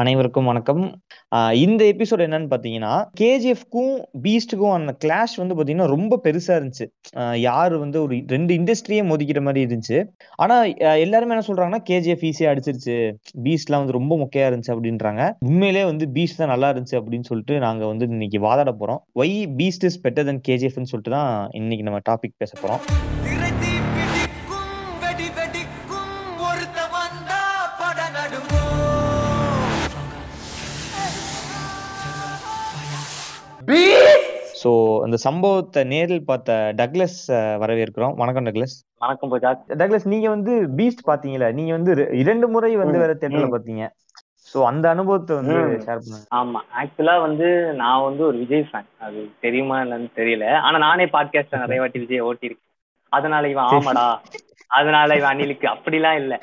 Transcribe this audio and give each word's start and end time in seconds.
அனைவருக்கும் 0.00 0.46
வணக்கம். 0.50 0.84
இந்த 1.62 1.82
எபிசோட் 1.84 2.22
என்னன்னு 2.26 2.46
பார்த்தீங்கன்னா, 2.52 2.92
கேஜிஎஃப்க்கும், 3.20 3.90
பீஸ்ட்டுக்கும் 4.22 4.74
அந்த 4.76 4.92
கிளாஷ் 5.04 5.34
வந்து 5.40 5.54
பார்த்தீங்கன்னா, 5.56 5.88
ரொம்ப 5.94 6.18
பெருசா 6.26 6.54
இருந்துச்சு. 6.58 6.86
யார் 7.16 7.36
யாரு 7.38 7.78
வந்து 7.78 7.98
ஒரு 8.02 8.16
ரெண்டு 8.26 8.52
இண்டஸ்ட்ரியே 8.58 9.02
மோதிக்கிற 9.10 9.40
மாதிரி 9.48 9.60
இருந்துச்சு. 9.66 9.98
ஆனா 10.44 10.56
எல்லாருமே 11.04 11.34
என்ன 11.34 11.44
சொல்றாங்கன்னா, 11.48 11.82
கேஜிஎஃப் 11.90 12.24
ஈஸியா 12.30 12.48
அடிச்சிருச்சு. 12.52 12.96
பீஸ்ட்லாம் 13.46 13.82
வந்து 13.82 13.98
ரொம்ப 13.98 14.16
மொக்கையா 14.22 14.46
இருந்துச்சு 14.50 14.74
அப்படின்றாங்க 14.76 15.26
உண்மையிலேயே 15.50 15.84
வந்து 15.90 16.06
பீஸ்ட் 16.16 16.42
தான் 16.42 16.52
நல்லா 16.54 16.70
இருந்துச்சு 16.72 16.98
அப்படின்னு 17.00 17.30
சொல்லிட்டு 17.32 17.58
நாங்க 17.66 17.84
வந்து 17.92 18.08
இன்னைக்கு 18.14 18.40
வாதாட 18.48 18.72
போறோம். 18.80 19.02
Why 19.22 19.36
Beast 19.60 19.86
is 19.90 20.02
better 20.06 20.28
than 20.30 20.42
கேஜிஎஃப்ன்னு 20.50 20.92
சொல்லிட்டு 20.94 21.16
தான் 21.18 21.32
இன்னைக்கு 21.60 21.86
நம்ம 21.90 22.02
டாபிக் 22.10 22.40
பேச 22.44 22.54
போறோம். 22.62 22.82
ஸோ 34.60 34.70
அந்த 35.04 35.16
சம்பவத்த 35.24 35.84
நேரில் 35.84 36.24
பார்த்த 36.24 36.50
டக்ளஸ் 36.74 37.18
அ 37.30 37.40
வரவேற்கிறோம். 37.62 38.14
வணக்கம் 38.16 38.46
டக்ளஸ். 38.46 38.74
வணக்கம். 39.00 39.32
டக்ளஸ் 39.80 40.06
நீங்க 40.06 40.28
வந்து 40.28 40.52
பீஸ்ட் 40.78 41.02
பார்த்தீங்கல்ல? 41.08 41.48
நீங்க 41.52 41.72
வந்து 41.72 41.92
2 42.22 42.48
முறை 42.54 42.70
வந்து 42.76 42.98
வேற 42.98 43.12
தியேட்டர்ல 43.14 43.48
ம். 43.48 43.54
பார்த்தீங்க. 43.54 43.84
ஸோ 44.48 44.60
அந்த 44.64 44.86
அனுபவத்த 44.94 45.34
வந்து. 45.40 45.56
ஷேர் 45.84 46.02
பண்ணுங்க. 46.02 46.26
ஆமா. 46.32 46.60
ஆக்சுவலா 46.80 47.16
வந்து 47.20 47.48
நான் 47.82 48.04
வந்து 48.04 48.22
ஒரு 48.28 48.36
விஜய் 48.38 48.66
ஃபேன். 48.70 48.88
அது 49.00 49.20
தெரியுமா 49.40 49.76
என்னன்னு 49.84 50.10
தெரியல. 50.16 50.46
ஆனா 50.62 50.78
நானே 50.78 51.06
பாட்காஸ்ட்ல 51.16 51.62
நெறைய 51.64 51.80
வாட்டி 51.80 52.02
விஜய 52.04 52.28
ஓட்டியிருக்கேன். 52.30 52.68
அதனால 53.12 53.48
இவன். 53.48 53.70
ஆமாடா. 53.72 54.06
அதனால 54.70 55.16
இவன் 55.16 55.32
அணிலுக்கு 55.32 55.66
அப்படிலாம் 55.68 56.18
இல்ல. 56.22 56.34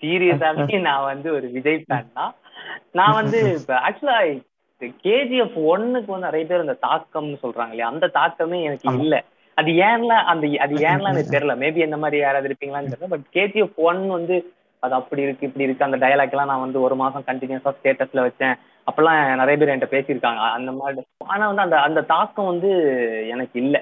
சீரியஸாவே 0.00 0.66
நான் 0.88 1.08
வந்து 1.12 1.28
ஒரு 1.32 1.46
விஜய் 1.56 1.84
ஃபேன் 1.84 2.12
தான். 2.18 2.34
நான் 2.92 3.18
வந்து 3.20 3.38
இப்ப 3.58 3.74
ஆக்சுவலா 3.86 4.18
கேஜிஎஃப் 5.04 5.56
ஒன்னுக்கு 5.66 6.06
வந்து 6.06 6.26
நெறைய 6.26 6.46
பேர் 6.46 6.60
அந்த 6.60 6.78
தாக்கம்னு 6.82 7.42
சொல்றாங்க 7.42 7.70
இல்லையா? 7.70 7.86
அந்த 7.86 8.06
தாக்கமே 8.10 8.62
எனக்கு. 8.62 8.88
இல்ல. 8.98 9.16
அது 9.56 9.70
ஏன்லாம் 9.82 10.24
அந்த 10.24 10.46
அது 10.60 10.74
ஏன்லாம் 10.84 11.12
எனக்கு 11.12 11.34
தெரியல. 11.36 11.54
மேபி 11.56 11.84
அந்த 11.84 11.96
மாரி 11.96 12.18
யாராவது 12.18 12.48
இருப்பீங்களான்னு 12.48 12.92
தெரியல. 12.92 13.08
பட் 13.08 13.26
கேஜிஎஃப் 13.34 13.76
ஒன் 13.82 14.08
வந்து 14.08 14.36
அது 14.82 14.94
அப்படி 14.94 15.22
இருக்கு, 15.22 15.46
இப்படி 15.46 15.64
இருக்கு. 15.64 15.84
அந்த 15.84 15.96
டயலாக் 15.96 16.30
எல்லாம் 16.30 16.46
நான் 16.46 16.60
வந்து 16.60 16.80
ஒரு 16.80 16.96
மாசம் 16.96 17.24
கண்டினியூஸா 17.26 17.72
ஸ்டேட்டஸ்ல 17.78 18.26
வச்சேன். 18.26 18.54
அப்பெல்லாம் 18.86 19.36
நிறைய 19.36 19.58
பேர் 19.58 19.68
என்கிட்ட 19.68 19.94
பேசியிருக்காங்க. 19.94 20.42
அந்த 20.50 20.72
மாதிரி. 20.72 21.02
ஆனா 21.26 21.46
வந்து 21.46 21.62
அந்த 21.62 21.80
அந்த 21.80 22.00
தாக்கம் 22.06 22.46
வந்து 22.46 22.70
எனக்கு 23.28 23.60
இல்ல. 23.60 23.76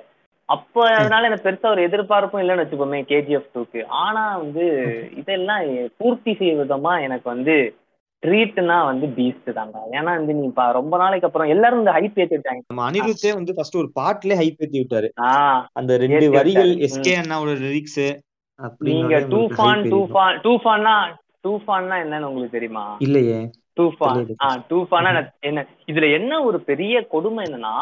அப்ப 0.48 0.82
அதனால 0.94 1.26
எனக்கு 1.26 1.48
பெருசா 1.48 1.70
ஒரு 1.70 1.82
எதிர்பார்ப்பும் 1.82 2.42
இல்லைன்னு 2.42 2.64
வச்சுக்கோமே 2.64 3.00
கேஜிஎஃப் 3.04 3.52
டூக்கு. 3.54 3.80
ஆனா 4.02 4.36
வந்து 4.36 4.64
இதெல்லாம் 5.16 5.62
பூர்த்தி 5.96 6.34
செய்யும் 6.34 6.62
விதமா 6.62 7.02
எனக்கு 7.02 7.28
வந்து 7.30 7.56
ட்ரீட்னா 8.26 8.76
வந்து 8.90 9.06
பீஸ்ட் 9.16 9.50
தான்டா. 9.58 9.82
ஏன்னா 9.96 10.12
வந்து 10.18 10.34
நீ 10.38 10.46
ரொம்ப 10.78 10.94
நாளைக்கு 11.02 11.28
அப்புறம் 11.28 11.52
எல்லாரும் 11.54 11.82
இந்த 11.82 11.92
ஹைப் 11.98 12.20
ஏத்திட்டாங்க. 12.22 12.62
நம்ம 12.70 12.84
அனிருத்தே 12.88 13.32
வந்து 13.38 13.54
ஃபர்ஸ்ட் 13.56 13.80
ஒரு 13.82 13.90
பாட்டுலயே 14.00 14.38
ஹைப் 14.42 14.62
ஏத்தி 14.64 14.78
விட்டாரு. 14.82 15.10
அந்த 15.80 15.98
2 16.04 16.16
ஏத்தி 16.18 16.30
வரிகள். 16.38 16.72
எஸ்கே. 16.88 17.14
அண்ணாவோட 17.22 17.54
லிரிக்ஸ் 17.66 18.02
நீங்க 18.88 19.14
டூஃபான். 19.32 19.84
டூஃபான் 19.92 20.36
டூஃபான்னா 20.44 20.96
டூஃபான்னா 21.44 21.96
என்னன்னு 22.04 22.28
உங்களுக்கு 22.28 22.56
தெரியுமா? 22.56 22.84
இல்லையே. 23.06 23.38
டூஃபான். 23.78 24.20
ஆ 24.44 24.48
டூஃபானா 24.70 25.10
ம்ஹ்ம். 25.12 25.30
என்ன 25.48 25.64
இதுல 25.90 26.06
என்ன 26.18 26.32
ஒரு 26.48 26.58
பெரிய 26.70 27.02
கொடுமை 27.12 27.40
என்னன்னா, 27.46 27.74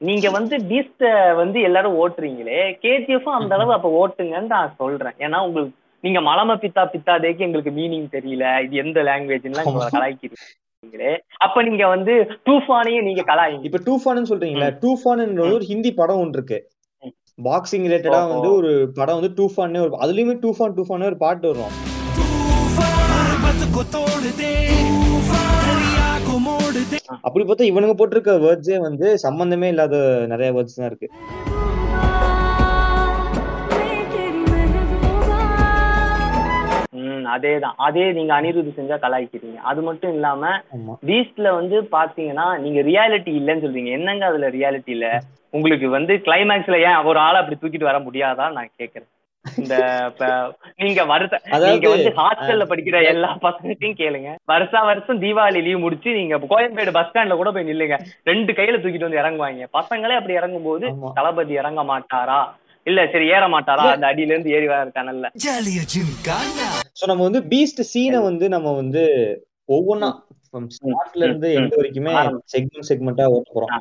நீங்க 0.00 0.26
வந்து 0.36 0.54
பீஸ்ட 0.70 1.10
வந்து 1.38 1.58
எல்லாரும் 1.68 1.96
ஓட்டுறீங்களே, 2.02 2.60
கேஜிஎஃப்பும் 2.82 3.38
அந்த 3.38 3.52
அளவு 3.56 3.72
அப்ப 3.76 3.90
ஓட்டுங்கன்னு 4.00 4.54
நான் 4.54 4.76
சொல்றேன். 4.80 5.16
ஏன்னா 5.24 5.38
உங்களுக்கு 5.46 5.74
நீங்க 6.06 6.20
மலம 6.28 6.54
பித்தா 6.62 6.82
பித்தாதேக்கு 6.92 7.44
எங்களுக்கு 7.46 7.72
மீனிங் 7.78 8.08
தெரியல. 8.14 8.44
இது 8.64 8.74
எந்த 8.82 8.98
லாங்குவேஜ்லாம் 9.08 9.68
உங்களை 9.70 9.88
கலாய்க்கிறீங்களே. 9.94 11.12
அப்ப 11.44 11.62
நீங்க 11.68 11.84
வந்து 11.92 12.14
டூஃபானையும் 12.48 13.06
நீங்க 13.08 13.22
கலாயிங்க. 13.30 13.66
இப்ப 13.68 13.80
டூஃபானு 13.88 14.30
சொல்றீங்களா 14.30 14.68
டூஃபானுன்றது 14.84 15.56
ஒரு 15.58 15.66
ஹிந்தி 15.70 15.90
படம் 16.00 16.20
ஒன்று 16.24 16.38
இருக்கு. 16.38 16.58
பாக்ஸிங் 17.46 17.86
ரிலேட்டடா 17.86 18.20
வந்து 18.34 18.48
ஒரு 18.58 18.70
படம் 18.98 19.18
வந்து 19.18 19.32
டூஃபான்னு 19.40 19.82
ஒரு 19.86 19.94
அதுலயுமே 20.04 20.36
டூஃபான் 20.44 20.76
டூஃபான்னு 20.78 21.10
ஒரு 21.10 21.18
பாட்டு 21.24 21.46
வரும். 21.52 21.74
அப்படி 27.26 27.44
பார்த்தா 27.44 27.70
இவனுங்க 27.70 27.94
போட்டிருக்க 27.98 28.32
வேர்ட்ஸே 28.46 28.78
வந்து 28.88 29.06
சம்பந்தமே 29.26 29.68
இல்லாத 29.74 29.96
நிறைய 30.32 30.50
வேர்ட்ஸ் 30.56 30.78
தான் 30.80 30.90
இருக்கு. 30.90 31.08
ம். 37.26 37.32
அதேதான். 37.32 37.76
அதே 37.86 38.04
நீங்க 38.12 38.32
அனிருத் 38.34 38.78
செஞ்சா 38.78 38.96
கலாய்க்கிறீங்க. 39.00 39.58
அது 39.64 39.80
மட்டும் 39.82 40.12
இல்லாம. 40.12 40.42
பீஸ்ட்ல 41.02 41.48
வந்து 41.54 41.76
பாத்தீங்கன்னா, 41.92 42.46
நீங்க 42.58 42.80
ரியாலிட்டி 42.82 43.32
இல்லன்னு 43.40 43.64
சொல்றீங்க. 43.64 43.92
என்னங்க 43.98 44.24
அதுல 44.26 44.48
ரியாலிட்டி 44.56 44.92
இல்ல? 44.96 45.08
உங்களுக்கு 45.52 45.88
வந்து 45.90 46.12
கிளைமாக்ஸ்ல 46.24 46.78
ஏன் 46.86 47.04
ஒரு 47.04 47.18
ஆள 47.18 47.34
அப்படி 47.38 47.58
தூக்கிட்டு 47.58 47.90
வர 47.90 47.98
முடியாதான்னு 48.06 48.58
நான் 48.58 48.76
கேக்குறேன். 48.80 49.10
இந்த 49.44 49.74
நீங்க 50.80 51.00
வருஷ 51.04 51.34
நீங்க 51.64 51.86
வந்து 51.88 52.10
ஹாஸ்டல்ல 52.18 52.64
படிக்கிற 52.70 52.96
எல்லா 53.10 53.28
பசங்கட்டையும் 53.44 53.98
கேளுங்க. 54.00 54.30
வருஷா 54.44 54.80
வருஷம் 54.82 55.22
தீபாவளி 55.22 55.60
லீவ் 55.62 55.78
முடிச்சு 55.78 56.10
நீங்க 56.12 56.36
கோயம்பேடு 56.50 56.92
பஸ் 56.92 57.08
ஸ்டாண்ட்ல 57.08 57.36
கூட 57.36 57.50
போய் 57.52 57.68
நில்லுங்க. 57.68 57.96
2 58.26 58.56
கையில 58.58 58.80
தூக்கிட்டு 58.80 59.08
வந்து 59.08 59.22
இறங்குவாங்க. 59.22 59.68
பசங்களே 59.72 60.18
அப்படி 60.18 60.38
இறங்கும்போது 60.38 60.86
ஆமா. 60.92 61.10
தளபதி 61.18 61.54
இறங்க 61.54 61.82
மாட்டாரா? 61.84 62.40
இல்ல 62.86 63.00
சரி 63.12 63.26
ஏற 63.36 63.44
மாட்டாரா? 63.54 63.84
அந்த 63.94 64.06
அடியில 64.10 64.34
இருந்து 64.34 64.52
ஏறி 64.56 64.66
வர 64.72 64.90
கனல்ல. 64.98 65.26
சோ 66.98 67.04
நம்ம 67.10 67.22
வந்து 67.28 67.42
பீஸ்ட் 67.52 67.82
சீனை 67.92 68.20
வந்து 68.28 68.48
நம்ம 68.54 68.74
வந்து 68.80 69.04
ஒவ்வொன்னா 69.68 70.10
இருந்து 71.22 71.48
எந்த 71.60 71.74
வரைக்குமே 71.78 72.12
செக்மெண்ட் 72.52 72.88
செக்மெண்டா 72.90 73.26
ஓட்ட 73.36 73.50
போறோம். 73.56 73.72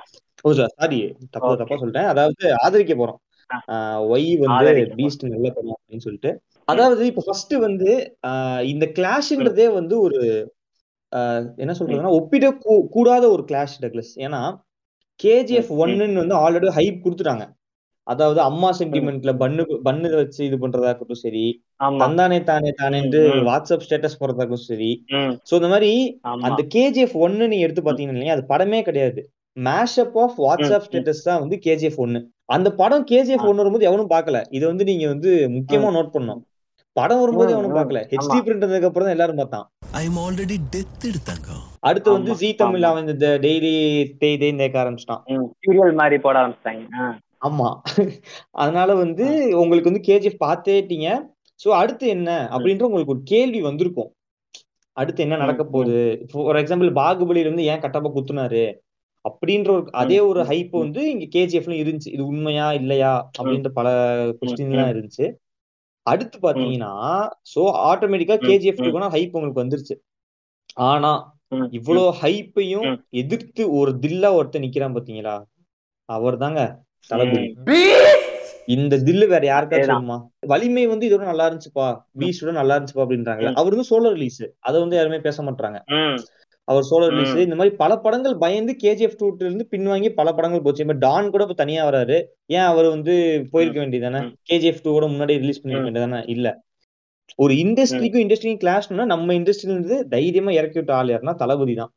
சாரி 0.78 0.98
oh, 1.02 1.28
தப்பா 1.36 1.52
தப்பா 1.62 1.76
சொல்றேன் 1.84 2.10
அதாவது 2.12 2.44
ஆதரிக்க 2.64 2.94
போறோம். 2.96 3.20
ஒய் 4.14 4.28
வந்து 4.44 4.68
பீஸ்ட் 5.00 5.24
நல்ல 5.34 5.48
படம் 5.50 5.78
அப்படின்னு 5.78 6.06
சொல்லிட்டு. 6.08 6.32
அதாவது 6.68 7.04
இப்ப 7.12 7.24
ஃபர்ஸ்ட் 7.26 7.56
வந்து 7.66 7.90
இந்த 8.74 8.86
கிளாஷ்ன்றதே 8.98 9.68
வந்து 9.80 9.96
ஒரு 10.00 10.20
என்ன 11.64 11.74
சொல்றதுன்னா 11.80 12.16
ஒப்பிட 12.20 12.46
கூடாத 12.96 13.26
ஒரு 13.36 13.44
கிளாஷ் 13.52 13.76
டக்லஸ் 13.84 14.14
ஏன்னா 14.26 14.42
கேஜிஎஃப் 15.20 15.72
ஒன்னுன்னு 15.82 16.22
வந்து 16.24 16.38
ஆல்ரெடி 16.44 16.72
ஹைப் 16.80 17.04
கொடுத்துட்டாங்க. 17.06 17.46
அதாவது 18.08 18.40
அம்மா 18.42 18.70
சென்டிமெண்ட்ல 18.80 19.32
பண்ணு 19.38 19.64
பண்ணு 19.84 20.10
வச்சு 20.16 20.42
இது 20.48 20.58
பண்றதா 20.64 20.90
இருக்கட்டும் 20.90 21.24
சரி. 21.24 21.46
தந்தானே 22.02 22.40
தானே 22.44 22.72
தானேன்னு 22.82 23.20
வாட்ஸ்அப் 23.48 23.86
ஸ்டேட்டஸ் 23.86 24.20
போடுறதா 24.20 24.42
இருக்கட்டும் 24.42 24.70
சரி. 24.72 24.92
சோ 25.50 25.54
இந்த 25.56 25.70
மாதிரி 25.74 25.92
அந்த 26.48 26.64
கேஜிஎஃப் 26.76 27.16
ஒன்னு 27.26 27.48
நீ 27.48 27.60
எடுத்து 27.60 27.84
பாத்தீங்கன்னா 27.88 28.36
அது 28.36 28.46
படமே 28.52 28.82
கிடையாது. 28.82 29.22
மேஷப் 29.58 30.18
ஆஃப் 30.18 30.38
வாட்ஸ்அப் 30.46 30.86
ஸ்டேட்டஸ் 30.88 31.26
தான் 31.28 31.42
வந்து 31.44 31.58
கேஜிஎஃப் 31.66 32.00
ஒன்னு. 32.06 32.20
அந்த 32.56 32.70
படம் 32.82 33.06
கேஜிஎஃப் 33.12 33.48
ஒன்னு 33.50 33.62
வரும்போது 33.62 33.88
எவனும் 33.90 34.12
பாக்கல. 34.12 34.40
இது 34.52 34.66
வந்து 34.68 34.84
நீங்க 34.84 35.06
வந்து 35.14 35.30
முக்கியமா 35.56 35.90
நோட் 35.96 36.14
பண்ணும் 36.16 36.42
படம் 36.96 37.22
வரும்போது 37.22 37.52
எவனும் 37.56 37.76
பாக்கல. 37.78 38.02
ஹெச்டி 38.12 38.38
பிரிண்ட் 38.40 38.66
வந்ததுக்கு 38.66 38.90
அப்புறம் 38.90 39.08
தான் 39.08 39.16
எல்லாரும் 39.16 39.40
பார்த்தான். 39.42 39.66
அடுத்து 41.84 42.10
வந்து 42.12 42.32
ஜி 42.42 42.50
தமிழ் 42.62 42.86
அவன் 42.90 43.08
இந்த 43.08 43.28
டெய்லி 43.44 43.72
தேய் 44.22 44.38
தேய் 44.38 44.58
தேய்க்க 44.60 44.84
ஆரம்பிச்சிட்டான். 44.84 45.24
சீரியல் 45.62 46.00
மாதிரி 46.00 46.18
போட 46.26 46.36
ஆரம்பிச்சிட்டாங்க. 46.42 46.84
ஆமா. 47.46 47.70
அதனால 48.56 48.96
வந்து. 48.96 49.26
உங்களுக்கு 49.60 49.92
வந்து 49.92 50.06
கேஜிஎஃப் 50.08 50.44
பார்த்தேட்டீங்க. 50.46 51.08
சோ 51.60 51.70
அடுத்து 51.74 52.08
என்ன? 52.08 52.30
அப்படின்ற 52.52 52.84
உங்களுக்கு 52.84 53.14
ஒரு 53.14 53.22
கேள்வி 53.24 53.62
வந்திருக்கும். 53.62 54.10
அடுத்து 54.98 55.24
என்ன. 55.24 55.38
நடக்க. 55.38 55.64
போகுது? 55.66 55.98
ஃபார் 56.32 56.56
எக்ஸாம்பிள் 56.56 56.92
பாகுபலில 56.94 57.36
இருந்து 57.36 57.64
ஏன் 57.64 57.80
கட்டப்ப 57.80 58.12
குத்துனாரு? 58.16 58.66
அப்படின்ற 59.26 59.70
ஒரு 59.70 59.88
அதே. 59.94 60.20
ஒரு. 60.22 60.44
ஹைப். 60.44 60.70
வந்து 60.78 61.12
இங்க 61.12 61.26
கேஜிஎஃப்லயும் 61.36 61.82
இருந்துச்சு. 61.84 62.14
இது 62.14 62.26
உண்மையா? 62.26 62.74
இல்லையா? 62.74 63.14
அப்படின்ற 63.38 63.70
பல. 63.70 63.88
கொஸ்டின்லாம். 64.42 64.92
இருந்துச்சு. 64.94 65.28
அடுத்து 66.06 66.38
ம். 66.38 66.44
பார்த்தீங்கன்னா, 66.46 66.92
சோ 67.56 67.62
ஆட்டோமேட்டிக்கா. 67.90 68.38
கேஜிஎஃப் 68.48 68.82
ஹைப் 69.12 69.32
உங்களுக்கு 69.32 69.64
வந்துருச்சு. 69.64 69.96
ஆனா 70.88 71.12
ம். 71.50 71.68
ஹைப்பையும். 72.22 72.90
எதிர்த்து 73.16 73.74
ஒரு 73.74 73.92
தில்லா 74.02 74.34
ஒருத்தன் 74.34 74.62
நிக்கிறான் 74.62 74.96
பார்த்தீங்களா? 74.96 75.36
அவர்தாங்க 76.10 76.60
தளபதி. 77.10 77.44
இந்த 78.76 78.96
தில்லு 79.08 79.26
வேற 79.28 79.44
யாருக்காச்சும். 79.46 79.96
வருமா? 79.96 80.16
வலிமை 80.48 80.84
வந்து 80.88 81.08
இதோட 81.10 81.24
நல்லா 81.24 81.46
இருந்துச்சுப்பா. 81.48 81.88
பீஸ்டோட 82.22 82.54
நல்லா 82.54 82.76
இருந்துச்சுப்பா 82.76 83.04
அப்படின்றாங்கல்ல. 83.06 83.52
ம். 83.52 83.58
அவர் 83.60 83.76
வந்து 83.76 83.90
சோலோ 83.92 84.12
ரிலீஸ். 84.16 84.40
அத 84.62 84.74
வந்து 84.80 84.98
யாருமே 84.98 85.20
பேச 85.20 85.44
மாட்றாங்க. 85.44 85.80
ம். 85.98 86.18
அவர் 86.68 86.88
சோலோ 86.90 87.08
ரிலீஸ். 87.12 87.36
இந்த 87.46 87.56
மாரி 87.56 87.72
பல 87.76 87.94
படங்கள் 87.98 88.36
பயந்து 88.38 88.74
கேஜிஎஃப் 88.84 89.18
2 89.20 89.44
இருந்து 89.44 89.66
பின்வாங்கி 89.72 90.10
பல 90.14 90.30
படங்கள் 90.34 90.64
போச்சு. 90.64 90.86
இப்ப 90.86 90.96
டான் 91.04 91.30
கூட 91.30 91.44
இப்ப 91.44 91.58
தனியா 91.60 91.82
வராரு. 91.90 92.18
ஏன் 92.50 92.68
அவரு 92.70 92.88
வந்து. 92.90 93.14
போயிருக்க 93.52 93.80
வேண்டியதுதானே? 93.80 94.22
ம். 94.26 94.32
கேஜிஎஃப் 94.50 94.82
2 94.82 94.96
ஓட 94.96 95.08
முன்னாடியே 95.08 95.42
ரிலீஸ் 95.44 95.62
பண்ணிருக்க 95.62 95.84
ம். 95.84 95.90
வேண்டியதுதானே? 95.90 96.22
இல்ல. 96.36 96.48
ஒரு. 97.40 97.54
இண்டஸ்ட்ரிக்கும் 97.64 98.24
இண்டஸ்ட்ரிக்கும் 98.24 98.64
கிளாஷ்னா 98.64 99.06
நம்ம 99.06 99.34
இண்டஸ்ட்ரில 99.34 99.74
இருந்து 99.74 99.98
தைரியமா 100.10 100.52
இறக்கி 100.52 100.80
விட்ட 100.80 100.94
ஆள் 100.96 101.14
யாருன்னா 101.14 101.36
தளபதி 101.36 101.76
தான். 101.76 101.94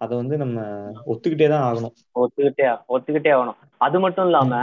அத 0.00 0.10
வந்து 0.14 0.36
நம்ம. 0.36 0.58
ஒத்துக்கிட்டே 1.06 1.48
தான் 1.48 1.64
ஆகணும். 1.68 1.94
ஒத்துக்கிட்டே 2.16 2.66
ஒத்துக்கிட்டே 2.88 3.32
ஆகணும். 3.36 3.58
அது 3.82 4.00
மட்டும் 4.00 4.26
இல்லாம. 4.26 4.54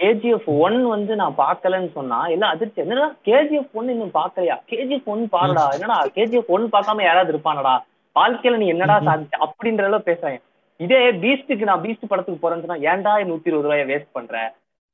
கேஜிஎஃப். 0.00 0.48
ஒன் 0.64 0.78
வந்து 0.86 1.12
நான் 1.16 1.36
பார்க்கலன்னு 1.38 1.90
சொன்னா 1.92 2.18
எல்லாம் 2.26 2.52
அதிர்ச்சி. 2.54 2.80
என்னடா 2.80 3.06
கேஜிஎஃப் 3.26 3.72
ஒன் 3.72 3.88
இன்னும் 3.88 4.16
பார்க்கலையா? 4.16 4.56
கேஜிஎஃப் 4.72 5.08
ஒன் 5.12 5.22
பாருடா. 5.28 5.64
என்னடா 5.76 5.98
கேஜிஎஃப் 6.16 6.52
ஒன் 6.56 6.66
பார்க்காம 6.74 7.02
யாராவது 7.02 7.32
இருப்பானடா 7.32 7.74
வாழ்க்கையில 8.16 8.56
நீ 8.56 8.66
என்னடா. 8.74 8.96
சாதிச்ச? 9.06 9.34
அப்படின்ற 9.46 9.84
அளவு 9.84 10.08
பேசுறாங்க 10.10 10.40
இதே 10.80 11.00
பீஸ்டுக்கு 11.22 11.68
நான் 11.68 11.82
பீஸ்ட் 11.84 12.10
படத்துக்கு 12.10 12.40
போறேன்னு 12.40 12.64
சொன்னா 12.64 12.82
ஏன்டா 12.88 13.12
நூத்தி 13.28 13.50
இருபது 13.50 13.66
ரூபாய 13.66 13.84
வேஸ்ட் 13.90 14.12
பண்ற? 14.12 14.34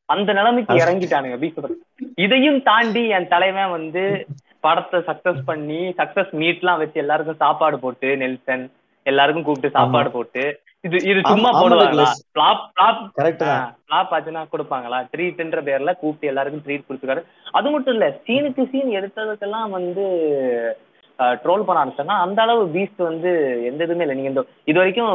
அந்த 0.08 0.30
நிலைமைக்கு 0.32 0.74
இறங்கிட்டானுங்க 0.82 1.36
பீஸ்ட் 1.42 1.58
படத்துக்கு 1.58 2.12
இதையும் 2.18 2.60
தாண்டி 2.62 3.02
என் 3.16 3.28
தலைவன் 3.28 3.70
வந்து 3.70 4.02
படத்தை 4.64 4.98
சக்சஸ் 5.08 5.42
பண்ணி 5.44 5.80
சக்சஸ் 6.00 6.32
மீட்லாம் 6.40 6.80
வச்சு 6.82 6.98
எல்லாருக்கும் 7.00 7.40
சாப்பாடு 7.40 7.76
போட்டு 7.78 8.08
நெல்சன் 8.16 8.64
எல்லாருக்கும் 9.06 9.44
கூப்பிட்டு 9.44 9.76
சாப்பாடு 9.76 10.10
போட்டு 10.10 10.42
இது 10.84 10.96
இது 11.11 11.20
சும்மா 11.31 11.50
போடுவாங்களா. 11.56 12.05
பிளாப் 12.37 12.62
பிளாப் 12.76 13.02
கரெக்ட் 13.19 13.43
தான். 13.43 13.67
ஃபிளாப் 13.84 14.12
ஆச்சுன்னா 14.17 14.43
கொடுப்பாங்களா? 14.52 14.99
ட்ரீட்ன்ற 15.12 15.61
பேர்ல 15.69 15.93
கூப்பிட்டு 16.00 16.31
எல்லாருக்கும் 16.31 16.64
ட்ரீட் 16.67 16.87
கொடுத்துருக்காரு. 16.87 17.23
அது 17.58 17.70
மட்டும் 17.75 17.94
இல்ல 17.96 18.06
சீனுக்கு 18.26 18.62
சீன் 18.73 18.96
எடுத்ததுக்கெல்லாம் 18.99 19.70
வந்து 19.79 20.05
ட்ரோல் 21.43 21.67
பண்ண 21.67 21.81
ஆரம்பிச்சாங்க 21.81 22.14
அந்த 22.25 22.38
அளவு 22.44 22.62
பீஸ்ட் 22.76 23.02
வந்து 23.11 23.31
எந்த 23.70 23.81
இதுவுமே 23.87 24.05
இல்லை. 24.06 24.17
நீங்க 24.19 24.32
இந்த 24.32 24.43
இது 24.70 24.81
வரைக்கும் 24.82 25.11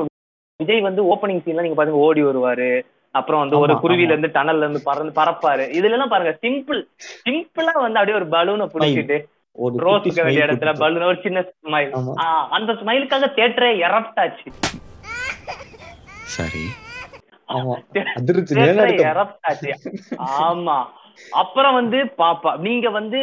விஜய் 0.59 0.87
வந்து 0.89 1.01
ஓப்பனிங் 1.13 1.43
சீன்ல 1.45 1.65
நீங்க 1.65 1.79
பாருங்க 1.79 2.05
ஓடி 2.07 2.21
வருவாரு. 2.27 2.69
அப்புறம் 3.15 3.41
வந்து 3.43 3.59
ஒரு 3.63 3.73
குருவில. 3.83 4.13
இருந்து 4.13 4.35
டனல்ல 4.37 4.65
இருந்து 4.65 4.87
பறந்து 4.89 5.13
பறப்பாரு. 5.19 5.65
இதுல 5.77 5.95
எல்லாம் 5.97 6.13
பாருங்க 6.13 6.33
சிம்பிள் 6.45 6.81
சிம்பிளா 7.25 7.73
வந்து 7.85 7.99
அப்படியே 7.99 8.19
ஒரு 8.21 8.29
பலூனை 8.35 8.67
பிடிச்சிட்டு 8.73 9.17
ரோஸ் 9.85 10.07
வேண்டிய 10.19 10.47
இடத்துல. 10.47 10.73
பலூன் 10.81 11.09
ஒரு 11.11 11.21
சின்ன 11.27 11.41
ஸ்மைல். 11.51 11.93
அந்த 12.57 12.71
ஸ்மைலுக்காக 12.81 13.29
தேட்டரே 13.39 13.71
எரப்ட் 13.87 14.21
ஆச்சு. 14.25 14.47
சரி. 19.39 19.71
ஆமா. 20.41 20.77
அப்புறம் 21.31 21.73
வந்து 21.73 21.97
பாப்பா 22.17 22.57
நீங்க 22.57 22.89
வந்து 22.89 23.19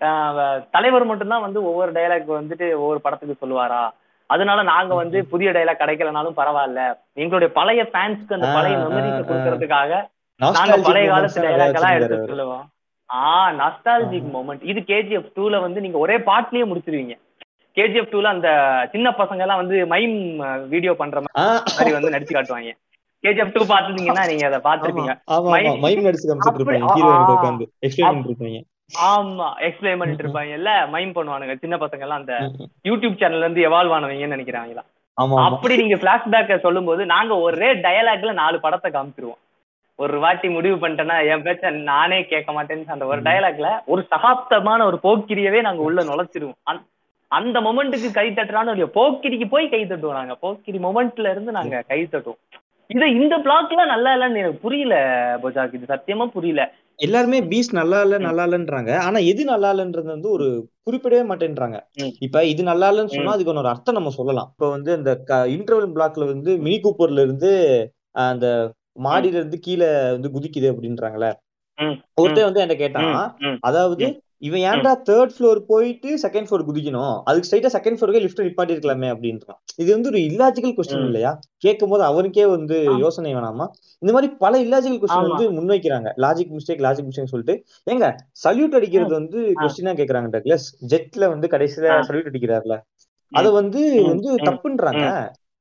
ஆஹ், 0.00 0.60
தலைவர் 0.70 1.04
மட்டும்தான் 1.04 1.40
வந்து 1.40 1.64
ஒவ்வொரு 1.64 1.92
டைலாக் 1.92 2.26
வந்துட்டு 2.34 2.72
ஒவ்வொரு 2.74 3.00
படத்துக்கு 3.00 3.46
சொல்லுவாரா? 3.46 3.82
அதனால 4.26 4.62
நாங்க 4.62 4.94
வந்து 4.94 5.24
புதிய 5.24 5.52
டைலாக் 5.52 5.78
கிடைக்கலனாலும் 5.78 6.36
பரவாயில்ல. 6.36 6.80
எங்களுடைய 7.14 7.52
பழைய 7.52 7.82
ஃபேன்ஸ்க்கு 7.82 8.34
அந்த 8.34 8.46
பழைய 8.54 8.76
மெமரிஸ். 8.76 9.28
கொடுக்கறதுக்காக 9.28 9.90
நாங்க 10.40 10.58
Nostalgic 10.58 10.84
பழைய 10.84 11.08
காலத்து 11.08 11.40
டைலாக் 11.40 11.74
எல்லாம் 11.74 11.92
எடுத்து. 11.92 12.26
சொல்லுவோம். 12.26 12.64
ஆ 13.10 13.50
நஸ்டாலஜிக் 13.52 14.30
மொமெண்ட் 14.34 14.62
இது 14.62 14.80
கேஜிஎஃப் 14.80 15.32
டூல 15.36 15.60
வந்து 15.60 15.80
நீங்க 15.80 15.98
ஒரே 15.98 16.18
பாட்லயே 16.18 16.64
முடிச்சிருவீங்க. 16.66 17.14
கேஜிஎஃப் 17.76 18.12
டூல 18.12 18.24
அந்த 18.24 18.48
சின்ன 18.92 19.10
பசங்க 19.10 19.38
எல்லாம் 19.38 19.60
வந்து 19.62 19.86
மைம் 19.86 20.16
வீடியோ 20.68 20.94
பண்ற 20.94 21.20
மாதிரி 21.20 21.92
வந்து 21.92 22.10
நடிச்சு 22.10 22.34
காட்டுவாங்க. 22.34 22.72
கேஜிஎஃப் 23.24 23.54
டூ 23.54 23.62
பாத்துட்டீங்கன்னா 23.74 24.26
நீங்க 24.28 24.46
அதை 24.46 24.58
பாத்துருப்பீங்க 24.64 25.12
ஆமா 25.34 25.50
மைம் 25.54 25.82
நடிச்சு 26.08 26.28
காமிச்சிட்டு 26.30 26.74
எக்ஸ்பிளைன் 29.68 29.98
பண்ணிட்டு 29.98 30.24
இருப்பாங்க. 30.24 30.48
இருப்பாங்கல்ல 30.52 30.90
மைம் 30.90 31.14
பண்ணுவானுங்க. 31.14 31.54
சின்ன 31.56 31.76
பசங்க 31.76 32.00
எல்லாம் 32.00 32.20
அந்த. 32.20 32.34
யூடியூப் 32.88 33.20
சேனல்ல 33.20 33.46
இருந்து 33.46 33.66
எவால்வ் 33.68 33.94
ஆனவங்கன்னு 33.96 34.36
நினைக்கிறாங்களா? 34.36 34.82
அப்படி 35.46 35.76
நீங்க 35.76 35.96
பிளாஷ்பேக்க 35.96 36.60
சொல்லும்போது 36.60 37.06
நாங்க 37.06 37.38
ஒரே 37.38 37.74
டயலாக்ல 37.74 38.32
நாலு 38.32 38.60
படத்தை 38.60 38.92
காமிச்சிருவோம். 38.92 39.40
ஒரு 39.98 40.18
வாட்டி 40.18 40.48
முடிவு 40.48 40.76
பண்ணிட்டேன்னா 40.76 41.26
என் 41.32 41.42
பேச்ச 41.42 41.70
நானே 41.70 42.24
கேட்க 42.24 42.52
மாட்டேன்னு 42.52 42.86
அந்த 42.86 43.06
ஒரு 43.06 43.22
டயலாக்ல 43.22 43.82
ஒரு 43.86 44.06
சகாப்தமான 44.10 44.84
ஒரு 44.84 44.98
போக்கிரியவே 45.02 45.60
நாங்க 45.60 45.82
உள்ள 45.82 46.02
நுழைச்சிருவோம். 46.02 46.58
அந்த- 47.32 47.60
மொமெண்ட்டுக்கு 47.60 48.10
கை 48.12 48.28
தட்டுறான்னு 48.30 48.70
இல்லையோ 48.70 48.90
போக்கிரிக்கு 48.94 49.48
போய் 49.48 49.68
கை 49.68 49.82
தட்டுவோம் 49.82 50.12
நாங்க. 50.12 50.34
போக்கிரி 50.36 50.78
மொமெண்ட்ல 50.78 51.30
இருந்து 51.30 51.52
நாங்க 51.52 51.84
கை 51.88 52.00
தட்டுவோம். 52.04 52.40
இது 52.90 53.06
இந்த 53.12 53.34
பிளாக்ல 53.38 53.86
நல்லா 53.86 54.10
இல்லைன்னு 54.14 54.36
எனக்கு 54.36 54.58
புரியல 54.58 54.94
போஜாக். 55.42 55.74
இது 55.74 55.86
சத்தியமா 55.88 56.26
புரியல. 56.26 56.62
எல்லாருமே 56.98 57.40
பீஸ்ட் 57.42 57.72
நல்லா 57.72 58.02
இல்ல. 58.02 58.18
நல்லா 58.18 58.44
இல்லன்றாங்க. 58.46 58.96
ஆனா 58.98 59.18
எது 59.24 59.44
நல்லா 59.44 59.72
இல்லன்றது 59.72 60.04
வந்து 60.06 60.30
ஒரு 60.30 60.46
குறிப்பிடவே 60.86 61.22
மாட்டேன்றாங்க. 61.22 61.76
இப்ப 62.20 62.44
இது 62.44 62.62
நல்லா 62.62 62.92
இல்லன்னு 62.92 63.14
சொன்னா 63.14 63.32
அதுக்கு 63.32 63.54
ஒரு 63.54 63.68
அர்த்தம் 63.68 63.94
நம்ம 63.94 64.10
சொல்லலாம். 64.10 64.48
இப்ப 64.52 64.70
வந்து 64.70 64.96
இந்த 64.96 65.12
இன்டர்வல் 65.48 65.94
பிளாக்ல 65.94 66.26
வந்து 66.26 66.56
மினி 66.58 66.80
கூப்பர்ல 66.80 67.22
இருந்து 67.22 67.52
அந்த 68.22 68.46
மாடியில 69.02 69.38
இருந்து 69.40 69.58
கீழே 69.58 69.88
வந்து 70.10 70.30
குதிக்குது 70.30 70.68
அப்படின்றாங்கல்ல 70.72 71.28
ம், 71.78 71.96
ஒருத்தன் 72.14 72.44
வந்து 72.44 72.62
என்கிட்ட 72.62 72.76
கேட்டான். 72.76 73.14
அதாவது. 73.60 74.06
இவன் 74.42 74.62
ஏன்டா 74.68 74.92
தேர்ட் 75.08 75.34
ஃப்ளோர் 75.34 75.58
போயிட்டு 75.66 76.08
செகண்ட் 76.22 76.46
ஃப்ளோர் 76.46 76.64
குதிக்கணும் 76.68 77.16
அதுக்கு 77.24 77.48
ஸ்ட்ரைட்டா 77.48 77.70
செகண்ட் 77.74 77.98
ஃப்ளோருக்கு 77.98 78.22
லிஃப்ட் 78.24 78.40
நிப்பாட்டி 78.40 78.74
இருக்கலாமே 78.74 79.08
அப்படின்றான் 79.12 79.58
இது 79.76 79.88
வந்து 79.92 80.08
ஒரு 80.08 80.20
இல்லாஜிக்கல் 80.28 80.74
கொஸ்டின். 80.76 81.04
இல்லையா 81.04 81.32
கேட்கும் 81.58 81.88
போது 81.88 82.04
அவனுக்கே 82.04 82.46
வந்து. 82.46 82.78
யோசனை 82.98 83.34
வேணாமா 83.34 83.66
இந்த 84.02 84.12
மாதிரி 84.12 84.30
பல 84.38 84.62
இல்லாஜிக்கல் 84.64 85.00
கொஸ்டின். 85.02 85.28
வந்து 85.28 85.46
முன்வைக்கிறாங்க 85.50 86.10
லாஜிக் 86.24 86.52
மிஸ்டேக் 86.56 86.82
லாஜிக் 86.86 87.08
மிஸ்டேக் 87.08 87.32
சொல்லிட்டு 87.34 87.56
ஏங்க 87.86 88.08
சல்யூட் 88.44 88.76
அடிக்கிறது 88.78 89.14
வந்து. 89.14 89.38
கொஸ்டினா 89.62 89.94
கேக்குறாங்க 90.00 90.30
டக்ளஸ் 90.36 90.66
ஜெட்ல 90.92 91.28
வந்து 91.28 91.48
கடைசியில. 91.48 91.86
சல்யூட் 92.08 92.30
அடிக்கிறாருல. 92.32 92.76
அத 93.32 93.46
வந்து. 93.52 93.82
வந்து. 94.10 94.28
தப்புன்றாங்க 94.48 95.04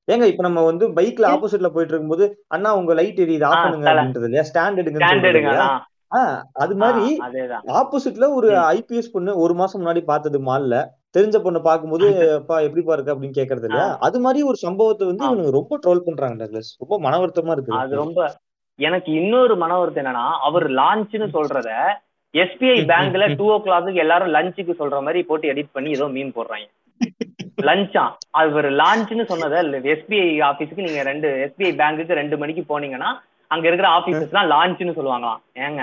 ஏங்க 0.08 0.26
இப்ப 0.26 0.44
நம்ம 0.44 0.62
வந்து 0.64 0.86
பைக்ல? 0.96 1.26
ஆப்போசிட்ல 1.34 1.70
போயிட்டு 1.70 1.94
இருக்கும்போது 1.94 2.26
அண்ணா 2.48 2.70
உங்க 2.74 2.94
லைட் 2.94 3.20
எரியுது 3.20 3.46
ஆஃப் 3.50 3.64
பண்ணுங்க. 3.66 3.88
அப்படின்றது 3.92 4.28
இல்லையா 4.30 4.46
ஸ்டாண்ட் 4.50 4.82
எடுங்க 4.82 5.02
அது 6.58 6.76
மாதிரி 6.80 7.06
ஆப்போசிட்ல 7.76 8.26
ஒரு. 8.38 8.50
ஐபிஎஸ் 8.72 9.14
பொண்ணு 9.14 9.32
ஒரு 9.44 9.54
மாசம் 9.60 9.80
முன்னாடி 9.82 10.02
பார்த்தது 10.06 10.40
மால்ல 10.48 10.78
தெரிஞ்ச 11.16 11.38
பொண்ணு 11.42 11.60
பார்க்கும்போது 11.64 12.06
அப்பா 12.38 12.56
எப்படிப்பா 12.66 12.94
இருக்கு? 12.96 13.14
அப்படின்னு 13.14 13.38
கேக்குறது 13.38 13.68
இல்லையா. 13.68 13.88
அது 14.06 14.18
மாதிரி 14.20 14.42
ஒரு 14.50 14.58
சம்பவத்தை 14.62 15.06
வந்து 15.08 15.24
ஆ. 15.24 15.30
இவனுங்க 15.30 15.52
ரொம்ப 15.58 15.80
ட்ரோல் 15.84 16.06
பண்றாங்க 16.06 16.38
டக்ளஸ். 16.42 16.72
ரொம்ப 16.82 17.00
மன 17.00 17.20
வருத்தமா 17.22 17.54
அது 17.54 17.64
இருக்குது 17.64 18.02
ரொம்ப 18.02 18.22
எனக்கு 18.80 19.10
இன்னொரு 19.20 19.56
மன 19.58 19.72
வருத்தம் 19.80 20.04
என்னன்னா 20.04 20.28
அவர் 20.46 20.68
லான்ச்னு 20.78 21.28
சொல்றத 21.34 21.72
எஸ்பிஐ 22.34 22.78
பேங்க்ல 22.92 23.26
டூ 23.36 23.48
ஓ 23.52 23.58
கிளாக்கு 23.62 24.04
எல்லாரும் 24.04 24.34
லஞ்சுக்கு 24.36 24.74
சொல்ற 24.78 25.00
மாதிரி 25.02 25.22
போட்டு 25.24 25.52
எடிட் 25.52 25.74
பண்ணி 25.74 25.90
ஏதோ 25.92 26.08
மீன் 26.14 26.36
போடுறாங்க. 26.36 26.68
லஞ்சா 27.68 28.04
அவர் 28.40 28.68
லான்ச்னு 28.78 29.24
சொன்னதை 29.30 29.60
எஸ்பிஐ 29.94 30.30
ஆபீஸ்க்கு 30.48 30.88
நீங்க 30.88 31.02
ரெண்டு 31.10 31.30
எஸ்பிஐ 31.46 31.72
பேங்க்குக்கு 31.78 32.20
ரெண்டு 32.20 32.36
மணிக்கு 32.38 32.64
போனீங்கன்னா 32.70 33.10
அங்க 33.52 33.66
இருக்கிற 33.70 33.88
ஆபீசர்ஸ் 33.98 34.36
தான் 34.36 34.52
லான்ச்னு 34.54 34.98
சொல்லுவாங்களாம். 34.98 35.42
ஏங்க 35.66 35.82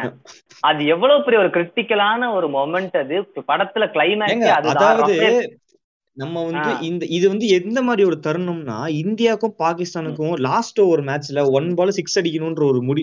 அது 0.63 0.81
எவ்வளவு 0.95 1.25
பெரிய 1.25 1.41
ஒரு 1.45 1.53
கிரிட்டிக்கலான 1.57 2.31
ஒரு 2.37 2.49
மொமெண்ட் 2.57 2.99
அது. 3.03 3.17
படத்துல 3.51 3.87
கிளைமேக்ஸ் 3.97 4.53
அதாவது 4.75 5.17
நம்ம 6.17 6.41
வந்து. 6.47 6.71
இந்த 6.87 7.05
இது 7.17 7.27
வந்து 7.29 7.47
எந்த 7.57 7.79
மாதிரி 7.87 8.03
ஒரு 8.07 8.17
தருணம்னா 8.25 8.77
இந்தியாவுக்கும் 9.03 9.53
பாகிஸ்தானுக்கும் 9.61 10.33
லாஸ்ட் 10.47 10.79
ஓவர் 10.85 11.03
மேட்ச்ல 11.09 11.43
ஒன் 11.59 11.69
பால் 11.79 11.95
சிக்ஸ் 11.99 12.19
அடிக்கணும்ன்ற 12.21 12.63
ஒரு 12.71 12.81
முடி 12.89 13.03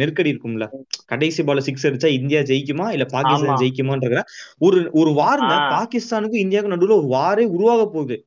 நெருக்கடி 0.00 0.32
இருக்கும்ல. 0.32 0.66
கடைசி 1.12 1.42
பால் 1.48 1.64
சிக்ஸ் 1.68 1.86
அடிச்சா 1.88 2.10
இந்தியா 2.18 2.42
ஜெயிக்குமா? 2.50 2.86
இல்ல 2.96 3.06
பாகிஸ்தான் 3.14 3.60
ஜெயிக்குமான்ற 3.62 4.20
ஒரு 4.66 4.80
ஒரு 5.00 5.12
வார்ல. 5.20 5.52
பாகிஸ்தானுக்கும் 5.74 6.44
இந்தியாவுக்கும் 6.44 6.74
நடுவுல 6.74 6.98
ஒரு 7.00 7.10
வாரே 7.16 7.46
உருவாக 7.56 7.82
போகுது. 7.94 8.18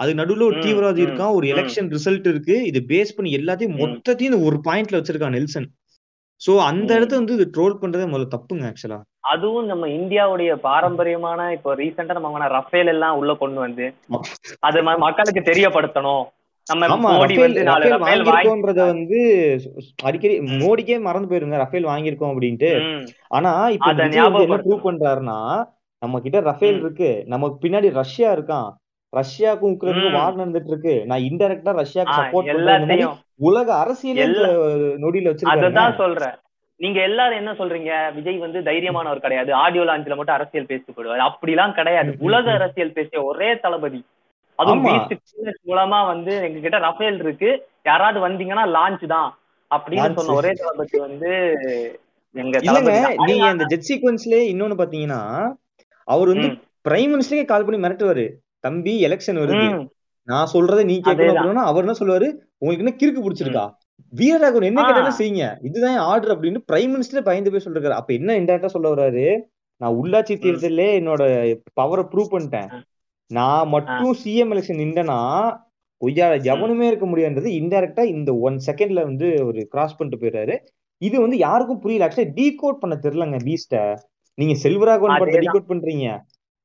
அது 0.00 0.12
நடுவுல 0.20 0.46
ஒரு 0.48 0.58
தீவிரவாதி 0.64 1.02
இருக்கான் 1.06 1.34
ஒரு 1.38 1.46
எலெக்ஷன் 1.52 1.90
ரிசல்ட் 1.96 2.28
இருக்கு. 2.32 2.56
இது 2.70 2.80
பேஸ் 2.88 3.14
பண்ணி 3.16 3.30
எல்லாத்தையும் 3.38 3.78
மொத்தத்தையும் 3.82 4.46
ஒரு 4.48 4.58
பாயிண்ட்ல 4.68 4.98
வச்சிருக்கான் 4.98 5.36
நெல்சன். 5.36 5.68
சோ 6.40 6.52
அந்த. 6.70 6.90
இடத்த 6.98 7.14
வந்து 7.20 7.34
இது 7.38 7.46
ட்ரோல் 7.56 7.80
பண்றதே 7.80 8.08
முதல்ல 8.12 8.34
தப்புங்க 8.36 8.66
ஆக்சுவலா 8.70 8.98
அதுவும் 9.32 9.66
நம்ம 9.66 9.86
இந்தியாவுடைய 9.86 10.50
பாரம்பரியமான 10.68 11.40
இப்போ 11.56 11.70
ரீசெண்டா 11.80 12.14
நம்ம 12.18 12.48
ரஃபேல் 12.54 12.90
எல்லாம் 12.92 13.16
உள்ள 13.20 13.32
கொண்டு 13.42 13.58
வந்து 13.60 13.86
அது 14.68 14.82
மக்களுக்கு 15.06 15.42
தெரியப்படுத்தணும். 15.50 16.24
வந்து 18.92 19.20
அடிக்கடி 20.08 20.34
மோடிக்கே 20.62 20.96
மறந்து 21.06 21.30
போயிருங்க 21.30 21.60
ரஃபேல் 21.62 21.90
வாங்கியிருக்கோம் 21.90 22.32
அப்படின்ட்டு. 22.32 22.70
ஆனா 23.28 23.52
இப்ப 23.76 23.90
என்ன 24.06 24.58
ப்ரூவ் 24.66 24.86
பண்றாருன்னா 24.88 25.38
நம்ம 26.02 26.20
கிட்ட 26.24 26.40
ரஃபேல் 26.40 26.78
இருக்கு. 26.84 27.10
நமக்கு 27.26 27.56
பின்னாடி 27.64 27.88
ரஷ்யா 28.02 28.28
இருக்கான். 28.36 28.68
ரஷ்யாவுக்கும் 29.12 29.72
உக்ரைனுக்கும். 29.74 30.12
வார் 30.12 30.36
நடந்துட்டு 30.36 30.70
இருக்கு 30.72 31.06
நான் 31.06 31.24
இன்டெரக்டா 31.28 31.72
ரஷ்யாக்கு 31.80 32.14
சப்போர்ட் 32.18 32.50
எல்லாத்தையும். 32.54 33.16
உலக 33.36 33.68
அரசியலே 33.82 34.26
நொடியில 35.04 35.30
வச்சிருக்காருங்க 35.30 35.66
அததான் 35.66 35.96
சொல்றேன். 35.96 36.36
நீங்க 36.80 37.00
எல்லாரும் 37.00 37.38
என்ன 37.38 37.52
சொல்றீங்க? 37.52 37.92
விஜய் 38.14 38.38
வந்து 38.38 38.60
தைரியமானவர் 38.60 39.18
கிடையாது. 39.18 39.54
ஆடியோ 39.54 39.82
லான்ச்ல 39.84 40.16
மட்டும் 40.16 40.34
அரசியல் 40.34 40.68
பேசிட்டு 40.68 40.94
போயிடுவாரு 40.96 41.24
அப்படிலாம் 41.30 41.72
கிடையாது. 41.72 42.16
உலக. 42.18 42.50
அரசியல் 42.58 42.92
பேசிய 42.92 43.22
ஒரே 43.22 43.58
தளபதி. 43.58 44.00
அதுவும் 44.58 44.86
மூலமா 45.68 46.06
வந்து 46.06 46.32
எங்க 46.42 46.58
கிட்ட 46.58 46.78
ரஃபேல் 46.78 47.18
இருக்கு. 47.18 47.50
யாராவது 47.84 48.18
வந்தீங்கன்னா 48.26 48.64
லான்ச் 48.76 49.06
தான் 49.06 49.30
அப்படின்னு 49.70 50.12
சொன்ன 50.12 50.32
ஒரே 50.32 50.52
தளபதி 50.52 50.98
வந்து 50.98 51.30
எங்க 52.34 52.58
நீங்க 53.26 53.46
இந்த 53.50 53.64
ஜெட் 53.64 53.88
சீக்வன்ஸ்லயே 53.88 54.42
இன்னொன்னு 54.52 54.80
பாத்தீங்கன்னா 54.82 55.20
அவர் 56.08 56.28
வந்து 56.28 56.48
பிரைம் 56.88 57.12
மினிஸ்டரே 57.14 57.44
கால் 57.44 57.64
பண்ணி 57.64 57.80
மிரட்டுவாரு. 57.86 58.26
தம்பி 58.60 59.06
எலெக்ஷன் 59.06 59.40
வருது. 59.42 59.88
நான் 60.22 60.50
சொல்றதை 60.52 60.84
நீ 60.84 61.00
கேட்கணும் 61.04 61.34
அப்படின்னா 61.34 61.64
அவர் 61.70 61.84
என்ன 61.84 61.94
சொல்லுவாரு? 61.98 62.28
உங்களுக்கு 62.58 62.84
என்ன 62.84 62.94
கிறுக்கு. 63.00 63.24
பிடிச்சிருக்கா? 63.26 63.70
வீரராகவன் 64.12 64.62
என்ன 64.62 64.82
கேட்டாலும் 64.82 65.18
செய்யுங்க. 65.18 65.56
இதுதான் 65.62 65.96
ஆர்டர் 65.96 66.40
அப்படின்னு 66.40 66.60
பிரைம் 66.72 66.94
மினிஸ்டர் 66.94 67.20
பயந்து 67.20 67.50
போய் 67.50 67.64
சொல்றாரு 67.64 67.88
அப்ப 67.88 68.12
என்ன 68.12 68.40
இன்டெரக்டா 68.40 68.66
சொல்ல 68.66 68.94
வர்றாரு? 68.94 69.38
நான் 69.76 69.94
உள்ளாட்சி 69.94 70.34
தேர்தலே 70.44 70.88
என்னோட 71.00 71.22
பவரை 71.80 72.04
ப்ரூவ் 72.12 72.32
பண்ணிட்டேன். 72.32 72.70
நான் 73.26 73.68
மட்டும் 73.68 74.14
சிஎம் 74.24 74.52
எலெக்ஷன் 74.54 74.80
நின்றனா 74.82 75.18
கொய்யால 76.04 76.42
எவனுமே 76.42 76.86
இருக்க 76.86 77.06
முடியாதுன்றது 77.06 77.50
இன்டெரக்டா 77.60 78.00
இந்த 78.00 78.34
ஒன் 78.36 78.60
செகண்ட்ல 78.66 79.02
வந்து 79.02 79.46
ஒரு 79.46 79.66
கிராஸ் 79.68 79.96
பண்ணிட்டு 79.96 80.22
போயிடுறாரு. 80.22 80.58
இது 80.98 81.20
வந்து 81.20 81.36
யாருக்கும் 81.36 81.78
புரியல. 81.78 82.06
ஆக்சுவலி 82.06 82.30
டீகோட் 82.34 82.80
பண்ண 82.80 82.98
தெரியலங்க 83.02 83.38
பீஸ்ட 83.44 83.96
நீங்க 84.34 84.68
செல்வராகவன் 84.68 85.18
படத்தை 85.18 85.46
டீகோட் 85.46 85.70
பண்றீங்க. 85.72 86.18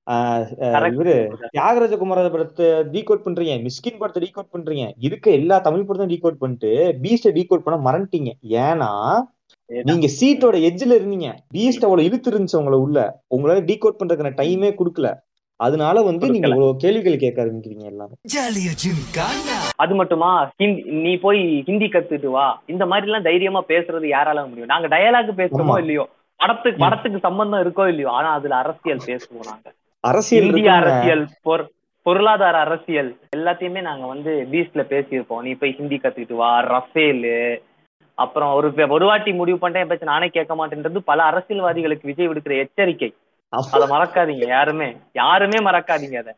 இவரு 0.10 1.34
தியாகராஜ 1.50 1.98
குமார 1.98 2.30
படத்தை 2.30 2.66
டீகோட் 2.66 3.26
பண்றீங்க 3.26 3.68
மிஸ்கின் 3.68 3.98
படத்தை 3.98 4.32
டீகோட் 4.32 4.56
பண்றீங்க. 4.56 4.92
இருக்க 5.00 5.32
எல்லா 5.32 5.60
தமிழ் 5.60 5.86
படத்தையும் 5.88 6.16
டீகோட் 6.16 6.40
பண்ணிட்டு 6.40 6.98
பீஸ்ட 7.02 7.24
டீகோட் 7.24 7.58
பண்ண 7.58 7.92
மறந்துட்டீங்க. 7.92 8.32
ஏன்னா. 8.50 9.22
நீங்க 9.84 10.08
சீட்டோட 10.08 10.56
எட்ஜ்ல 10.56 10.94
இருந்தீங்க. 11.02 11.34
பீஸ்ட் 11.54 11.84
அவ்வளவு 11.84 12.04
இழுத்து 12.04 12.32
இருந்துச்சு 12.32 12.56
உங்களை 12.56 12.80
உள்ள. 12.80 13.22
உங்களால 13.38 13.64
டீகோட் 13.64 13.96
பண்றதுக்கான 14.00 14.32
டைமே 14.42 14.76
கொடுக்கல. 14.78 15.14
அதனால 15.56 16.02
வந்து 16.02 16.30
நீங்க. 16.30 16.48
இவ்வளவு 16.48 16.76
கேள்விகள் 16.76 17.18
கேட்க 17.18 17.46
ஆரம்பிக்கிறீங்க 17.46 17.84
எல்லாரும். 17.84 18.18
அது 19.76 19.96
மட்டுமா 19.96 20.52
ஹிந்தி 20.58 20.82
நீ 20.82 21.16
போய் 21.16 21.64
ஹிந்தி 21.66 21.86
கத்துட்டு 21.86 22.26
வா. 22.26 22.62
இந்த 22.66 22.86
மாதிரி 22.86 23.08
எல்லாம் 23.08 23.24
தைரியமா 23.24 23.64
பேசுறது 23.64 24.08
யாரால 24.10 24.48
முடியும்? 24.48 24.66
நாங்க 24.66 24.88
டயலாக் 24.88 25.36
பேசுறோமோ. 25.38 25.78
இல்லையோ? 25.78 26.10
படத்துக்கு. 26.36 26.80
படத்துக்கு 26.80 27.20
சம்பந்தம் 27.20 27.60
இருக்கோ 27.60 27.80
இல்லையோ? 27.80 28.10
ஆனா 28.10 28.34
அதுல 28.34 28.56
அரசியல் 28.56 29.02
பேசுவோம் 29.06 29.46
நாங்க. 29.46 29.74
அரசியல் 30.06 30.48
இந்திய. 30.48 30.70
அரசியல் 30.80 31.24
பொர்- 31.46 31.70
பொருளாதார 32.06 32.56
அரசியல் 32.60 33.10
எல்லாத்தையுமே 33.36 33.82
நாங்க 33.82 34.06
வந்து 34.06 34.32
பீச்ல 34.52 34.82
பேசியிருப்போம் 34.90 35.42
நீ 35.42 35.54
போய் 35.54 35.72
ஹிந்தி 35.72 35.98
கத்துக்கிட்டு 35.98 36.36
வா 36.36 36.52
ரஃபேல் 36.68 37.24
அப்புறம் 38.18 38.52
ஒரு 38.54 38.68
ஒரு 38.90 39.06
வாட்டி 39.06 39.32
முடிவு 39.34 39.58
பண்ணிட்டேன் 39.58 39.88
பேச்சு 39.88 40.06
நானே 40.06 40.28
கேட்க 40.30 40.54
மாட்டேன்றது 40.56 41.00
பல 41.06 41.24
அரசியல்வாதிகளுக்கு 41.24 42.06
விஜய் 42.06 42.28
விடுக்கிற 42.28 42.56
எச்சரிக்கை. 42.58 43.10
அதை 43.74 43.86
மறக்காதீங்க 43.90 44.46
யாருமே 44.50 44.88
யாருமே 45.16 45.60
மறக்காதீங்க 45.66 46.18
அதை. 46.18 46.34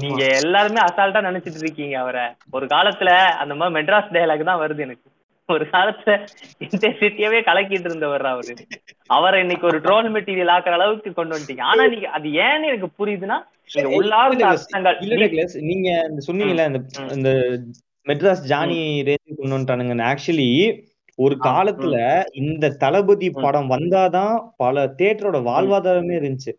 நீங்க 0.00 0.22
எல்லாருமே 0.38 0.80
அசால்ட்டா 0.80 1.20
நினைச்சிட்டு 1.24 1.60
இருக்கீங்க 1.60 1.98
அவரை 1.98 2.24
ஒரு 2.52 2.66
காலத்துல 2.66 3.10
அந்த 3.40 3.54
மாதிரி 3.54 3.74
மெட்ராஸ் 3.76 4.12
டயலாக் 4.12 4.44
தான் 4.44 4.60
வருது 4.60 4.78
எனக்கு 4.78 5.06
ஒரு 5.50 5.66
காலத்துல 5.72 6.12
இந்த 6.58 6.88
சிட்டியவே 7.00 7.38
கலக்கிட்டு 7.48 7.88
இருந்தவர் 7.88 8.26
அவரு. 8.26 8.54
அவரை 9.06 9.40
இன்னைக்கு 9.40 9.66
ஒரு 9.66 9.80
ட்ரோல் 9.80 10.08
மெட்டீரியல் 10.16 10.52
ஆக்குற 10.56 10.74
அளவுக்கு 10.78 11.12
கொண்டு 11.12 11.34
வந்துட்டீங்க. 11.36 11.62
ஆனா 11.62 11.86
நீங்க 11.86 12.08
அது 12.08 12.28
ஏன்னு 12.28 12.68
எனக்கு 12.70 12.90
புரியுதுன்னா 12.98 13.38
நீங்க 15.60 15.92
சொன்னீங்கல்ல 16.26 16.64
இந்த. 16.70 16.80
இந்த 17.14 17.30
மெட்ராஸ் 18.06 18.46
ஜானி 18.50 18.80
ரேஞ்சுக்கு 19.08 19.36
கொண்டு 19.36 19.56
வந்துட்டானுங்க 19.56 20.06
ஆக்சுவலி 20.10 20.48
ஒரு 21.18 21.34
காலத்துல 21.40 21.96
இந்த 22.32 22.70
தளபதி. 22.82 23.28
படம் 23.30 23.70
வந்தாதான் 23.70 24.34
பல 24.56 24.86
தேட்டரோட 24.98 25.38
வாழ்வாதாரமே 25.48 26.14
இருந்துச்சு. 26.20 26.52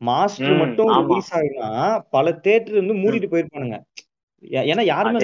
மாஸ்டர் 0.00 0.56
மட்டும். 0.56 0.90
ரிலீஸ் 1.08 1.30
ஆகுனா 1.36 1.70
பல 2.10 2.26
தேட்டர் 2.44 2.78
வந்து 2.80 2.94
மூடிட்டு 2.94 3.28
போயிருப்பானுங்க. 3.32 3.78
ஏன்னா 4.64 4.82
யாருமே 4.86 5.18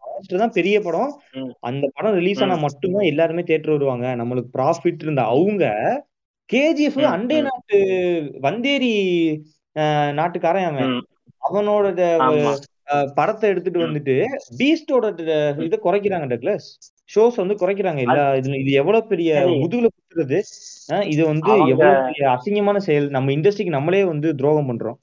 மாஸ்டர் 0.00 0.42
தான் 0.42 0.56
பெரிய 0.56 0.76
படம். 0.80 1.12
அந்த 1.60 1.84
படம் 1.94 2.16
ரிலீஸ் 2.18 2.42
ஆனா. 2.42 2.56
மட்டும்தான் 2.64 3.10
எல்லாருமே 3.10 3.42
தேட்டர் 3.42 3.76
வருவாங்க 3.76 4.06
நம்மளுக்கு 4.16 4.50
ப்ராஃபிட் 4.58 5.04
இருந்த 5.06 5.22
அவங்க 5.26 5.64
கேஜிஎஃப் 6.50 6.98
அண்டை. 7.12 7.38
நாட்டு 7.42 7.78
வந்தேரி 8.40 8.92
நாட்டுக்காரன் 10.14 10.68
அவன். 10.70 10.92
அவனோட 11.42 11.88
படத்தை 13.16 13.46
எடுத்துட்டு. 13.50 13.80
வந்துட்டு 13.86 14.14
பீஸ்டோட 14.58 15.06
இதை 15.66 15.78
குறைக்கிறாங்க 15.82 16.26
டக்ளஸ் 16.26 16.68
ஷோஸ் 17.10 17.36
வந்து 17.36 17.54
குறைக்கிறாங்க 17.54 18.00
எல்லா 18.06 18.24
இதுல 18.38 18.56
இது 18.56 18.72
எவ்வளவு 18.80 19.10
பெரிய. 19.10 19.30
முதுகுல 19.62 19.88
குத்துறது 19.88 20.38
இது 21.08 21.22
வந்து 21.26 21.50
எவ்வளவு 21.72 21.94
பெரிய 22.02 22.24
அசிங்கமான 22.34 22.78
செயல் 22.86 23.08
நம்ம 23.08 23.32
இண்டஸ்ட்ரிக்கு 23.32 23.76
நம்மளே 23.76 24.04
வந்து 24.04 24.28
துரோகம் 24.34 24.68
பண்றோம் 24.70 24.98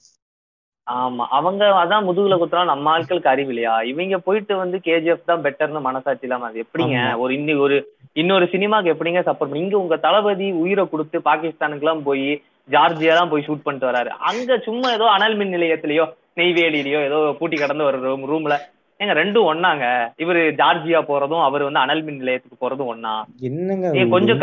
ஆமா. 0.87 1.23
அவங்க 1.31 1.63
அதான் 1.81 2.05
முதுகுல 2.07 2.35
குத்துறோம் 2.37 2.71
நம்ம 2.71 2.91
ஆட்களுக்கு 2.93 3.31
அறிவு 3.31 3.51
இல்லையா? 3.53 3.75
இவங்க 3.91 4.17
போயிட்டு 4.25 4.53
வந்து 4.59 4.77
கேஜிஎஃப் 4.87 5.29
தான் 5.29 5.43
பெட்டர்னு 5.45 5.87
மனசாட்சி 5.87 6.27
இல்லாம 6.27 6.47
அது 6.49 6.63
எப்படிங்க. 6.65 6.95
ஒரு 7.23 7.31
இன்னி 7.37 7.53
ஒரு 7.65 7.77
இன்னொரு 8.15 8.45
சினிமாக்கு 8.51 8.91
எப்படிங்க 8.93 9.21
சப்போர்ட் 9.23 9.51
பண்ணி 9.51 9.65
இங்க 9.65 9.77
உங்க 9.79 9.95
தளபதி 10.05 10.47
உயிரை 10.61 10.83
கொடுத்து 10.87 11.17
பாகிஸ்தானுக்கு 11.27 11.85
எல்லாம் 11.85 12.05
போய் 12.07 12.27
ஜார்ஜியா 12.69 13.15
தான் 13.17 13.31
போய் 13.31 13.45
ஷூட் 13.47 13.65
பண்ணிட்டு 13.65 13.89
வராரு. 13.89 14.11
அங்க 14.29 14.57
சும்மா 14.67 14.87
ஏதோ 14.97 15.07
அனல் 15.15 15.37
மின் 15.39 15.53
நிலையத்திலயோ 15.55 16.05
நெய்வேலியிலயோ 16.39 17.01
ஏதோ 17.09 17.19
பூட்டி 17.39 17.57
கடந்து 17.57 17.87
ஒரு 17.89 17.99
ரூம் 18.05 18.25
ரூம்ல 18.31 18.55
ஏங்க 18.99 19.13
ரெண்டும் 19.19 19.49
ஒண்ணாங்க. 19.51 19.85
இவரு 20.23 20.41
ஜார்ஜியா 20.59 20.99
போறதும் 21.09 21.45
அவர் 21.47 21.65
வந்து 21.67 21.83
அனல் 21.83 22.03
மின் 22.07 22.19
நிலையத்துக்கு 22.21 22.61
போறதும் 22.61 22.91
ஒண்ணா. 22.93 23.13
என்னங்க 23.49 23.87
கொஞ்சம் 24.15 24.41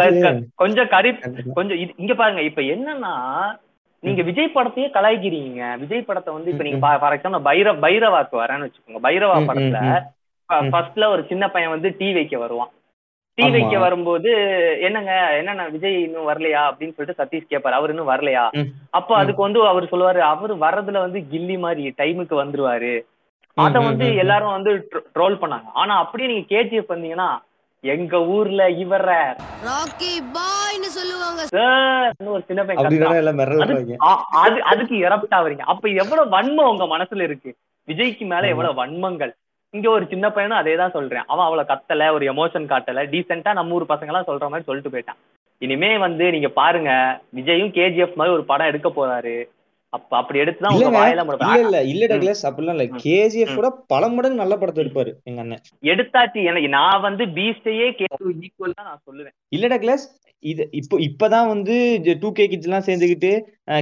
கொஞ்சம் 0.62 0.90
கரி 0.94 1.10
கொஞ்சம் 1.58 1.78
இங்க 2.02 2.14
பாருங்க. 2.14 2.42
இப்ப 2.50 2.62
என்னன்னா 2.74 3.12
நீங்க 4.02 4.22
விஜய் 4.22 4.54
படத்தையே 4.54 4.86
கலாய்க்கிறீங்க. 4.94 5.78
விஜய் 5.78 6.02
படத்தை 6.02 6.30
வந்து 6.34 6.50
இப்ப 6.50 6.64
நீங்க 6.64 6.78
ஃபார் 6.98 7.14
எக்ஸாம்பிள் 7.16 7.44
பைரவ 7.48 7.74
பைரவாக்கு 7.84 8.36
வரேன்னு 8.42 8.66
வச்சுக்கோங்க. 8.66 9.00
பைரவா 9.02 9.36
படத்துல. 9.48 9.78
ஃபர்ஸ்ட்ல 10.72 11.06
ஒரு 11.06 11.22
சின்ன 11.28 11.44
பையன் 11.50 11.70
வந்து 11.70 11.94
டீ 11.98 12.12
வைக்க 12.12 12.38
வருவான். 12.38 12.70
டீ. 13.38 13.44
வைக்க 13.50 13.78
வரும்போது 13.78 14.30
என்னங்க 14.80 15.12
என்னண்ணா 15.38 15.70
விஜய் 15.70 16.02
இன்னும் 16.02 16.28
வரலையா? 16.28 16.62
அப்படின்னு 16.68 16.96
சொல்லிட்டு 16.96 17.20
சதீஷ் 17.22 17.50
கேட்பாரு 17.52 17.78
அவர் 17.78 17.90
இன்னும் 17.90 18.08
வரலையா. 18.08 18.44
அப்போ 18.90 19.12
அதுக்கு 19.16 19.42
வந்து 19.42 19.60
அவர் 19.66 19.90
சொல்லுவாரு 19.92 20.20
அவர் 20.32 20.54
வர்றதுல 20.56 21.00
வந்து 21.06 21.20
கில்லி 21.32 21.58
மாதிரி 21.58 21.94
டைமுக்கு 22.00 22.34
வந்துருவாரு. 22.42 22.92
அத 23.56 23.78
வந்து. 23.80 24.06
எல்லாரும் 24.16 24.56
வந்து 24.56 24.72
ட்ரோல் 25.14 25.40
பண்ணாங்க. 25.40 25.68
ஆனா 25.74 25.94
அப்படியே 25.98 26.28
நீங்க 26.30 26.46
கேஜிஎஃப் 26.54 26.92
வந்தீங்கன்னா 26.94 27.30
எங்க 27.84 28.16
ஊர்ல 28.24 28.62
இவர? 28.70 29.06
ராக்கி 29.68 30.10
பாய்னு 30.34 30.88
சொல்லுவாங்க. 30.96 31.40
சார் 31.46 32.12
ஒரு 32.34 32.42
சின்ன 32.46 32.60
பையன் 32.64 32.84
அது 34.42 34.58
அதுக்கு 34.62 34.96
எரப்ட் 35.06 35.34
ஆவறீங்க 35.38 35.64
அப்ப 35.72 35.88
எவ்வளவு 36.02 36.32
வன்மம் 36.36 36.70
உங்க 36.72 36.84
மனசுல 36.84 37.22
இருக்கு? 37.22 37.50
விஜய்க்கு 37.88 38.26
மேல. 38.26 38.48
எவ்வளவு 38.48 38.80
வன்மங்கள்? 38.82 39.32
இங்க 39.74 39.90
ஒரு 39.90 40.06
சின்ன 40.12 40.30
பையனும் 40.30 40.58
அதே 40.58 40.76
தான் 40.76 40.90
சொல்றேன். 40.90 41.24
அவன் 41.26 41.44
அவ்வளவு 41.44 41.70
கத்தல 41.72 42.12
ஒரு 42.12 42.24
எமோஷன் 42.32 42.70
காட்டல. 42.72 43.04
டீசெண்டா 43.12 43.52
நம்ம 43.52 43.74
ஊர் 43.74 43.90
பசங்க 43.92 44.12
எல்லாம் 44.12 44.28
சொல்ற 44.30 44.48
மாதிரி 44.48 44.68
சொல்லிட்டு 44.68 44.92
போயிட்டான். 44.94 45.20
இனிமே 45.58 45.98
வந்து 45.98 46.30
நீங்க 46.30 46.48
பாருங்க 46.48 46.92
விஜயும் 47.36 47.74
கேஜிஎஃப் 47.78 48.14
மாதிரி 48.14 48.36
ஒரு 48.36 48.44
படம் 48.44 48.66
எடுக்க 48.66 48.88
போறாரு. 48.88 49.34
அப்ப 49.92 50.16
அப்படி 50.16 50.38
எடுத்துதான் 50.40 50.74
உங்க 50.74 50.90
வாயில 50.98 51.22
இல்ல 51.56 51.60
இல்ல. 51.62 51.78
இல்ல 51.92 52.04
டக்ளஸ் 52.12 52.42
அப்படிலாம் 52.48 52.76
இல்ல. 52.76 52.86
கேஜிஎஃப் 53.04 53.54
கூட 53.54 53.68
பல 53.86 54.08
மடங்கு 54.08 54.42
நல்ல 54.42 54.54
படத்தை 54.56 54.80
எடுப்பாரு 54.84 55.10
எங்க 55.24 55.40
அண்ணன். 55.40 55.62
எடுத்தாச்சு. 55.92 56.40
எனக்கு 56.50 56.68
நான் 56.68 57.00
வந்து 57.00 57.24
பீஸ்டையே 57.38 57.86
ஈக்குவல் 57.98 58.76
தான் 58.78 58.88
நான் 58.88 59.02
சொல்லுவேன். 59.06 59.34
இல்ல 59.48 59.66
டக்ளஸ் 59.68 60.04
இது 60.42 60.62
இப்போ 60.72 60.96
இப்பதான் 60.98 61.46
வந்து 61.46 61.74
டூ 62.20 62.28
கே 62.32 62.44
கிட்ஸ் 62.48 62.68
எல்லாம் 62.68 62.86
சேர்ந்துக்கிட்டு 62.86 63.32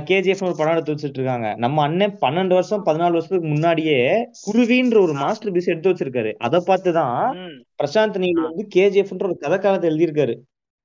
கேஜிஎஃப் 0.09 0.43
ஒரு 0.47 0.55
படம் 0.57 0.73
எடுத்து 0.73 0.95
வச்சிட்டு 0.95 1.19
இருக்காங்க 1.21 1.55
நம்ம 1.57 1.83
அண்ணன் 1.83 2.17
பன்னெண்டு 2.21 2.57
வருஷம் 2.57 2.85
பதினாலு 2.87 3.15
வருஷத்துக்கு 3.15 3.47
முன்னாடியே 3.47 4.01
குருவின்ற 4.43 4.99
ஒரு 5.01 5.15
மாஸ்டர் 5.15 5.53
பீஸ் 5.53 5.73
எடுத்து 5.75 5.93
வச்சிருக்காரு. 5.93 6.33
அதை 6.39 6.59
பார்த்துதான். 6.67 7.39
பிரசாந்த் 7.81 8.23
நீல் 8.25 8.47
வந்து 8.49 8.65
கேஜிஎஃப்ன்ற 8.75 9.29
ஒரு 9.31 9.39
கதை 9.39 9.59
காலத்தை 9.59 9.91
எழுதியிருக்காரு. 9.91 10.35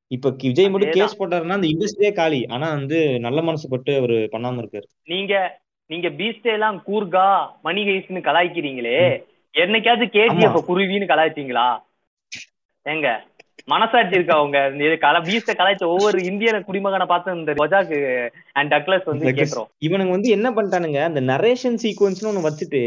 இப்ப 0.07 0.35
விஜய் 0.41 0.69
மட்டும். 0.69 0.89
கேஸ் 0.89 1.21
போட்டாருன்னா 1.21 1.49
அந்த 1.49 1.67
இண்டஸ்ட்ரியே 1.67 2.13
காலி. 2.13 2.45
ஆனா 2.45 2.69
வந்து 2.69 3.19
நல்ல 3.19 3.41
மனசு 3.41 3.69
பட்டு 3.69 3.97
அவரு 3.97 4.29
பண்ணாம 4.31 4.61
இருக்காரு. 4.63 4.87
நீங்க 5.03 5.61
நீங்க 5.85 6.09
பீஸ்டே 6.09 6.51
எல்லாம் 6.53 6.83
கூர்கா 6.87 7.27
மணிகைஸ்னு 7.63 8.21
கலாய்க்கிறீங்களே. 8.21 9.23
என்னைக்காவது 9.53 10.05
கேஜிஎஃப் 10.15 10.55
ஆமா. 10.55 10.63
குருவின்னு 10.67 11.09
கலாய்ச்சீங்களா? 11.11 11.67
ஏங்க 12.85 13.09
மனசாட்சி 13.67 14.15
இருக்கா 14.15 14.35
இந்த 14.43 14.97
கல 15.03 15.19
பீஸ்ட 15.27 15.51
கலாய்ச்ச 15.57 15.83
ஒவ்வொரு 15.85 16.17
இந்தியன 16.19 16.57
குடிமகனை 16.67 17.05
பார்த்து 17.05 17.37
இந்த 17.37 17.51
ரொஜாக்கு 17.51 17.99
அண்ட் 18.51 18.73
டக்ளஸ் 18.73 19.05
வந்து. 19.05 19.29
கேக்குறோம். 19.29 19.69
இவனுங்க 19.85 20.09
வந்து 20.09 20.29
என்ன 20.29 20.51
பண்ணிட்டானுங்க 20.51 20.99
அந்த 21.09 21.21
நரேஷன் 21.21 21.79
சீக்வன்ஸ்னு 21.83 22.29
ஒண்ணு 22.29 22.45
வச்சுட்டு 22.47 22.81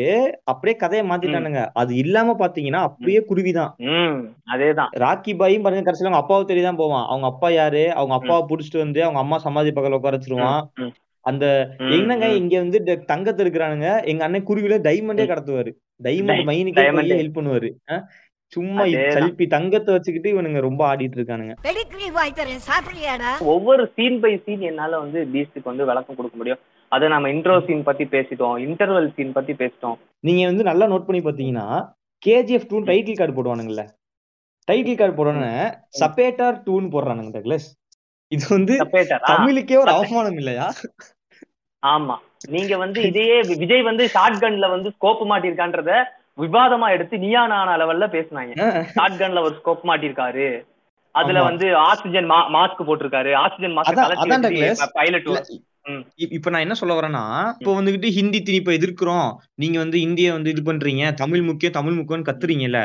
அப்படியே 0.45 0.77
கதையை 0.79 1.05
மாத்திட்டானுங்க. 1.09 1.63
அது 1.73 1.95
இல்லாம 1.95 2.37
பாத்தீங்கன்னா 2.39 2.83
அப்படியே 2.89 3.25
குருவிதான். 3.31 3.75
அதேதான். 4.55 4.93
ராக்கி 5.05 5.37
பாயும் 5.37 5.63
பாருங்க 5.63 5.91
கடைசியில 5.91 6.09
அவங்க 6.09 6.23
அப்பாவை 6.23 6.45
தேடி 6.45 6.63
தான் 6.63 6.81
போவான். 6.83 7.07
அவங்க 7.07 7.27
அப்பா 7.27 7.51
யாரு? 7.51 7.85
அவங்க 7.95 8.15
அப்பாவை 8.15 8.43
புடிச்சிட்டு 8.51 8.79
வந்து 8.79 9.03
அவங்க 9.03 9.19
அம்மா 9.19 9.39
சமாதி 9.39 9.71
பக்கத்துல 9.71 10.01
உட்கார 10.01 10.17
வச்சிருவான். 10.17 10.91
அந்த 11.25 11.47
என்னங்க. 11.79 12.27
இங்க 12.41 12.59
வந்து 12.59 13.05
தங்கத்தை 13.07 13.47
எடுக்கிறானுங்க? 13.47 13.89
எங்க 14.05 14.25
அண்ணன் 14.25 14.49
குருவில 14.49 14.77
டைமண்டே. 14.89 15.25
கடத்துவாரு. 15.31 15.73
டைமண்ட் 16.05 16.43
மைனுக்கே 16.49 16.83
ஹெல்ப் 17.21 17.39
பண்ணுவாரு? 17.39 17.69
சும்மா. 18.53 18.85
சல்பி 19.17 19.45
தங்கத்தை 19.55 19.91
வச்சுக்கிட்டு 19.95 20.29
இவனுங்க 20.35 20.61
ரொம்ப 20.67 20.83
ஆடிட்டு 20.91 21.17
இருக்கானுங்க. 21.19 21.55
ஒவ்வொரு 23.55 23.83
சீன் 23.97 24.19
பை 24.21 24.33
சீன் 24.45 24.65
என்னால 24.71 24.99
வந்து 24.99 25.21
பீஸ்டுக்கு 25.33 25.71
வந்து 25.73 25.89
விளக்கம் 25.91 26.19
கொடுக்க 26.19 26.37
முடியும். 26.37 26.61
அது 26.93 27.09
நம்ம 27.09 27.29
இன்ட்ரோ 27.29 27.57
சீன் 27.67 27.87
பத்தி 27.89 28.05
பேசிட்டோம் 28.15 28.57
இன்டர்வல் 28.67 29.09
சீன் 29.17 29.33
பத்தி 29.33 29.53
பேசிட்டோம். 29.53 29.97
நீங்க 30.21 30.45
வந்து 30.47 30.69
நல்லா 30.71 30.87
நோட் 30.87 31.09
பண்ணி 31.09 31.23
பாத்தீங்கன்னா 31.27 31.67
கேஜிஎஃப் 32.23 32.71
டூ 32.71 32.79
டைட்டில் 32.91 33.19
கார்டு 33.19 33.37
போடுவானுங்கல்ல. 33.37 33.85
டைட்டில் 34.69 35.01
கார்டு 35.01 35.19
போடணும்னு 35.19 35.53
சப்பேட்டார் 36.01 36.57
டூன்னு 36.67 36.93
போடுறானுங்க 36.95 37.33
டக்ளஸ் 37.37 37.69
இது 38.33 38.45
வந்து 38.49 38.75
தமிழுக்கே 39.27 39.77
ஒரு 39.83 39.91
அவமானம் 39.93 40.39
இல்லையா? 40.43 40.67
ஆமா. 41.83 42.17
நீங்க 42.55 42.75
வந்து 42.77 43.01
இதையே 43.03 43.37
விஜய் 43.61 43.85
வந்து 43.89 44.05
ஷார்ட் 44.09 44.41
கன்ல 44.43 44.67
வந்து 44.75 44.89
ஸ்கோப் 44.97 45.23
மாட்டிருக்கான்றத 45.31 45.93
விவாதமா 46.39 46.89
எடுத்து 46.89 47.19
நீயா 47.19 47.47
நானா 47.47 47.75
லெவல்ல 47.81 48.07
பேசுனாங்க. 48.15 48.55
ஷார்ட் 48.95 49.21
கன்ல 49.21 49.41
ஒரு 49.41 49.55
ஸ்கோப் 49.61 49.85
மாட்டிருக்காரு. 49.85 50.49
அதுல. 51.15 51.43
வந்து 51.43 51.67
ஆக்சிஜன் 51.77 52.31
மாஸ்க் 52.31 52.87
போட்டிருக்காரு. 52.89 53.35
ஆக்சிஜன் 53.35 53.77
மாஸ்க் 53.77 54.93
பைலட் 54.93 55.31
இப்ப 56.17 56.51
நான் 56.51 56.61
என்ன 56.61 56.75
சொல்ல 56.75 56.95
வரேன்னா 56.95 57.23
இப்போ 57.59 57.73
வந்துகிட்டு 57.81 58.09
ஹிந்தி 58.09 58.41
திணிப்பை 58.41 58.73
எதிர்க்கிறோம். 58.79 59.31
நீங்க 59.55 59.79
வந்து 59.79 60.01
இந்திய 60.01 60.33
வந்து 60.33 60.51
இது 60.51 60.63
பண்றீங்க. 60.63 61.13
தமிழ் 61.15 61.43
முக்கியம் 61.43 61.77
தமிழ் 61.79 61.97
முக்கியம்னு 61.99 62.29
கத்துறீங்கல்ல. 62.29 62.81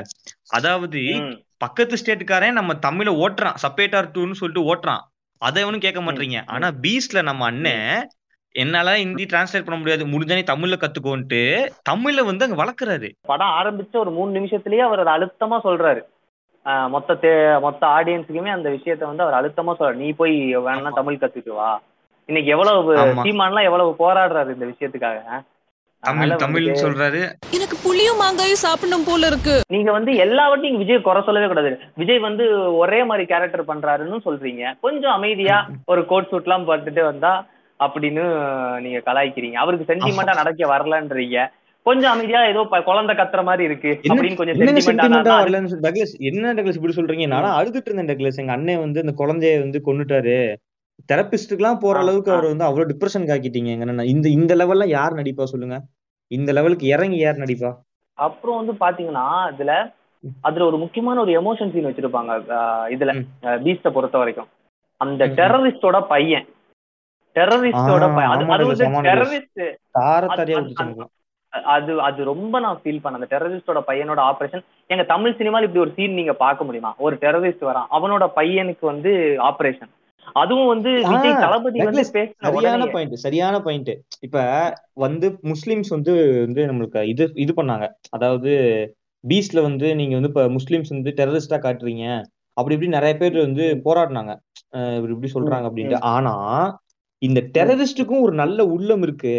அதாவது 0.50 1.02
பக்கத்து 1.58 1.96
ஸ்டேட்டுக்காரன் 1.96 2.58
நம்ம 2.60 2.74
தமிழ 2.88 3.10
ஓட்டுறான். 3.24 3.60
சப்பேட்டார் 3.66 4.10
டூன்னு 4.14 4.40
சொல்லிட்டு 4.40 4.64
ஓட்டுறான். 4.70 5.04
அதை 5.42 5.62
எவனும் 5.62 5.80
கேட்க 5.80 6.02
மாட்டீங்க. 6.02 6.38
ஆனா 6.46 6.68
பீஸ்ல 6.82 7.22
நம்ம 7.24 7.46
அண்ணன் 7.46 8.10
என்னால 8.56 8.96
ஹிந்தி 8.96 9.26
டிரான்ஸ்லேட் 9.26 9.66
பண்ண 9.66 9.76
முடியாது. 9.76 10.06
முடிஞ்சா 10.06 10.34
நீ 10.34 10.44
தமிழ்ல 10.54 10.74
கத்துக்கோன்ட்டு 10.74 11.70
தமிழ்ல 11.90 12.26
வந்து 12.26 12.46
அங்க 12.46 12.66
வளர்க்குறாரு. 12.66 13.12
படம் 13.22 13.48
ஆரம்பிச்ச 13.48 13.98
ஒரு 13.98 14.12
மூணு 14.12 14.40
நிமிஷத்துலயே 14.40 14.78
அவர் 14.78 15.08
அதை 15.08 15.14
அழுத்தமா 15.14 15.60
சொல்றாரு. 15.64 16.02
ஆஹ் 16.66 16.90
மொத்த 16.90 17.14
தே 17.14 17.62
மொத்த 17.62 17.88
ஆடியன்ஸுக்குமே 17.88 18.50
அந்த 18.50 18.70
விஷயத்த 18.70 19.06
வந்து 19.06 19.24
அவர் 19.24 19.36
அழுத்தமா 19.42 19.74
சொல்றாரு. 19.80 19.94
நீ 19.94 20.12
போய் 20.12 20.58
வேணா. 20.58 20.94
தமிழ் 20.94 21.18
கத்துட்டு 21.22 21.50
வா. 21.50 21.82
இன்னைக்கு 22.26 22.52
எவ்வளவு. 22.52 22.96
சீமான்லாம் 22.96 23.64
எவ்வளவு 23.64 23.96
போராடுறாரு 24.00 24.54
இந்த 24.54 24.66
விஷயத்துக்காக. 24.66 25.22
தமிழ் 26.00 26.30
வந்துட்டு 26.30 26.84
சொல்றாரு. 26.86 27.32
எனக்கு 27.52 27.78
புளியும் 27.84 28.22
மாங்காயும் 28.22 28.62
சாப்பிடணும் 28.66 29.04
போல 29.06 29.28
இருக்கு. 29.28 29.62
நீங்க 29.68 29.92
வந்து 29.92 30.16
எல்லாவற்றையும் 30.16 30.78
விஜய் 30.78 31.02
குறை 31.02 31.22
சொல்லவே 31.26 31.48
கூடாது. 31.48 31.80
விஜய் 31.96 32.20
வந்து 32.20 32.76
ஒரே 32.76 33.04
மாதிரி 33.04 33.28
கேரக்டர் 33.28 33.66
பண்றாருன்னு 33.66 34.18
சொல்றீங்க. 34.26 34.74
கொஞ்சம் 34.82 35.12
அமைதியா 35.12 35.68
ஒரு 35.86 36.06
கோட் 36.06 36.30
சூட் 36.30 36.44
எல்லாம் 36.44 36.68
போட்டுட்டு 36.68 37.04
வந்தா 37.04 37.46
அப்படின்னு 37.80 38.26
நீங்க 38.80 38.98
கலாய்க்கிறீங்க. 39.06 39.54
அவருக்கு 39.54 39.94
சென்டிமெண்டா 39.94 40.36
நடக்க 40.36 40.78
வரலன்றீங்க. 40.78 41.48
கொஞ்சம் 41.84 42.12
அமைதியா 42.12 42.46
ஏதோ 42.46 42.82
குழந்தை 42.86 43.16
கத்துற 43.16 43.44
மாதிரி 43.44 43.64
இருக்கு 43.64 44.00
அப்படின்னு 44.04 44.36
கொஞ்சம் 44.36 44.58
சென்டிமெண்டா 44.58 45.26
வரலன்னு 45.26 45.78
டக்ளஸ் 45.82 46.14
என்ன 46.18 46.54
டக்ளஸ் 46.54 46.74
இப்படி 46.74 46.94
சொல்றீங்க? 46.96 47.28
நானா 47.28 47.56
ம். 47.56 47.60
அழுதுட்டு 47.60 47.82
இருந்தேன் 47.86 48.16
டக்ளஸ். 48.16 48.36
எங்க 48.36 48.52
அண்ணன் 48.52 48.80
வந்து 48.80 49.04
இந்த 49.04 49.26
குழந்தைய 49.26 49.60
வந்து 49.60 49.82
கொன்னுட்டாரு. 49.86 50.56
தெரபிஸ்டுக்குலாம் 51.14 51.80
போற 51.80 52.00
அளவுக்கு. 52.00 52.32
அவர் 52.32 52.46
வந்து 52.46 52.64
அவ்வளவு 52.64 52.92
டிப்ரெஷன் 52.92 53.28
காக்கிட்டீங்க. 53.32 54.04
இந்த 54.04 54.30
இந்த 54.30 54.56
லெவல்ல 54.56 54.88
யார் 54.88 55.14
நடிப்பா 55.14 55.44
சொல்லுங்க? 55.44 55.82
இந்த 56.28 56.52
லெவலுக்கு 56.52 56.88
இறங்கி 56.88 57.18
யார் 57.18 57.36
நடிப்பா? 57.36 57.74
அப்புறம் 58.14 58.66
வந்து 58.66 58.74
பாத்தீங்கன்னா 58.80 59.54
இதுல 59.58 59.94
அதுல 60.42 60.66
ஒரு 60.66 60.78
முக்கியமான 60.78 61.20
ஒரு 61.20 61.32
எமோஷன் 61.42 61.72
சீன் 61.72 61.86
வச்சிருப்பாங்க. 61.86 62.32
இதுல. 62.90 63.26
பீஸ்ட 63.44 63.90
பொறுத்த 63.90 64.18
வரைக்கும். 64.18 64.48
அந்த. 64.98 65.28
டெரரிஸ்டோட 65.28 66.02
பையன். 66.08 66.46
டெரரிஸ்டோட 67.36 68.04
அது 71.72 71.92
அது 72.08 72.20
ரொம்ப 72.30 72.60
நான் 72.60 72.80
ஃபீல் 72.84 73.02
பண்ணேன். 73.02 73.20
அந்த 73.20 73.28
டெரரிஸ்டோட 73.34 73.80
பையனோட 73.90 74.20
ஆபரேஷன் 74.30 74.64
எங்க 74.94 75.04
தமிழ் 75.12 75.36
சினிமால 75.40 75.66
இப்படி 75.66 75.84
ஒரு 75.84 75.92
சீன் 75.98 76.18
நீங்க 76.20 76.34
பார்க்க 76.44 76.68
முடியுமா? 76.68 76.92
ஒரு 77.06 77.16
டெரரிஸ்ட் 77.24 77.68
வரான். 77.70 77.90
அவனோட 77.98 78.26
பையனுக்கு 78.38 78.86
வந்து 78.92 79.12
ஆபரேஷன் 79.50 79.92
அதுவும் 80.42 80.70
வந்து 80.72 80.92
விஜய் 81.12 81.42
தளபதி 81.44 81.80
வந்து 81.88 82.04
சரியான 82.46 82.84
பாயிண்ட் 82.94 83.16
சரியான 83.24 83.56
பாயிண்ட் 83.66 83.92
இப்ப 84.26 84.44
வந்து 85.04 85.28
முஸ்லிம்ஸ் 85.52 85.92
வந்து 85.96 86.14
வந்து 86.46 86.62
நம்மளுக்கு 86.70 87.02
இது 87.14 87.26
இது 87.44 87.54
பண்ணாங்க. 87.60 87.88
அதாவது 88.10 88.52
பீஸ்ல 89.24 89.62
வந்து 89.62 89.90
நீங்க 90.00 90.14
வந்து 90.20 90.32
இப்ப 90.32 90.46
முஸ்லிம்ஸ் 90.58 90.94
வந்து 90.96 91.12
டெரரிஸ்டா 91.20 91.60
காட்டுறீங்க. 91.66 92.06
அப்படி 92.58 92.76
இப்படி 92.76 92.92
நிறைய 92.96 93.14
பேர் 93.22 93.38
வந்து 93.48 93.66
போராடினாங்க. 93.86 94.34
இப்படி 94.98 95.14
இப்படி 95.16 95.32
சொல்றாங்க 95.36 95.68
அப்படின்ட்டு. 95.70 96.02
ஆனா 96.16 96.34
இந்த 97.24 97.40
டெரரிஸ்டுக்கும் 97.54 98.22
ஒரு 98.22 98.34
நல்ல 98.34 98.66
உள்ளம் 98.66 99.02
இருக்கு. 99.02 99.34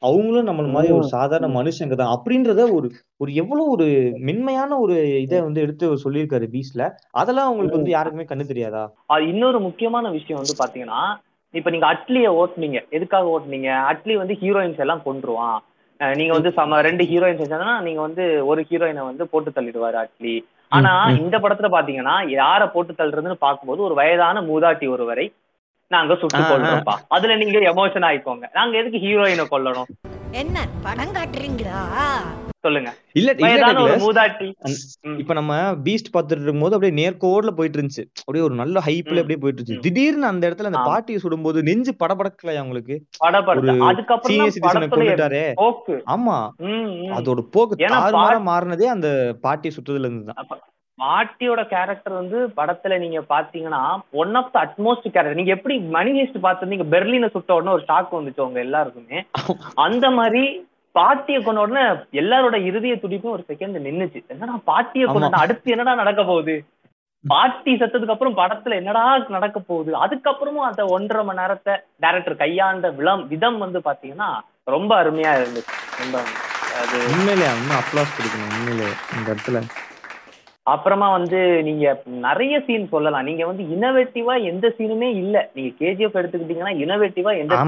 அவங்களும் 0.00 0.46
நம்மள 0.46 0.70
மாதிரி 0.70 0.92
ஒரு 0.92 1.06
சாதாரண. 1.06 1.48
மனுஷங்க 1.54 1.94
தான் 1.94 2.12
அப்படின்றத 2.14 2.72
ஒரு 2.72 2.88
ஒரு 3.16 3.34
எவ்வளவு 3.34 3.70
ஒரு 3.70 3.86
மென்மையான 4.18 4.78
ஒரு 4.78 4.96
இதை 5.20 5.40
வந்து 5.40 5.60
எடுத்து 5.60 5.86
சொல்லியிருக்காரு 5.96 6.46
பீஸ்ல 6.52 6.82
அதெல்லாம் 7.12 7.50
உங்களுக்கு 7.50 7.76
வந்து 7.76 7.90
யாருக்குமே 7.90 8.24
கண்ணு 8.24 8.46
தெரியாதா? 8.46 8.82
அது 9.06 9.28
இன்னொரு 9.28 9.60
முக்கியமான 9.60 10.10
விஷயம் 10.10 10.42
வந்து 10.42 10.56
பாத்தீங்கன்னா 10.60 11.00
இப்ப 11.54 11.70
நீங்க 11.70 11.86
அட்லிய 11.86 12.28
ஓட்டுனீங்க. 12.34 12.88
எதுக்காக 12.90 13.28
ஓட்டுனீங்க? 13.34 13.68
அட்லி 13.90 14.14
வந்து 14.16 14.34
ஹீரோயின்ஸ் 14.34 14.78
எல்லாம் 14.78 15.02
அஹ் 16.00 16.16
நீங்க 16.16 16.32
வந்து 16.32 16.52
சம 16.52 16.80
ரெண்டு 16.80 17.04
ஹீரோயின்ஸ் 17.04 17.42
வச்சாங்கன்னா 17.44 17.80
நீங்க 17.80 18.00
வந்து 18.00 18.46
ஒரு 18.46 18.66
ஹீரோயினை 18.70 19.04
வந்து 19.04 19.26
போட்டு 19.26 19.50
தள்ளிடுவாரு 19.50 19.98
அட்லி. 19.98 20.34
ஆனா. 20.68 20.92
இந்த 21.20 21.38
படத்துல 21.38 21.68
பாத்தீங்கன்னா 21.68 22.16
யார 22.32 22.70
போட்டு 22.72 22.92
தள்ளுறதுன்னு 22.92 23.32
பார்க்கும்போது 23.38 23.82
ஒரு 23.82 23.94
வயதான 23.94 24.40
மூதாட்டி 24.42 24.88
ஒருவரை 24.88 25.26
நாங்க 25.90 26.14
சுட்டு. 26.14 26.40
கொள்றோம்ப்பா 26.50 26.94
அதுல 27.08 27.36
நீங்க 27.36 27.58
எமோஷன் 27.72 28.06
ஆயிக்கோங்க. 28.08 28.46
நாங்க 28.52 28.76
எதுக்கு 28.78 28.98
ஹீரோயினை 28.98 29.44
கொல்லணும்? 29.50 29.88
என்ன 30.32 30.56
படம் 30.82 31.14
காட்டுறீங்களா? 31.14 31.78
சொல்லுங்க. 32.64 32.90
இல்ல 33.12 33.30
மூதாட்டி. 34.02 34.46
இப்ப 35.18 35.34
நம்ம 35.34 35.52
பீஸ்ட் 35.84 36.10
பார்த்துட்டு 36.14 36.42
இருக்கும்போது 36.42 36.74
அப்படியே 36.74 36.94
நேர்கோடுல 36.98 37.50
போயிட்டு 37.50 37.78
இருந்துச்சு. 37.78 38.04
அப்படியே 38.20 38.44
ஒரு 38.44 38.54
நல்ல 38.54 38.80
ஹைப்ல. 38.80 39.18
அப்படியே 39.18 39.40
போயிட்டு 39.40 39.62
இருந்துச்சு. 39.62 39.82
திடீர்னு 39.82 40.26
அந்த 40.26 40.50
இடத்துல 40.50 40.66
அந்த. 40.66 40.82
பாட்டியை 40.84 41.20
சுடும்போது 41.24 41.62
நெஞ்சு 41.62 41.94
படபடக்கலையா 42.04 42.60
உங்களுக்கு? 42.60 42.96
அதுக்கப்புறம் 43.90 44.40
ஆமா. 46.08 46.36
அதோட 47.18 47.40
போக்கு 47.56 47.76
தாறுமாறா 47.94 48.40
மாறினதே 48.50 48.86
அந்த 48.86 49.10
பாட்டியை 49.40 49.76
சுட்டதுல 49.76 50.08
இருந்து 50.08 50.24
தான். 50.24 50.60
பாட்டியோட 50.98 51.60
கேரக்டர் 51.72 52.14
வந்து 52.20 52.38
படத்துல 52.58 52.96
நீங்க 53.02 53.18
பாத்தீங்கன்னா 53.34 53.82
one 54.22 54.32
of 54.40 54.52
the 54.54 54.58
utmost 54.64 55.06
character 55.14 55.38
நீங்க 55.40 55.52
எப்படி 55.56 55.74
மணி 55.96 56.12
ஹேஸ்ட் 56.18 56.44
பார்த்திருந்தீங்க 56.46 56.86
பெர்லினை 56.94 57.28
சுட்ட 57.34 57.58
உடனே 57.58 57.74
ஒரு 57.76 57.84
ஷாக் 57.90 58.16
வந்துச்சு 58.16 58.44
உங்க 58.46 58.58
எல்லாருக்குமே. 58.66 59.20
அந்த 59.86 60.06
மாதிரி 60.18 60.42
பாட்டியை 60.94 61.40
கொண்ட 61.42 61.60
உடனே 61.64 61.84
எல்லாரோட 62.20 62.56
இருதய 62.68 62.94
துடிப்பும் 63.02 63.34
ஒரு 63.36 63.44
செகண்ட் 63.50 63.84
நின்னுச்சு. 63.86 64.20
என்னடா 64.34 64.56
பாட்டியை. 64.70 65.06
கொண்டு 65.14 65.42
அடுத்து 65.42 65.74
என்னடா 65.74 65.94
நடக்க 66.02 66.22
போகுது? 66.30 66.56
பாட்டி 67.24 67.72
செத்ததுக்கு 67.80 68.14
அப்புறம் 68.14 68.38
படத்துல 68.40 68.78
என்னடா 68.80 69.02
நடக்க 69.36 69.58
போகுது? 69.70 69.90
அதுக்கப்புறமும் 70.04 70.68
அந்த 70.68 70.82
ஒன்றரை 70.96 71.22
மணி 71.28 71.40
நேரத்தை 71.42 71.74
டைரக்டர் 72.04 72.40
கையாண்ட 72.42 72.88
விளம் 72.98 73.24
விதம் 73.32 73.58
வந்து 73.64 73.80
பாத்தீங்கன்னா 73.88 74.30
ரொம்ப 74.74 74.90
அருமையா 75.02 75.32
இருந்துச்சு. 75.40 75.74
ரொம்ப 76.00 76.16
அது 76.80 76.96
உண்மையிலே 77.12 77.46
அப்ளாஸ் 77.80 78.16
கொடுக்கணும் 78.16 78.52
உண்மையிலே 78.56 78.88
இந்த 79.16 79.28
இடத்துல. 79.34 79.60
அப்புறமா 80.68 81.08
வந்து 81.10 81.38
நீங்க 81.62 81.84
நிறைய 82.24 82.54
சீன் 82.66 82.86
சொல்லலாம். 82.88 83.24
நீங்க 83.24 83.42
வந்து 83.46 83.64
இனோவேட்டிவா 83.74 84.34
எந்த 84.50 84.66
சீனுமே 84.78 85.08
இல்ல. 85.20 85.36
நீங்க 85.54 85.70
கேஜிஎஃப் 85.80 86.18
எடுத்துக்கிட்டீங்கன்னா 86.20 86.72
இனோவேட்டிவா 86.84 87.32
எந்த. 87.38 87.58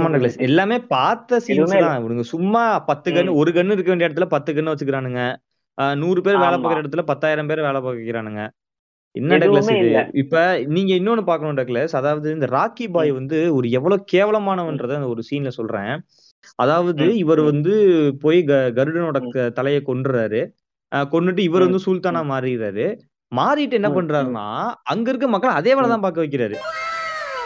எல்லாமே 0.48 0.78
பார்த்த 0.94 1.40
இவனுங்க 1.50 2.26
சும்மா 2.32 2.62
பத்து 2.90 3.10
கன்னு 3.10 3.38
ஒரு 3.40 3.52
கன்னு 3.52 3.76
இருக்க 3.76 3.92
வேண்டிய 3.92 4.08
இடத்துல 4.08 4.28
பத்து 4.28 4.52
கன்னு 4.52 4.72
வச்சுக்கிறானுங்க. 4.72 5.22
நூறு 5.96 6.20
பேர் 6.20 6.42
வேலை. 6.42 6.56
பார்க்குற 6.56 6.82
இடத்துல 6.82 7.04
பத்தாயிரம் 7.04 7.50
பேர் 7.50 7.66
வேலை 7.66 7.78
பார்க்க 7.78 8.00
வைக்கிறானுங்க 8.00 8.42
என்ன 9.14 9.36
டக்ளஸ் 9.38 9.70
இது. 9.74 9.92
இப்ப 10.22 10.40
நீங்க 10.68 10.92
இன்னொன்னு 10.94 11.22
பார்க்கணும் 11.24 11.56
டக்ளஸ் 11.56 11.94
அதாவது 11.96 12.26
இந்த 12.32 12.46
ராக்கி 12.52 12.86
பாய் 12.90 13.10
வந்து 13.12 13.38
ஒரு 13.54 13.66
எவ்வளவு 13.70 14.04
கேவலமானவன்றத 14.12 14.98
அந்த 14.98 15.08
ஒரு 15.08 15.22
சீன்ல 15.30 15.50
சொல்றேன். 15.56 15.92
அதாவது 16.58 17.04
இவர். 17.16 17.42
வந்து 17.42 17.72
போய் 18.22 18.38
கருடனோட 18.76 19.18
தலையை 19.52 19.80
கொன்றுறாரு. 19.86 20.42
கொன்னுட்டு 21.10 21.42
இவர் 21.48 21.66
வந்து 21.66 21.80
சுல்தானா 21.84 22.22
மாறிடுறாரு 22.30 22.86
மாறிட்டு 23.32 23.78
என்ன 23.78 23.88
பண்றாருன்னா 23.96 24.46
அங்க 24.92 25.06
இருக்க 25.10 25.26
மக்கள் 25.34 25.58
அதே 25.58 25.72
வேலை 25.74 25.88
தான் 25.88 26.04
பார்க்க 26.04 26.24
வைக்கிறாரு. 26.24 26.56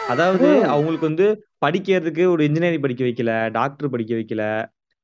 அதாவது. 0.09 0.47
அவங்களுக்கு 0.73 1.09
வந்து 1.09 1.27
படிக்கிறதுக்கு 1.63 2.25
ஒரு 2.33 2.43
இன்ஜினியரிங் 2.49 2.85
படிக்க 2.85 3.05
வைக்கல 3.05 3.31
டாக்டர் 3.55 3.93
படிக்க 3.93 4.13
வைக்கல. 4.17 4.45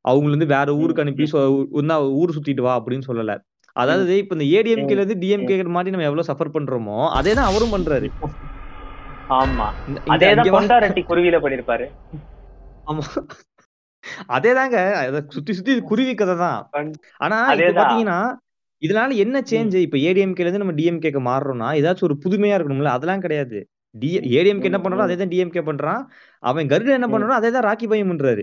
அவங்களை 0.05 0.33
வந்து 0.37 0.51
வேற 0.55 0.69
ஊருக்கு 0.81 1.05
அனுப்பி 1.05 1.27
ஊர் 2.21 2.35
சுத்திட்டு 2.37 2.65
வா 2.67 2.75
அப்படின்னு 2.81 3.09
சொல்லல. 3.09 3.35
அதாவது 3.77 4.13
இப்ப 4.23 4.37
இந்த 4.37 4.47
ஏடிஎம்கேல 4.57 5.01
இருந்து 5.01 5.19
டிஎம்கே 5.23 5.47
மாதிரி 5.75 5.95
நம்ம 5.95 6.09
எவ்வளவு 6.09 6.29
சஃபர் 6.31 6.55
பண்றோமோ 6.57 6.99
அதே 7.19 7.33
தான் 7.35 7.51
அவரும் 7.51 7.75
பண்றாரு. 7.77 8.09
ஆமா. 9.31 9.69
அதேதான் 10.15 10.51
குருவியில 11.11 11.39
பண்ணிருப்பாரு. 11.45 11.87
ஆமா. 12.87 13.05
அதேதாங்க 14.35 14.77
அத 15.01 15.19
சுத்தி 15.35 15.53
சுத்தி 15.53 15.73
குருவி 15.91 16.15
கதை 16.15 16.37
தான். 16.43 16.61
ஆனா. 17.21 17.39
பாத்தீங்கன்னா 17.81 18.19
இதனால 18.83 19.17
என்ன 19.23 19.37
சேஞ்ச் 19.49 19.75
இப்ப 19.79 19.97
ஏடிஎம்கேல 20.09 20.47
இருந்து 20.47 20.63
நம்ம 20.63 20.75
டிஎம்கேக்கு 20.79 21.21
மாறுறோம்னா 21.27 21.69
ஏதாச்சும் 21.81 22.09
ஒரு 22.09 22.17
புதுமையா 22.23 22.57
இருக்கணும்ல 22.59 22.93
அதெல்லாம் 22.97 23.25
கிடையாது. 23.25 23.59
டி 23.95 24.09
ஏடிஎம்கே 24.39 24.69
என்ன 24.71 24.79
ம். 24.81 25.05
அதே 25.07 25.17
தான் 25.17 25.33
டிஎம்கே 25.33 25.63
பண்றான். 25.67 26.01
அவன் 26.43 26.71
கருடன் 26.73 26.97
என்ன. 26.99 27.09
பண்றானோ 27.15 27.37
அதே 27.41 27.51
தான் 27.51 27.67
ராக்கி 27.69 27.87
பையன் 27.93 28.11
பண்றாரு. 28.13 28.43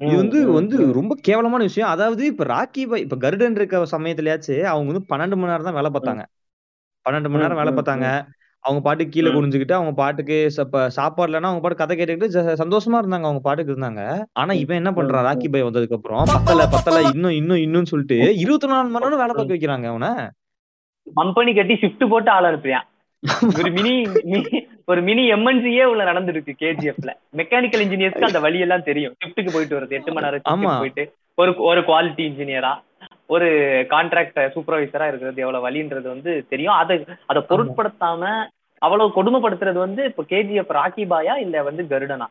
இது 0.00 0.14
வந்து 0.16 0.38
வந்து. 0.52 0.76
ரொம்ப 0.98 1.12
கேவலமான 1.26 1.62
விஷயம். 1.68 1.90
அதாவது 1.94 2.22
இப்ப 2.32 2.44
ராக்கி 2.50 2.82
பை 2.86 2.98
இப்ப 3.04 3.16
கருடன் 3.18 3.56
இருக்க 3.58 3.84
சமயத்திலயாச்சு 3.92 4.56
அவங்க 4.72 4.88
வந்து 4.92 5.04
பன்னெண்டு 5.12 5.36
மணி 5.36 5.52
நேரம் 5.52 5.68
தான் 5.68 5.78
வேலை 5.78 5.90
பார்த்தாங்க. 5.90 6.24
பன்னெண்டு 7.06 7.30
மணி 7.32 7.44
நேரம் 7.44 7.60
வேலை 7.60 7.72
பார்த்தாங்க. 7.72 8.06
அவங்க 8.66 8.80
பாட்டுக்கு 8.82 9.12
கீழே 9.12 9.28
ம். 9.28 9.34
குனிஞ்சுக்கிட்டு 9.34 9.74
அவங்க 9.74 9.92
பாட்டுக்கு 9.94 10.36
சப்ப 10.54 10.86
சாப்பாடு 10.94 11.28
இல்லைன்னா 11.28 11.48
அவங்க 11.48 11.62
பாட்டு 11.62 11.78
கதை 11.78 11.96
கேட்டுக்கிட்டு 11.96 12.32
ஜ- 12.34 12.56
சந்தோஷமா 12.60 13.00
இருந்தாங்க 13.00 13.26
அவங்க 13.26 13.42
பாட்டுக்கு 13.42 13.74
இருந்தாங்க. 13.74 14.02
ஆனா 14.34 14.52
இவன் 14.60 14.76
என்ன 14.76 14.92
பண்றான்? 14.92 15.22
ம், 15.22 15.28
ராக்கி 15.28 15.48
பை 15.48 15.62
வந்ததுக்கு 15.62 15.96
அப்புறம் 15.96 16.24
பத்தல 16.32 16.66
பத்தல 16.72 17.00
இன்னும் 17.10 17.36
இன்னும் 17.36 17.62
இன்னும் 17.62 17.84
சொல்லிட்டு 17.84 18.18
இருபத்தி 18.38 18.68
நாலு 18.68 18.88
மணி 18.88 19.04
நேரம் 19.04 19.22
வேலை 19.22 19.34
பார்க்க 19.34 19.56
வைக்கிறாங்க 19.56 19.88
அவனை. 19.88 20.10
கம்பெனி 21.16 21.52
கட்டி 21.54 21.74
ஷிஃப்ட் 21.76 22.08
போட்டு 22.08 22.30
ஆள் 22.30 22.48
அனுப்புறியான் 22.48 22.86
ஒரு 23.56 23.70
மினி 23.72 23.92
மினி- 24.26 24.62
ஒரு 24.84 25.00
மினி 25.02 25.22
எம்என்சியே 25.32 25.84
உள்ள 25.84 26.02
நடந்திருக்கு 26.04 26.52
கேஜிஎஃப்ல 26.60 27.12
மெக்கானிக்கல் 27.36 27.84
இன்ஜினியர்ஸ்க்கு 27.84 28.28
அந்த 28.28 28.40
வழி 28.40 28.58
எல்லாம் 28.60 28.84
தெரியும் 28.84 29.14
ஷிஃப்ட்டுக்கு 29.20 29.52
போயிட்டு 29.52 29.76
வருது 29.76 29.96
எட்டு 29.96 30.12
மணி 30.12 30.26
நேரம் 30.26 30.50
ஆமா. 30.54 30.74
போயிட்டு 30.78 31.04
ஒரு 31.38 31.52
ஒரு 31.64 31.80
குவாலிட்டி 31.82 32.24
இன்ஜினியரா 32.26 32.74
ஒரு 33.28 33.46
கான்ட்ராக்ட் 33.90 34.36
சூப்பர்வைசரா 34.52 35.06
இருக்கிறது 35.06 35.42
எவ்வளவு 35.42 35.64
வழின்றது 35.64 36.06
வந்து 36.08 36.32
தெரியும். 36.48 36.74
அதை 36.74 36.96
அதை 37.26 37.40
பொருட்படுத்தாம 37.48 38.22
அவ்வளவு 38.82 39.16
கொடுமைப்படுத்துறது 39.16 39.78
வந்து 39.84 40.02
இப்ப 40.10 40.24
கேஜிஎஃப் 40.32 40.74
ராக்கி 40.78 41.04
பாயா 41.12 41.34
இல்ல 41.44 41.62
வந்து 41.68 41.82
கருடனா? 41.92 42.26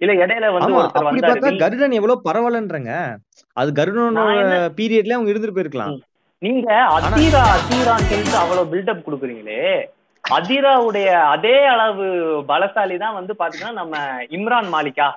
இல்ல 0.00 0.12
இடையில 0.22 0.46
வந்து 0.54 0.72
அப்படி 1.00 1.20
பார்த்தா 1.22 1.50
கருடன் 1.62 1.98
எவ்வளவு 1.98 2.26
பரவாயில்லன்றங்க 2.26 2.92
அது 3.56 3.70
கருடனோட 3.78 4.22
பீரியட்ல 4.78 5.16
அவங்க 5.16 5.32
இருந்துட்டு 5.32 5.56
போயிருக்கலாம். 5.58 5.96
நீங்க 6.42 6.68
அதீரா 6.96 7.42
அதீரான்னு 7.56 8.08
சொல்லிட்டு 8.10 8.38
அவ்வளவு 8.42 8.70
பில்டப் 8.72 9.04
கொடுக்குறீங்களே. 9.06 9.60
அதீராவுடைய 10.24 11.08
அதே 11.34 11.56
அளவு 11.74 12.06
பலசாலி 12.50 12.96
தான் 13.04 13.18
வந்து 13.18 13.32
பாத்தீங்கன்னா 13.40 13.78
நம்ம 13.80 13.94
இம்ரான் 14.36 14.70
மாலிகா 14.74 15.08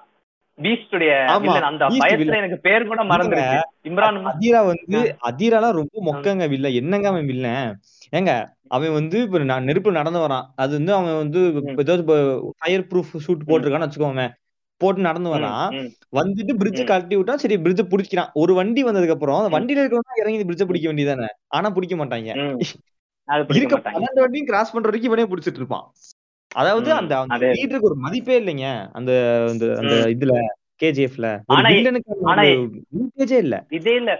பீஸ்டுடைய 0.57 1.13
அந்த 1.69 1.85
பயத்துல. 1.93 2.35
எனக்கு 2.41 2.59
பேர் 2.67 2.87
கூட 2.87 3.01
மறந்துருச்சு. 3.03 3.57
இம்ரான் 3.89 4.19
அதீரா 4.31 4.61
வந்து 4.69 4.99
அதீராலாம் 5.29 5.77
ரொம்ப 5.79 6.03
மொக்கங்க 6.07 6.45
வில்ல 6.53 6.73
என்னங்க 6.73 7.07
அவன் 7.07 7.29
வில்லன் 7.31 7.67
ஏங்க 8.13 8.33
அவன் 8.67 8.93
வந்து 8.93 9.17
இப்ப 9.21 9.43
நான் 9.51 9.67
நெருப்பு 9.69 9.91
நடந்து 9.91 10.19
வரான். 10.19 10.45
அது 10.55 10.71
வந்து 10.73 10.93
அவன் 10.93 11.19
வந்து 11.23 11.41
ஏதாவது 11.83 12.03
ஃபயர் 12.59 12.87
ப்ரூஃப் 12.91 13.13
ஷூட் 13.25 13.47
போட்டிருக்கான்னு 13.49 13.87
வச்சுக்கோங்க 13.87 14.25
போட்டு 14.81 15.01
நடந்து 15.01 15.29
வரான். 15.35 15.67
வந்துட்டு 16.13 16.53
பிரிட்ஜ். 16.53 16.81
கழட்டி 16.83 17.15
விட்டா 17.17 17.35
சரி 17.35 17.57
பிரிட்ஜ் 17.57 17.83
பிடிக்கிறான் 17.91 18.31
ஒரு 18.33 18.53
வண்டி 18.53 18.81
வந்ததுக்கு 18.83 19.15
அப்புறம் 19.17 19.53
வண்டியில 19.53 19.83
இருக்கவங்க 19.83 20.21
இறங்கி 20.23 20.47
பிரிட்ஜ 20.49 20.65
பிடிக்க 20.65 20.87
வேண்டியதானே 20.91 21.29
ஆனா 21.57 21.69
பிடிக்க 21.69 21.95
மாட்டாங்க. 21.95 22.29
இருக்க 23.59 23.77
பன்னெண்டு 23.85 24.23
வண்டியும் 24.23 24.49
கிராஸ் 24.49 24.73
பண்ற 24.73 24.87
வரைக்கும் 24.89 25.11
இவனே 25.11 25.27
பிடிச்சிட்டு 25.29 25.61
இருப்பான். 25.61 25.85
அதாவது 26.55 26.89
அந்த. 26.93 27.13
லீடருக்கு 27.53 27.89
ஒரு 27.89 27.97
மதிப்பே 27.97 28.35
இல்லைங்க. 28.41 28.67
அந்த 28.93 29.11
அந்த. 29.49 29.65
இதுல 30.13 30.33
கேஜிஎஃப்ல 30.81 31.27
யூசேஜே 32.95 33.37
இல்ல. 33.37 33.55
இதே 33.69 33.95
இல்ல. 33.95 34.13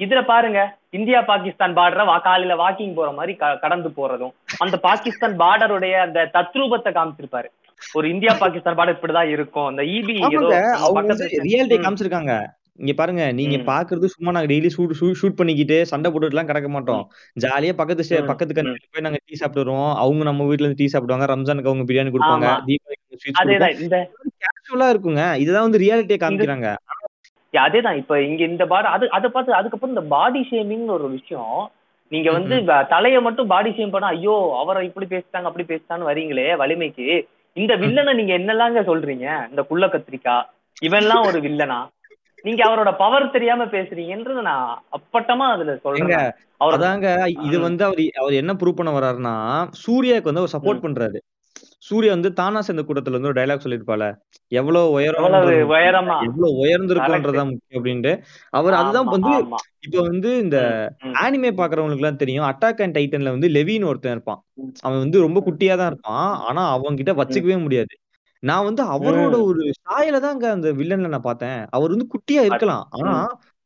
இதுல 0.00 0.24
பாருங்க 0.24 0.58
இந்தியா 0.90 1.20
பாகிஸ்தான் 1.22 1.76
பார்டரை 1.76 2.20
காலையில 2.20 2.54
வாக்கிங் 2.56 2.94
போற 2.94 3.10
மாதிரி 3.10 3.32
கடந்து 3.60 3.88
போறதும் 3.88 4.34
அந்த 4.58 4.76
பாகிஸ்தான் 4.78 5.38
பார்டருடைய 5.38 5.94
அந்த 5.98 6.30
தத்ரூபத்தை 6.32 6.90
காமிச்சிருப்பாரு. 6.90 7.48
ஒரு 7.94 8.06
இந்தியா 8.10 8.32
பாகிஸ்தான் 8.38 8.76
பார்டர் 8.76 8.96
இப்படிதான் 8.96 9.28
இருக்கும். 9.28 9.66
அந்த 9.66 9.82
இபி 9.96 10.14
பக்கத்து 10.94 11.26
ரியாலிட்டி. 11.44 11.78
காமிச்சிருக்காங்க. 11.84 12.32
இங்க 12.78 12.92
பாருங்க 12.98 13.22
நீங்க. 13.38 13.56
பாக்குறது 13.70 14.12
சும்மா 14.12 14.30
நாங்க 14.34 14.48
டெய்லி 14.52 14.68
ஷூட் 14.74 14.92
ஷூட் 15.20 15.38
பண்ணிக்கிட்டு 15.38 15.76
சண்டை 15.90 16.08
போட்டுட்டு 16.10 16.34
எல்லாம் 16.34 16.50
கிடக்க 16.50 16.68
மாட்டோம். 16.74 17.02
ஜாலியா 17.44 17.74
பக்கத்து. 17.80 18.20
பக்கத்து 18.30 18.56
கண்ட்ரில 18.58 18.90
போய் 18.94 19.06
நாங்க 19.06 19.20
டீ 19.24 19.38
சாப்பிட்டு 19.40 19.62
வருவோம் 19.62 19.92
அவங்க 20.02 20.24
நம்ம 20.30 20.46
வீட்ல 20.50 20.66
இருந்து 20.66 20.80
டீ 20.82 20.88
சாப்பிடுவாங்க. 20.92 21.26
ரம்ஜானுக்கு 21.32 21.70
அவங்க 21.72 21.86
பிரியாணி 21.90 22.12
கொடுப்பாங்க. 22.14 22.48
கேஷுவலா 24.44 24.88
இருக்குங்க. 24.92 25.24
இதுதான் 25.42 25.66
வந்து 25.66 25.82
ரியாலிட்டியை 25.84 26.20
காமிக்கிறாங்க. 26.22 26.68
அதேதான். 27.54 27.98
இப்ப 28.00 28.14
இங்க 28.28 28.42
இந்த 28.52 28.64
பாடி 28.72 28.88
அது 28.96 29.04
அதை 29.16 29.28
பார்த்து 29.34 29.58
அதுக்கப்புறம் 29.58 29.94
இந்த 29.94 30.04
பாடி 30.14 30.40
ஷேமிங் 30.50 30.86
ஒரு 30.96 31.06
விஷயம். 31.16 31.58
நீங்க 32.12 32.28
வந்து 32.36 32.56
தலைய 32.92 33.16
மட்டும் 33.26 33.50
பாடி 33.52 33.70
ஷேம் 33.78 33.92
பண்ணா 33.94 34.10
ஐயோ 34.16 34.36
அவரை 34.60 34.82
இப்படி 34.88 35.06
பேசிட்டாங்க 35.14 35.48
அப்படி 35.50 35.66
பேசிட்டான்னு 35.70 36.08
வரீங்களே 36.10 36.46
வலிமைக்கு. 36.62 37.08
இந்த 37.56 37.72
வில்லனை 37.82 38.12
நீங்க 38.18 38.32
என்னலாங்க 38.40 38.80
சொல்றீங்க? 38.90 39.26
இந்த 39.50 39.62
குள்ள 39.70 39.86
கத்திரிக்காய் 39.94 40.46
இவன்லாம் 40.86 41.28
ஒரு 41.30 41.38
வில்லனா 41.46 41.78
நீங்க 42.44 42.62
அவரோட 42.64 42.90
பவர் 42.96 43.30
தெரியாம 43.30 43.64
பேசுறீங்கன்றது 43.66 44.42
நான் 44.42 44.66
அப்பட்டமா 44.92 45.46
அதுல 45.50 45.72
சொல்றேன் 45.76 46.28
அவர் 46.56 46.74
அதாங்க 46.76 47.08
இது. 47.46 47.56
வந்து 47.60 47.82
அவர் 47.84 48.02
அவர் 48.16 48.34
என்ன 48.34 48.52
ப்ரூவ் 48.54 48.78
பண்ண 48.78 48.92
வர்றாருன்னா 48.92 49.34
சூர்யாவுக்கு 49.82 50.30
வந்து 50.30 50.42
அவர் 50.44 50.54
சப்போர்ட். 50.56 50.84
பண்றாரு. 50.84 51.18
சூர்யா 51.78 52.12
வந்து 52.12 52.30
தானா 52.32 52.60
சேர்ந்த 52.60 52.82
கூட்டத்துல 52.82 53.16
வந்து 53.16 53.28
ஒரு 53.28 53.38
டைலாக் 53.40 53.64
சொல்லிருப்பால 53.64 54.04
எவ்வளவு 54.52 54.90
உயரம் 54.90 55.18
எவ்வளவு 55.20 55.52
உயரமா? 55.68 56.16
எவ்வளவு 56.24 56.58
உயர்ந்திருக்கோன்றதான் 56.62 57.50
முக்கியம் 57.50 57.78
அப்படின்ட்டு. 57.78 58.12
அவர் 58.52 58.74
அதுதான் 58.74 59.08
வந்து. 59.08 59.32
இப்ப 59.80 60.02
வந்து 60.02 60.30
இந்த 60.38 60.58
ஆனிமே 61.20 61.50
பாக்குறவங்களுக்கு 61.56 62.02
எல்லாம் 62.02 62.16
தெரியும் 62.16 62.46
அட்டாக் 62.46 62.82
அண்ட் 62.82 62.96
டைட்டன்ல 62.98 63.30
வந்து 63.30 63.48
லெவின்னு 63.48 63.84
ஒருத்தன் 63.84 64.12
இருப்பான். 64.12 64.40
அவன் 64.80 64.98
வந்து 64.98 65.20
ரொம்ப 65.20 65.42
குட்டியா 65.46 65.76
தான் 65.76 65.90
இருப்பான். 65.92 66.28
ஆனா 66.48 66.64
அவங்க 66.72 66.94
கிட்ட 66.94 67.14
வச்சுக்கவே 67.14 67.58
முடியாது. 67.62 67.94
நான் 68.42 68.64
வந்து 68.64 68.82
அவரோட. 68.94 69.36
ஒரு 69.42 69.62
சாயல 69.82 70.18
தாங்க 70.20 70.44
அந்த 70.50 70.68
வில்லன்ல 70.72 71.08
நான் 71.08 71.28
பார்த்தேன். 71.28 71.60
அவர் 71.70 71.90
வந்து 71.90 72.08
குட்டியா 72.14 72.42
இருக்கலாம். 72.44 72.84
ஆனா 72.90 73.14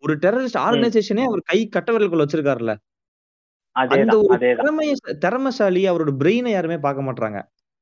ஒரு 0.02 0.14
டெரரிஸ்ட் 0.16 0.61
ஆர்கனைசேஷனே 0.61 1.24
அவர் 1.24 1.42
கை 1.44 1.58
கட்ட 1.68 1.90
விரலுக்குள்ள 1.92 2.24
வச்சிருக்காருல்ல 2.24 2.72
அந்த 3.76 4.14
ஒரு 4.20 4.37
திறமைய 4.58 4.92
திறமைசாலி 5.24 5.82
அவரோட 5.90 6.11
பிரெயினை 6.20 6.50
யாருமே 6.50 6.78
பார்க்க 6.78 7.02
மாட்டாங்க 7.02 7.38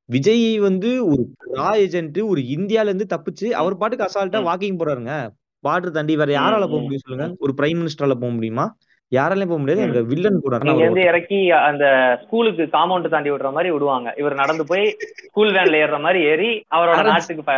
விஜய் 0.09 0.45
வந்து 0.59 0.89
ஒரு 1.05 1.23
ரா 1.57 1.71
ஏஜென்ட் 1.83 2.19
ஒரு 2.23 2.41
இந்தியால 2.55 2.91
இருந்து 2.91 3.07
தப்பிச்சு 3.13 3.47
அவர் 3.51 3.77
பாட்டுக்கு 3.77 4.07
அசால்ட்டா. 4.07 4.39
வாக்கிங் 4.49 4.79
போறாருங்க. 4.79 5.13
பார்டர் 5.63 5.95
தாண்டி 5.97 6.13
வேற 6.15 6.31
யாரால 6.33 6.65
போக 6.71 6.81
முடியும் 6.81 7.05
சொல்லுங்க? 7.05 7.27
ஒரு 7.39 7.53
பிரைம் 7.57 7.79
மினிஸ்டரால 7.81 8.15
போக 8.21 8.31
முடியுமா? 8.31 8.65
யாராலையும் 9.11 9.47
போக 9.47 9.57
முடியாது. 9.57 9.81
எங்க 9.81 10.01
வில்லன் 10.01 10.39
கூட 10.41 10.57
நீங்க 10.61 10.83
வந்து 10.83 11.01
இறக்கி 11.01 11.51
அந்த 11.51 12.17
ஸ்கூலுக்கு 12.25 12.63
காம்பவுண்ட் 12.63 13.07
தாண்டி 13.07 13.31
விடுற 13.31 13.51
மாதிரி 13.51 13.71
விடுவாங்க. 13.71 14.13
இவர் 14.17 14.33
நடந்து 14.33 14.65
போய் 14.67 14.95
ஸ்கூல் 15.27 15.51
வேன்ல 15.51 15.77
ஏறுற 15.77 15.99
மாதிரி 15.99 16.23
ஏறி 16.23 16.63
அவரோட 16.75 16.89
Parents- 16.91 17.03
நாட்டுக்கு. 17.03 17.51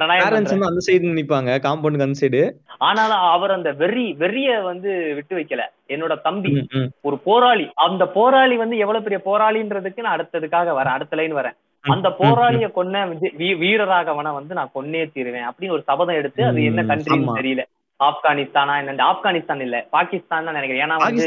பிரணாயம் 0.00 0.64
அந்த 0.64 0.78
சைடு 0.86 1.06
நிப்பாங்க. 1.12 1.58
காம்பவுண்டுக்கு 1.66 2.02
அந்த 2.02 2.18
சைடு 2.20 2.50
ஆனாலும் 2.78 3.16
அவர் 3.16 3.50
அந்த 3.50 3.72
வெறி 3.72 4.16
வெறிய 4.18 4.62
வந்து 4.62 5.14
விட்டு 5.14 5.36
வைக்கல. 5.36 5.60
என்னோட 5.88 6.20
தம்பி 6.20 6.66
ஒரு 7.00 7.18
போராளி. 7.18 7.68
அந்த 7.74 8.06
போராளி 8.06 8.56
வந்து 8.56 8.76
எவ்வளவு 8.76 9.04
பெரிய 9.04 9.20
போராளின்றதுக்கு 9.24 10.00
நான் 10.00 10.20
அடுத்ததுக்காக 10.20 10.70
வரேன். 10.72 10.92
அடுத்த 10.92 11.16
லைன் 11.16 11.34
வரேன். 11.34 11.56
அந்த 11.80 12.10
போராளிய 12.10 12.70
கொன்ன 12.76 13.18
வீரராகவனை 13.38 14.32
வந்து 14.34 14.54
நான் 14.54 14.70
கொன்னே 14.74 15.10
தீருவேன் 15.12 15.48
அப்படின்னு 15.48 15.70
ஒரு 15.70 15.82
சபதம் 15.82 16.14
எடுத்து 16.14 16.44
அது 16.44 16.64
என்ன 16.64 16.82
கண்ட்ரின்னு. 16.82 17.24
தெரியல. 17.36 17.64
ஆப்கானிஸ்தானா 18.00 18.74
என்ன 18.82 19.04
ஆப்கானிஸ்தான் 19.06 19.62
இல்ல 19.64 19.76
பாகிஸ்தான் 19.90 20.46
தான் 20.46 20.54
நினைக்கிறேன். 20.54 20.84
ஏன்னா 20.84 20.96
வந்து 20.98 21.24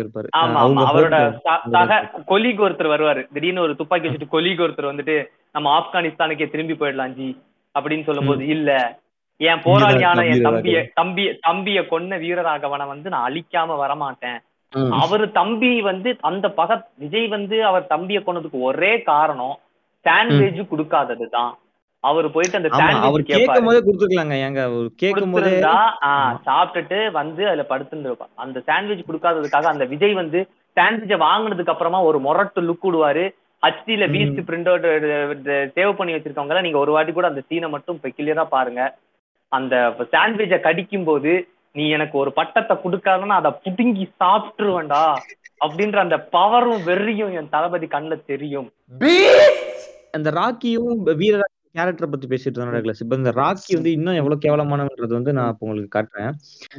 இருப்பாரு. 0.00 0.28
ஆமா 0.38 0.58
ஆமா 0.62 0.82
அவரோட 0.90 1.16
சக 1.74 1.98
கொலீக் 2.30 2.64
ஒருத்தர் 2.66 2.94
வருவாரு. 2.94 3.22
திடீர்னு 3.32 3.64
ஒரு 3.66 3.74
துப்பாக்கி 3.76 4.08
வச்சுட்டு 4.10 4.32
கொலீக் 4.32 4.62
ஒருத்தர் 4.64 4.90
வந்துட்டு 4.90 5.16
நம்ம 5.52 5.70
ஆப்கானிஸ்தானுக்கே 5.78 6.50
திரும்பி 6.50 6.74
போயிடலாம் 6.74 7.14
ஜி 7.14 7.28
அப்படின்னு 7.74 8.06
சொல்லும்போது 8.06 8.42
இல்ல. 8.48 8.70
என் 9.40 9.62
போராளியான 9.66 10.24
என். 10.24 10.44
தம்பிய 10.48 10.78
தம்பிய 10.94 11.28
தம்பிய 11.40 11.78
கொன்ன 11.86 12.18
வீரராகவனை 12.18 12.86
வந்து 12.86 13.10
நான் 13.10 13.26
அழிக்காம 13.28 13.76
வரமாட்டேன். 13.78 14.40
அவரு 14.98 15.24
தம்பி 15.32 15.80
வந்து 15.82 16.10
அந்த 16.28 16.46
பக 16.58 16.70
விஜய் 16.98 17.26
வந்து 17.28 17.56
அவர் 17.70 17.90
தம்பிய 17.90 18.18
கொன்னதுக்கு 18.20 18.60
ஒரே 18.68 18.92
காரணம் 19.02 19.56
சாண்ட்விச் 20.04 20.70
கொடுக்காததுதான். 20.70 21.52
அவர் 22.04 22.26
போயிட்டு 22.34 22.58
அந்த 22.58 22.70
அவர் 22.70 22.80
சாண்ட்விச் 22.82 23.30
கேட்கும் 23.32 23.66
போதே 23.68 23.80
கொடுத்துருக்கலாங்க 23.80 24.36
ஏங்க 24.44 24.60
அவர் 24.68 24.86
கேட்கும் 25.02 25.34
போதே 25.34 25.52
சாப்பிட்டுட்டு 26.48 26.98
வந்து 27.18 27.42
அதுல 27.48 27.64
படுத்துருப்பான் 27.68 28.32
அந்த 28.44 28.60
சாண்ட்விச் 28.68 29.06
கொடுக்காததுக்காக 29.08 29.68
அந்த 29.72 29.84
விஜய் 29.92 30.20
வந்து 30.22 30.40
சாண்ட்விச்சை 30.76 31.18
வாங்குனதுக்கு 31.26 31.74
அப்புறமா 31.74 32.00
ஒரு 32.08 32.18
மொரட்டு 32.26 32.60
லுக் 32.68 32.86
விடுவாரு 32.88 33.24
ஹச்டில. 33.62 34.04
பீஸ்ட் 34.14 34.40
பிரிண்ட் 34.46 34.68
அவுட் 34.70 34.86
சேவ் 35.76 35.92
பண்ணி 35.98 36.14
வச்சிருக்கவங்க 36.14 36.62
நீங்க 36.66 36.78
ஒரு 36.78 36.92
வாட்டி 36.94 37.12
கூட 37.12 37.26
அந்த 37.30 37.42
சீனை 37.48 37.68
மட்டும் 37.74 37.96
இப்ப 37.98 38.10
கிளியரா 38.18 38.44
பாருங்க. 38.54 38.80
அந்த 39.52 39.74
சாண்ட்விச்சை 40.14 40.58
கடிக்கும் 40.60 41.04
போது 41.04 41.32
நீ 41.74 41.84
எனக்கு 41.88 42.16
ஒரு 42.18 42.30
பட்டத்தை 42.38 42.74
கொடுக்காதன்னா 42.76 43.36
அதை 43.40 43.50
புடுங்கி 43.64 44.04
சாப்பிட்டுருவேன்டா 44.22 45.04
அப்படின்ற 45.64 45.98
அந்த 46.04 46.16
பவரும் 46.34 46.82
வெறியும் 46.88 47.32
என் 47.38 47.52
தளபதி 47.54 47.86
கண்ணுல 47.86 48.16
தெரியும். 48.32 48.68
அந்த 50.16 50.30
ராக்கியும் 50.40 50.90
வீர 51.22 51.36
கேரக்டரை 51.74 52.08
பத்தி 52.10 52.26
பேசிட்டு 52.26 52.58
இருந்தோம். 52.58 53.00
இப்ப 53.04 53.16
இந்த 53.16 53.30
ராக்கி 53.32 53.72
வந்து 53.74 53.92
இன்னும் 53.92 54.14
எவ்வளவு 54.14 54.44
கேவலமானவன்றது 54.44 55.12
வந்து 55.12 55.32
நான் 55.32 55.50
இப்ப 55.52 55.66
உங்களுக்கு 55.66 55.94
காட்டுறேன். 55.96 56.32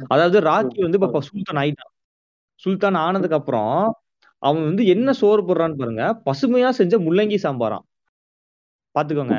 அதாவது 0.06 0.38
ராக்கி 0.50 0.80
வந்து 0.82 1.00
இப்ப 1.00 1.22
சுல்தான் 1.28 1.60
ஆயிட்டான். 1.62 1.92
சுல்தான் 2.62 2.98
ஆனதுக்கு 3.06 3.36
அப்புறம் 3.36 3.74
அவன் 4.42 4.64
வந்து 4.64 4.84
என்ன 4.86 5.12
சோறு 5.12 5.42
போடுறான்னு 5.42 5.78
பாருங்க 5.78 6.04
பசுமையா 6.26 6.68
செஞ்ச 6.70 6.94
முள்ளங்கி 6.98 7.38
சாம்பாராம். 7.44 7.84
பாத்துக்கோங்க. 8.94 9.36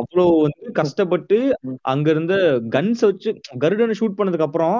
அவ்வளவு 0.00 0.34
வந்து 0.42 0.66
கஷ்டப்பட்டு 0.72 1.38
அங்க 1.92 2.06
இருந்த 2.10 2.34
கன்ஸ் 2.76 3.02
வச்சு 3.04 3.30
கருடனை 3.64 3.96
ஷூட் 4.00 4.18
பண்ணதுக்கு 4.18 4.48
அப்புறம் 4.48 4.78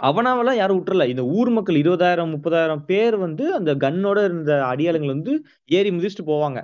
அவனாவெல்லாம் 0.00 0.58
யாரும் 0.60 0.78
விட்டுறல. 0.78 1.06
இந்த 1.08 1.22
ஊர் 1.36 1.50
மக்கள் 1.50 1.76
இருபதாயிரம் 1.76 2.32
முப்பதாயிரம் 2.34 2.84
பேர் 2.84 3.16
வந்து 3.16 3.44
அந்த 3.54 3.70
கன்னோட 3.84 4.18
இருந்த 4.24 4.52
அடியாளுங்களை 4.72 5.12
வந்து 5.16 5.34
ஏறி 5.70 5.90
மிதிச்சுட்டு 5.90 6.26
போவாங்க. 6.26 6.58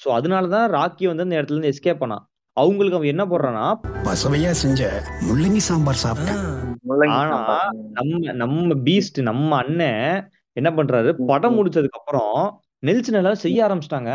சோ 0.00 0.08
அதனாலதான் 0.16 0.66
ராக்கி 0.74 1.04
வந்து 1.06 1.24
அந்த 1.24 1.36
இடத்துல 1.36 1.54
இருந்து 1.54 1.72
எஸ்கேப் 1.72 2.02
பண்ணான். 2.02 2.24
அவங்களுக்கு 2.56 2.98
அவன் 2.98 3.12
என்ன 3.14 3.24
போடுறான்னா 3.24 3.64
பசவையா 4.06 4.50
செஞ்ச 4.60 4.82
முள்ளங்கி 5.26 5.62
சாம்பார் 5.66 6.02
சாப்பிட்டேன் 6.04 6.42
ஆனா. 7.16 7.38
நம்ம 7.98 8.32
நம்ம 8.42 8.76
பீஸ்ட் 8.86 9.18
நம்ம 9.22 9.50
அண்ணன் 9.56 10.04
என்ன 10.56 10.70
பண்றாரு 10.70 11.10
படம் 11.26 11.56
முடிச்சதுக்கு 11.56 12.00
அப்புறம் 12.00 12.36
நெல்சன் 12.82 13.18
எல்லாம் 13.20 13.42
செய்ய 13.44 13.58
ஆரம்பிச்சிட்டாங்க. 13.66 14.12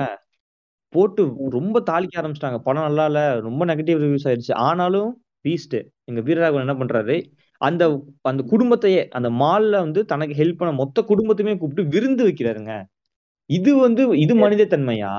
போட்டு 0.93 1.21
ரொம்ப 1.49 1.77
தாளிக்க 1.89 2.15
ஆரம்பிச்சிட்டாங்க. 2.21 2.59
படம் 2.59 2.87
நல்லா 2.87 3.05
இல்ல 3.05 3.19
ரொம்ப 3.39 3.65
நெகட்டிவ் 3.65 4.01
ரிவ்யூஸ் 4.03 4.27
ஆயிடுச்சு. 4.29 4.53
ஆனாலும் 4.61 5.11
பீஸ்ட் 5.45 5.77
எங்க 6.05 6.21
வீரராகவன் 6.21 6.65
என்ன 6.65 6.75
பண்றாரு 6.81 7.15
அந்த 7.61 7.83
அந்த 8.21 8.41
குடும்பத்தையே 8.43 9.01
அந்த 9.09 9.29
மால்ல 9.41 9.75
வந்து 9.77 10.01
தனக்கு 10.05 10.33
ஹெல்ப் 10.33 10.59
பண்ண 10.59 10.71
மொத்த 10.73 11.01
குடும்பத்தையுமே 11.01 11.53
கூப்பிட்டு 11.57 11.91
விருந்து 11.95 12.23
வைக்கிறாருங்க. 12.27 12.73
இது 13.49 13.71
வந்து 13.77 14.03
இது 14.17 14.33
மனித 14.35 14.67
தன்மையா 14.73 15.13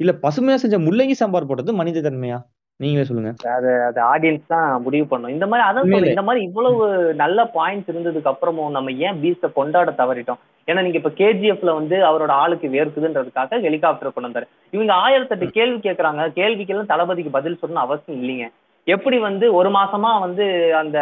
இல்ல 0.00 0.12
பசுமையா 0.24 0.56
செஞ்ச 0.62 0.78
முள்ளங்கி 0.86 1.14
சாம்பார் 1.20 1.48
போட்டது 1.50 1.80
மனித 1.80 2.02
தன்மையா 2.06 2.38
நீங்களே 2.80 3.04
சொல்லுங்க. 3.08 3.30
அது 3.56 3.70
அது 3.88 4.00
ஆடியன்ஸ் 4.14 4.50
தான் 4.54 4.66
முடிவு 4.86 5.04
பண்ணும். 5.12 5.32
இந்த 5.34 5.46
மாதிரி 5.50 5.64
அதான் 5.68 6.08
இந்த 6.10 6.24
மாதிரி 6.26 6.40
இவ்வளவு 6.48 6.82
நல்ல 7.22 7.38
பாயிண்ட்ஸ் 7.54 7.90
இருந்ததுக்கு 7.92 8.30
அப்புறமும் 8.32 8.74
நம்ம 8.76 8.92
ஏன் 9.06 9.20
பீஸ்ட 9.22 9.48
கொண்டாட 9.58 9.92
தவறிட்டோம்? 10.00 10.40
ஏன்னா 10.68 10.82
நீங்க 10.84 10.98
இப்ப 11.00 11.12
கேஜிஎஃப்ல 11.20 11.72
வந்து 11.78 11.96
அவரோட 12.08 12.32
ஆளுக்கு 12.42 12.68
வேர்க்குதுன்றதுக்காக 12.74 13.60
ஹெலிகாப்டர் 13.66 14.14
கொண்டு 14.14 14.28
வந்தாரு. 14.28 14.48
இவங்க 14.76 14.92
ஆயிரத்தெட்டு 15.04 15.48
கேள்வி 15.58 15.78
கேட்கறாங்க 15.86 16.24
கேள்விக்கெல்லாம் 16.40 16.92
தளபதிக்கு 16.92 17.36
பதில் 17.38 17.60
சொல்லணும் 17.60 17.84
அவசியம் 17.86 18.20
இல்லைங்க. 18.22 18.48
எப்படி 18.86 19.16
வந்து 19.28 19.46
ஒரு 19.58 19.70
மாசமா 19.78 20.10
வந்து 20.24 20.44
அந்த 20.80 20.98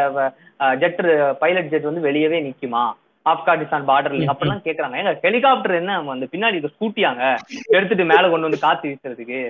ஜெட் 0.82 1.00
பைலட் 1.42 1.72
ஜெட் 1.72 1.90
வந்து 1.90 2.06
வெளியவே 2.08 2.38
நிக்குமா? 2.46 2.84
ஆப்கானிஸ்தான் 3.26 3.88
பார்டர்ல 3.88 4.30
அப்படிலாம் 4.32 4.64
கேக்குறாங்க 4.66 4.98
ஏங்க 5.00 5.12
ஹெலிகாப்டர் 5.22 5.78
என்ன 5.78 5.92
வந்து 6.06 6.26
பின்னாடி 6.32 6.58
இதை 6.58 6.70
ஸ்கூட்டியாங்க 6.72 7.22
எடுத்துட்டு 7.74 8.04
மேல 8.10 8.28
கொண்டு 8.28 8.48
வந்து 8.48 8.64
காத்து 8.64 8.90
வீசுறதுக்கு 8.90 9.40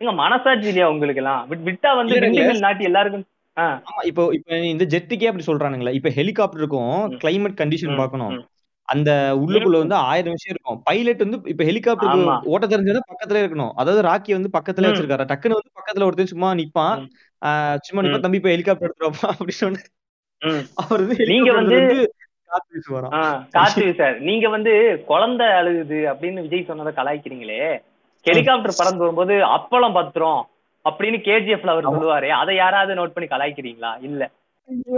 எங்க 0.00 0.12
மனசாட்சி 0.18 0.70
இல்லையா 0.70 0.86
உங்களுக்கு 0.92 1.22
எல்லாம் 1.22 1.42
விட்- 1.50 1.66
விட்டா 1.66 1.90
வந்து 1.96 2.18
நாட்டி 2.62 2.88
எல்லாருக்கும் 2.88 3.26
ஆமா 3.56 4.02
இப்போ 4.06 4.22
இப்போ 4.34 4.58
இந்த 4.68 4.84
ஜெட்டுக்கே 4.92 5.28
அப்படி 5.28 5.44
சொல்றானுங்களே 5.46 5.92
இப்ப 5.96 6.10
ஹெலிகாப்டருக்கும். 6.16 6.92
கிளைமேட் 7.22 7.58
கண்டிஷன் 7.58 7.92
ம், 7.92 7.98
பார்க்கணும் 7.98 8.32
ம். 8.34 8.44
அந்த 8.88 9.10
உள்ளுக்குள்ள. 9.40 9.78
வந்து 9.82 9.96
ஆயிரம் 10.06 10.34
விஷயம் 10.36 10.54
இருக்கும் 10.54 10.78
பைலட் 10.86 11.24
வந்து 11.24 11.38
இப்ப 11.46 11.64
ஹெலிகாப்டருக்கு 11.64 12.22
ஆமா. 12.22 12.36
ஓட்ட 12.52 12.66
தெரிஞ்சதுன்னா 12.66 13.02
பக்கத்துல 13.10 13.40
இருக்கணும் 13.42 13.72
அதாவது 13.76 14.00
ராக்கி 14.08 14.32
வந்து 14.36 14.50
பக்கத்துல. 14.56 14.88
வச்சிருக்காரு 14.88 15.26
டக்குன்னு 15.30 15.58
வந்து 15.58 15.76
பக்கத்துல 15.78 16.06
ஒருத்தர் 16.08 16.32
சும்மா 16.32 16.50
நிப்பான் 16.60 17.02
சும்மா 17.84 18.02
நிப்பா. 18.04 18.20
தம்பி 18.20 18.40
இப்ப 18.40 18.52
ஹெலிகாப்டர் 18.54 18.88
எடுத்துருவாப்பா 18.88 19.28
அப்படி 19.34 19.54
சொன்ன. 19.56 19.82
அவர் 20.82 21.00
வந்து 21.02 21.16
நீங்க 21.24 21.50
ஹெலிகாப்டர் 21.50 21.60
வந்து 21.62 22.08
காத்து 23.50 23.94
சார் 23.94 24.18
நீங்க 24.18 24.48
வந்து 24.48 25.02
குழந்தை 25.06 25.46
அழுகுது 25.46 25.98
அப்படின்னு 26.12 26.40
விஜய் 26.40 26.64
சொன்னதை 26.64 26.92
கலாய்க்கிறீங்களே. 26.96 27.82
ஹெலிகாப்டர் 28.22 28.74
பறந்து 28.76 28.98
வரும்போது 28.98 29.34
அப்பளம் 29.34 29.92
பத்திரம் 29.92 30.48
அப்படின்னு 30.84 31.18
கேஜிஎஃப்ல 31.20 31.66
அவர். 31.66 31.88
சொல்லுவாரு. 31.88 32.28
அதை 32.28 32.56
யாராவது 32.56 32.94
நோட் 32.94 33.14
பண்ணி 33.14 33.30
கலாய்க்கிறீங்களா? 33.30 33.96
இல்ல. 34.00 34.30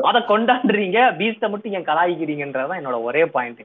அத 0.02 0.18
கொண்டாடுறீங்க 0.18 0.98
பீஸ்ட 1.18 1.50
மட்டும் 1.50 1.72
ஏன் 1.72 1.84
கலாய்க்கிறீங்கன்றதான் 1.84 2.80
என்னோட 2.80 3.02
ஒரே 3.02 3.26
பாயிண்ட் 3.26 3.60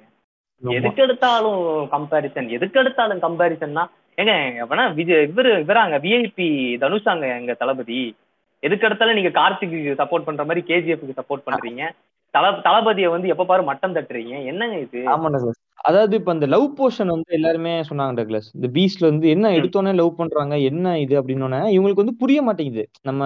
எதுக்கு 0.70 1.04
எடுத்தாலும் 1.04 1.90
கம்பாரிசன் 1.92 2.48
எதுக்கு 2.48 2.80
எடுத்தாலும் 2.80 3.20
கம்பாரிசன்னா 3.20 3.90
ஏங்க 4.18 4.66
அப்பனா 4.66 4.94
விஜய் 4.94 5.32
இவரு 5.36 5.50
இவராங்க 5.64 5.98
விஐபி 5.98 6.48
தனுஷாங்க 6.82 7.38
எங்க 7.40 7.54
தளபதி. 7.54 8.16
எதுக்கு 8.60 8.86
எடுத்தாலும் 8.86 9.16
நீங்க 9.16 9.30
கார்த்திக்கு 9.42 10.02
சப்போர்ட் 10.02 10.28
பண்ற 10.30 10.44
மாதிரி 10.44 10.62
கேஜிஎஃப்க்கு 10.68 11.18
சப்போர்ட் 11.18 11.46
பண்றீங்க. 11.46 11.90
தல 12.38 12.48
தளபதியை 12.66 13.10
வந்து 13.12 13.28
எப்ப 13.28 13.46
பாரு 13.46 13.64
மட்டம் 13.64 13.96
தட்டுறீங்க. 13.96 14.34
என்னங்க 14.46 14.78
இது? 14.80 15.00
ஆமா 15.12 15.30
டக்ளஸ் 15.34 15.62
அதாவது 15.84 16.14
இப்ப 16.20 16.32
அந்த 16.32 16.46
லவ் 16.48 16.66
போர்ஷன் 16.78 17.12
வந்து 17.14 17.30
எல்லாருமே 17.38 17.74
சொன்னாங்க 17.90 18.14
டக்ளஸ் 18.20 18.48
இந்த 18.56 18.68
பீஸ்ட்ல 18.76 19.06
வந்து 19.10 19.28
என்ன. 19.30 19.52
எடுத்தோன்னே 19.58 19.94
லவ் 19.96 20.18
பண்றாங்க 20.18 20.56
என்ன 20.70 20.96
இது 21.00 21.16
அப்படின்னோடனே 21.20 21.62
இவங்களுக்கு 21.76 22.04
வந்து 22.04 22.16
புரிய 22.22 22.40
மாட்டேங்குது. 22.42 22.84
நம்ம 23.04 23.22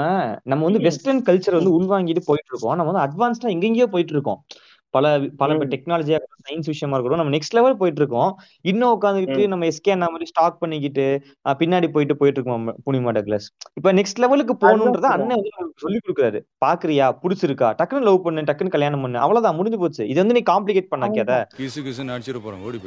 நம்ம 0.45 0.61
வந்து. 0.67 0.81
வெஸ்டர்ன் 0.87 1.21
கல்ச்சர் 1.29 1.57
வந்து 1.59 1.75
உள்வாங்கிட்டு 1.77 2.23
போயிட்டு 2.27 2.51
இருக்கோம். 2.53 2.75
நம்ம 2.75 2.89
வந்து 2.91 3.05
அட்வான்ஸ்டா 3.05 3.49
எங்கெங்கயோ 3.55 3.87
போயிட்டு 3.93 4.15
இருக்கோம். 4.15 4.39
பல 4.93 5.05
பல. 5.37 5.49
டெக்னாலஜியா 5.73 6.15
இருக்கட்டும் 6.15 6.45
சயின்ஸ் 6.47 6.69
விஷயமா 6.71 6.95
இருக்கட்டும் 6.95 7.21
நம்ம 7.21 7.33
நெக்ஸ்ட் 7.35 7.55
லெவல் 7.57 7.77
போயிட்டு 7.77 8.01
இருக்கோம் 8.01 8.31
இன்னும் 8.65 8.93
உட்காந்துக்கிட்டு 8.95 9.43
நம்ம 9.47 9.65
எஸ்கே 9.65 9.91
அந்த 9.91 10.09
மாதிரி 10.09 10.25
ஸ்டாக் 10.25 10.59
பண்ணிக்கிட்டு 10.59 11.05
பின்னாடி 11.61 11.87
போயிட்டு 11.91 12.17
போயிட்டு 12.17 12.39
இருக்கோம் 12.39 12.65
புனிமா 12.85 13.13
டக்ளஸ் 13.17 13.47
இப்ப 13.73 13.93
நெக்ஸ்ட் 13.93 14.21
லெவலுக்கு 14.23 14.55
போகணுன்றத 14.63 15.09
அண்ணன் 15.11 15.35
வந்து 15.35 15.51
சொல்லி 15.83 15.99
கொடுக்குறாரு. 15.99 16.39
பாக்குறியா? 16.65 17.07
புடிச்சிருக்கா? 17.23 17.69
டக்குன்னு 17.79 18.07
லவ் 18.09 18.23
பண்ணு 18.23 18.47
டக்குன்னு 18.49 18.75
கல்யாணம் 18.75 19.01
பண்ணு. 19.01 19.19
அவ்வளவுதான் 19.19 19.55
முடிஞ்சு 19.55 19.79
போச்சு. 19.79 20.03
இது 20.07 20.19
வந்து 20.23 20.37
நீ 20.37 20.43
காம்ப்ளிகேட் 20.51 20.91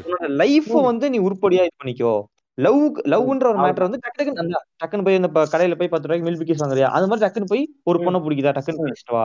உன்னோட 0.04 0.30
லைஃப் 0.42 0.70
வந்து 0.90 1.08
நீ 1.10 1.20
உருப்படியா 1.28 1.64
இது 1.64 1.76
பண்ணிக்கோ. 1.82 2.14
லவ் 2.58 2.80
லவ்ன்ற 3.12 3.46
ஒரு 3.50 3.58
மேட்டர் 3.58 3.86
வந்து 3.86 4.00
டக்கு 4.02 4.18
டக்குன்னு 4.18 4.58
டக்குன்னு 4.82 5.06
போய் 5.06 5.18
இந்த 5.20 5.30
கடையில 5.52 5.76
போய் 5.78 5.88
பத்து 5.88 6.06
ரூபாய்க்கு 6.06 6.26
மில்க் 6.26 6.40
பிக்கிஸ் 6.42 6.62
வாங்குறியா? 6.64 6.88
அது 6.96 7.06
மாதிரி 7.06 7.24
டக்குன்னு 7.24 7.50
போய் 7.52 7.62
ஒரு. 7.82 7.98
பொண்ணை 8.04 8.20
பிடிக்குதா? 8.24 8.52
டக்குன்னு. 8.58 8.84
பேசிட்டு 8.88 9.14
வா. 9.16 9.24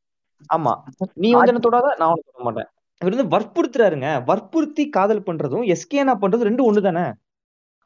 ஆமா. 0.57 0.83
நீ 1.15 1.33
வந்து 1.33 1.53
என்ன 1.53 1.61
தொடாத? 1.61 1.95
நான் 1.99 2.09
உனக்கு 2.09 2.31
தொட 2.33 2.45
மாட்டேன். 2.45 2.67
இவர் 3.01 3.15
வந்து 3.15 3.39
வற்புறுத்துறாருங்க. 3.39 4.25
வற்புறுத்தி 4.25 4.89
காதல் 4.89 5.23
பண்றதும் 5.23 5.77
எஸ்கேனா 5.77 6.15
பண்றதும் 6.21 6.49
ரெண்டும் 6.51 6.73
ஒண்ணு 6.73 6.93
தானே? 6.93 7.13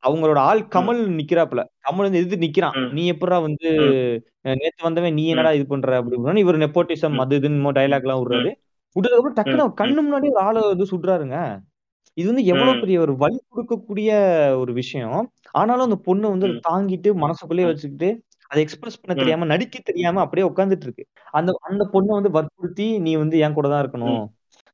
அவங்களோட 0.03 0.39
ஆள் 0.49 0.61
கமல் 0.75 1.01
நிக்கிறாப்ல 1.19 1.61
கமல் 1.87 2.07
வந்து 2.07 2.21
எதிர்த்து 2.21 2.45
நிக்கிறான். 2.45 2.77
நீ 2.97 3.03
எப்படா 3.13 3.39
வந்து 3.47 3.69
நேத்து 4.61 4.87
வந்தவன் 4.87 5.17
நீ 5.19 5.25
என்னடா 5.33 5.53
இது 5.59 5.65
பண்ற? 5.67 5.93
அப்படின்னு 6.01 6.45
இவர் 6.45 6.63
நெப்போட்டிசம். 6.65 7.17
அது 7.25 7.39
இதுன்னு 7.41 7.77
டைலாக் 7.79 8.07
எல்லாம் 8.07 8.21
விடுறாரு. 8.23 8.53
விடுறதுக்கப்புறம் 8.97 9.39
டக்குன்னு 9.39 9.65
அவர் 9.65 9.81
கண்ணு 9.81 10.01
முன்னாடி 10.07 10.29
ஒரு 10.33 10.41
ஆளை 10.47 10.61
வந்து 10.73 10.87
சுடுறாருங்க. 10.93 11.39
இது 12.17 12.27
வந்து 12.31 12.45
எவ்வளவு. 12.53 12.81
பெரிய 12.85 12.99
ஒரு 13.05 13.13
வலி 13.23 13.39
கொடுக்கக்கூடிய 13.49 14.11
ஒரு 14.63 14.73
விஷயம். 14.81 15.19
ஆனாலும் 15.53 15.87
அந்த 15.89 15.99
பொண்ணு 16.09 16.27
வந்து. 16.35 16.49
தாங்கிட்டு 16.69 17.11
மனசுக்குள்ளேயே. 17.25 17.69
வச்சுக்கிட்டு 17.71 18.09
அதை 18.51 18.61
எக்ஸ்பிரஸ் 18.65 18.99
பண்ண. 19.01 19.15
தெரியாம 19.21 19.47
நடிக்க 19.53 19.79
தெரியாம 19.89 20.21
அப்படியே 20.25 20.45
உட்காந்துட்டு 20.51 20.87
இருக்கு 20.87 21.05
அந்த 21.39 21.51
அந்த 21.69 21.83
பொண்ணை 21.95 22.13
வந்து 22.19 22.31
வற்புறுத்தி 22.37 22.87
நீ 23.07 23.13
வந்து 23.23 23.39
என் 23.47 23.57
கூட 23.59 23.69
தான் 23.73 23.83
இருக்கணும். 23.85 24.23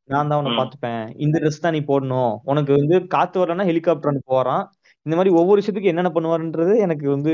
நான் 0.09 0.31
தான் 0.31 0.39
உன்னை. 0.41 0.53
பாத்துப்பேன் 0.61 1.03
இந்த 1.25 1.37
ட்ரெஸ் 1.43 1.65
தான் 1.65 1.75
நீ 1.77 1.81
போடணும். 1.91 2.33
உனக்கு 2.53 2.73
வந்து 2.79 2.97
காத்து 3.15 3.37
வரலன்னா 3.43 3.67
ஹெலிகாப்டர் 3.71 4.21
போறான். 4.33 4.65
இந்த 5.07 5.15
மாதிரி 5.17 5.33
ஒவ்வொரு 5.39 5.59
விஷயத்துக்கும் 5.61 5.93
என்னென்ன 5.93 6.13
பண்ணுவாருன்றது 6.15 6.75
எனக்கு 6.85 7.07
வந்து 7.11 7.33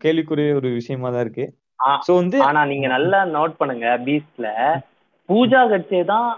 கேள்விக்குரிய 0.00 0.56
ஒரு 0.56 0.70
விஷயமா 0.78 1.10
தான் 1.10 1.24
இருக்கு. 1.24 1.44
சோ 2.06 2.12
வந்து 2.16 2.38
ஆனா 2.42 2.60
நீங்க 2.64 2.88
நல்லா 2.88 3.18
நோட் 3.32 3.54
பண்ணுங்க 3.60 3.86
பீஸ்ட்ல 4.06 4.48
பூஜா 5.28 5.60
கட்சே 5.70 6.00
தான் 6.10 6.28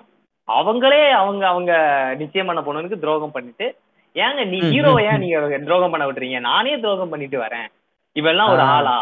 அவங்களே 0.48 1.02
அவங்க 1.18 1.42
அவங்க 1.48 1.72
நிச்சயம் 2.20 2.48
பண்ண 2.48 2.60
பொண்ணுக்கு 2.62 3.02
துரோகம் 3.02 3.34
பண்ணிட்டு 3.34 3.66
ஏங்க 4.16 4.42
நீ 4.46 4.58
ஹீரோவை 4.66 5.02
ம், 5.02 5.08
ஏன். 5.10 5.22
நீங்க 5.22 5.38
துரோகம் 5.64 5.92
பண்ண 5.92 6.04
விட்டுறீங்க? 6.06 6.40
நானே 6.42 6.74
துரோகம் 6.76 7.12
பண்ணிட்டு 7.12 7.38
வரேன். 7.38 7.66
இவெல்லாம் 8.16 8.50
ஒரு 8.52 8.62
ஆளா? 8.74 8.92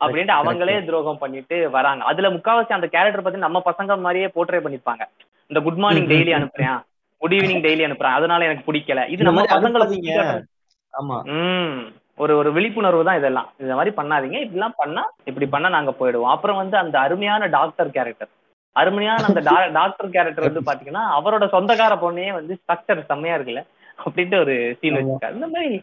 அப்படின்ட்டு 0.00 0.34
அவங்களே. 0.36 0.74
துரோகம் 0.88 1.20
பண்ணிட்டு 1.22 1.56
வராங்க. 1.76 2.02
அதுல 2.10 2.30
முக்காவாசி 2.34 2.72
அந்த 2.76 2.88
கேரக்டர் 2.94 3.24
பத்தி 3.26 3.38
நம்ம 3.38 3.62
பசங்க 3.68 3.96
மாதிரியே 4.00 4.28
போர்ட்ரே 4.34 4.60
பண்ணிப்பாங்க. 4.64 5.02
இந்த 5.50 5.60
குட் 5.60 5.80
மார்னிங் 5.84 6.10
டெய்லி 6.12 6.32
அனுப்புறேன். 6.38 6.76
குட் 7.20 7.32
ஈவினிங் 7.32 7.64
டெய்லி 7.66 7.84
அனுப்புறேன். 7.86 8.16
அதனால 8.18 8.44
எனக்கு 8.44 8.72
பிடிக்கல. 8.72 9.08
இது 9.08 9.24
நம்ம 9.24 9.44
மாதிரி 9.44 9.56
பசங்களை 9.56 9.82
அனுப்பாதீங்க. 9.82 10.42
ஆமா. 11.00 11.22
ம். 11.22 11.92
ஒரு 12.14 12.36
ஒரு 12.36 12.52
விழிப்புணர்வு 12.52 13.04
தான் 13.04 13.16
இதெல்லாம். 13.16 13.52
இந்த 13.58 13.74
மாதிரி 13.74 13.96
பண்ணாதீங்க. 13.96 14.40
இப்படிலாம் 14.40 14.72
பண்ணா 14.76 15.12
இப்படி 15.24 15.46
பண்ணா 15.46 15.68
நாங்க 15.68 15.94
போயிடுவோம். 16.00 16.28
அப்புறம் 16.28 16.56
வந்து 16.56 16.76
அந்த 16.76 16.98
அருமையான 16.98 17.46
டாக்டர் 17.46 17.90
கேரக்டர் 17.90 18.28
அருமையான 18.72 19.24
அந்த 19.24 19.40
டாக்டர் 19.72 20.10
கேரக்டர் 20.10 20.52
வந்து 20.52 20.60
பாத்தீங்கன்னா 20.60 21.02
அவரோட 21.20 21.46
சொந்தக்கார 21.46 21.94
பொண்ணையே 21.94 22.32
வந்து 22.32 22.58
ஸ்ட்ரக்சர் 22.62 23.06
செம்மையா 23.06 23.36
இருக்குல்ல? 23.36 23.62
அப்படின்ட்டு 24.04 24.40
ஒரு 24.40 24.76
சீன். 24.80 24.94
வச்சிருக்காரு. 24.94 25.34
இந்த 25.34 25.46
மாதிரி. 25.46 25.82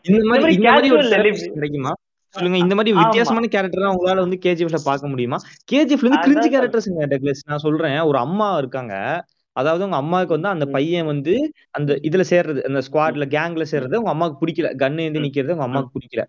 கிடைக்குமா? 1.54 1.94
சொல்லுங்க 2.30 2.58
இந்த 2.58 2.76
மாதிரி. 2.76 2.98
வித்தியாசமான 2.98 3.48
கேரக்டர் 3.48 3.84
உங்களால 3.84 4.16
வந்து 4.16 4.40
கேஜிஎஃப்ல 4.46 4.76
பார்க்க 4.84 5.08
முடியுமா? 5.08 5.38
கேஜிஎஃப்ல 5.72 6.06
இருந்து 6.06 6.50
கிரிஞ்சு 6.50 7.10
டக்ளஸ் 7.10 7.44
நான் 7.46 7.58
சொல்றேன் 7.58 8.00
ஒரு 8.00 8.18
அம்மா 8.18 8.58
இருக்காங்க. 8.58 9.24
அதாவது 9.58 9.84
உங்க 9.86 9.98
அம்மாவுக்கு 9.98 10.34
வந்து 10.34 10.50
அந்த. 10.50 10.66
பையன் 10.68 11.06
வந்து 11.06 11.34
அந்த 11.72 11.92
இதுல 12.02 12.24
சேர்றது 12.30 12.62
அந்த 12.70 12.82
ஸ்குவாட்ல 12.88 13.26
கேங்ல 13.36 13.66
சேர்றது 13.72 13.96
உங்க 13.96 14.10
அம்மாவுக்கு 14.10 14.42
பிடிக்கல 14.42 14.70
கன்னு 14.84 15.02
ஏந்தி. 15.02 15.20
நிக்கிறது 15.20 15.56
உங்க 15.56 15.64
அம்மாவுக்கு 15.64 15.96
பிடிக்கல. 15.96 16.24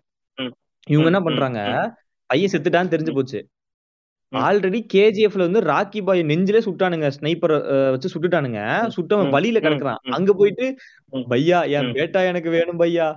இவங்க 0.87 1.09
என்ன 1.11 1.21
பண்றாங்க. 1.21 1.59
பையன் 2.29 2.51
செத்துட்டான்னு 2.51 2.93
தெரிஞ்சு. 2.93 3.13
போச்சு. 3.13 3.39
ஆல்ரெடி 4.33 4.79
கேஜிஎஃப்ல 4.93 5.45
வந்து 5.45 5.61
ராக்கி 5.67 5.99
பாய் 6.03 6.21
நெஞ்சிலே 6.23 6.59
சுட்டானுங்க 6.59 7.07
ஸ்னைப்பர் 7.15 7.53
வச்சு 7.93 8.09
சுட்டுட்டானுங்க. 8.09 8.59
சுட்டவன். 8.97 9.29
வழியில. 9.29 9.59
கிடக்குறான். 9.59 10.01
அங்க 10.17 10.33
போயிட்டு. 10.33 10.67
பையா 11.31 11.59
என். 11.71 11.89
பேட்டா 11.95 12.21
எனக்கு 12.27 12.49
வேணும் 12.49 12.79
பையா 12.79 13.07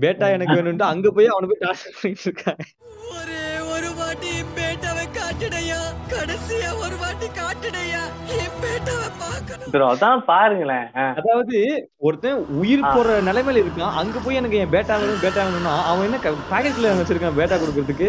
பேட்டா. 0.00 0.30
எனக்கு 0.30 0.54
வேணும்ட்டு 0.54 0.82
அங்க 0.82 1.10
போய் 1.10 1.26
அவனை 1.26 1.48
போய் 1.50 1.62
டார்ச்சர் 1.64 1.94
பண்ணிட்டு 1.96 2.24
இருக்காங்க. 2.24 2.64
ஒரே 3.10 3.42
ஒரு 3.72 3.94
வாட்டி 3.94 4.32
பேட்டாவை 4.56 5.04
காட்டுடையா? 5.18 5.78
கடைசியா 6.12 6.70
ஒரு 6.78 6.96
வாட்டி 6.96 7.26
காட்டுடையா? 7.40 8.02
என் 8.38 8.56
பேட்டாவை 8.62 9.08
பார்க்கணும். 9.18 9.70
bro, 9.72 9.86
அதான் 9.92 10.18
பாருங்களேன். 10.18 10.88
அதாவது 11.14 11.56
ஒருத்தன் 11.96 12.44
உயிர். 12.48 12.84
போற 12.94 13.20
நிலைமையில 13.20 13.62
இருக்கான். 13.64 13.94
அங்க 13.94 14.18
போய் 14.18 14.34
எனக்கு 14.34 14.56
என் 14.56 14.70
பேட்டா 14.70 15.00
வேணும் 15.00 15.22
பேட்டா 15.22 15.44
வேணும்னா 15.44 15.84
அவன் 15.84 16.04
என்ன 16.04 16.18
பாக்கெட்ல 16.50 16.92
வச்சிருக்கான் 17.00 17.38
பேட்டா 17.40 17.56
கொடுக்கறதுக்கு? 17.56 18.08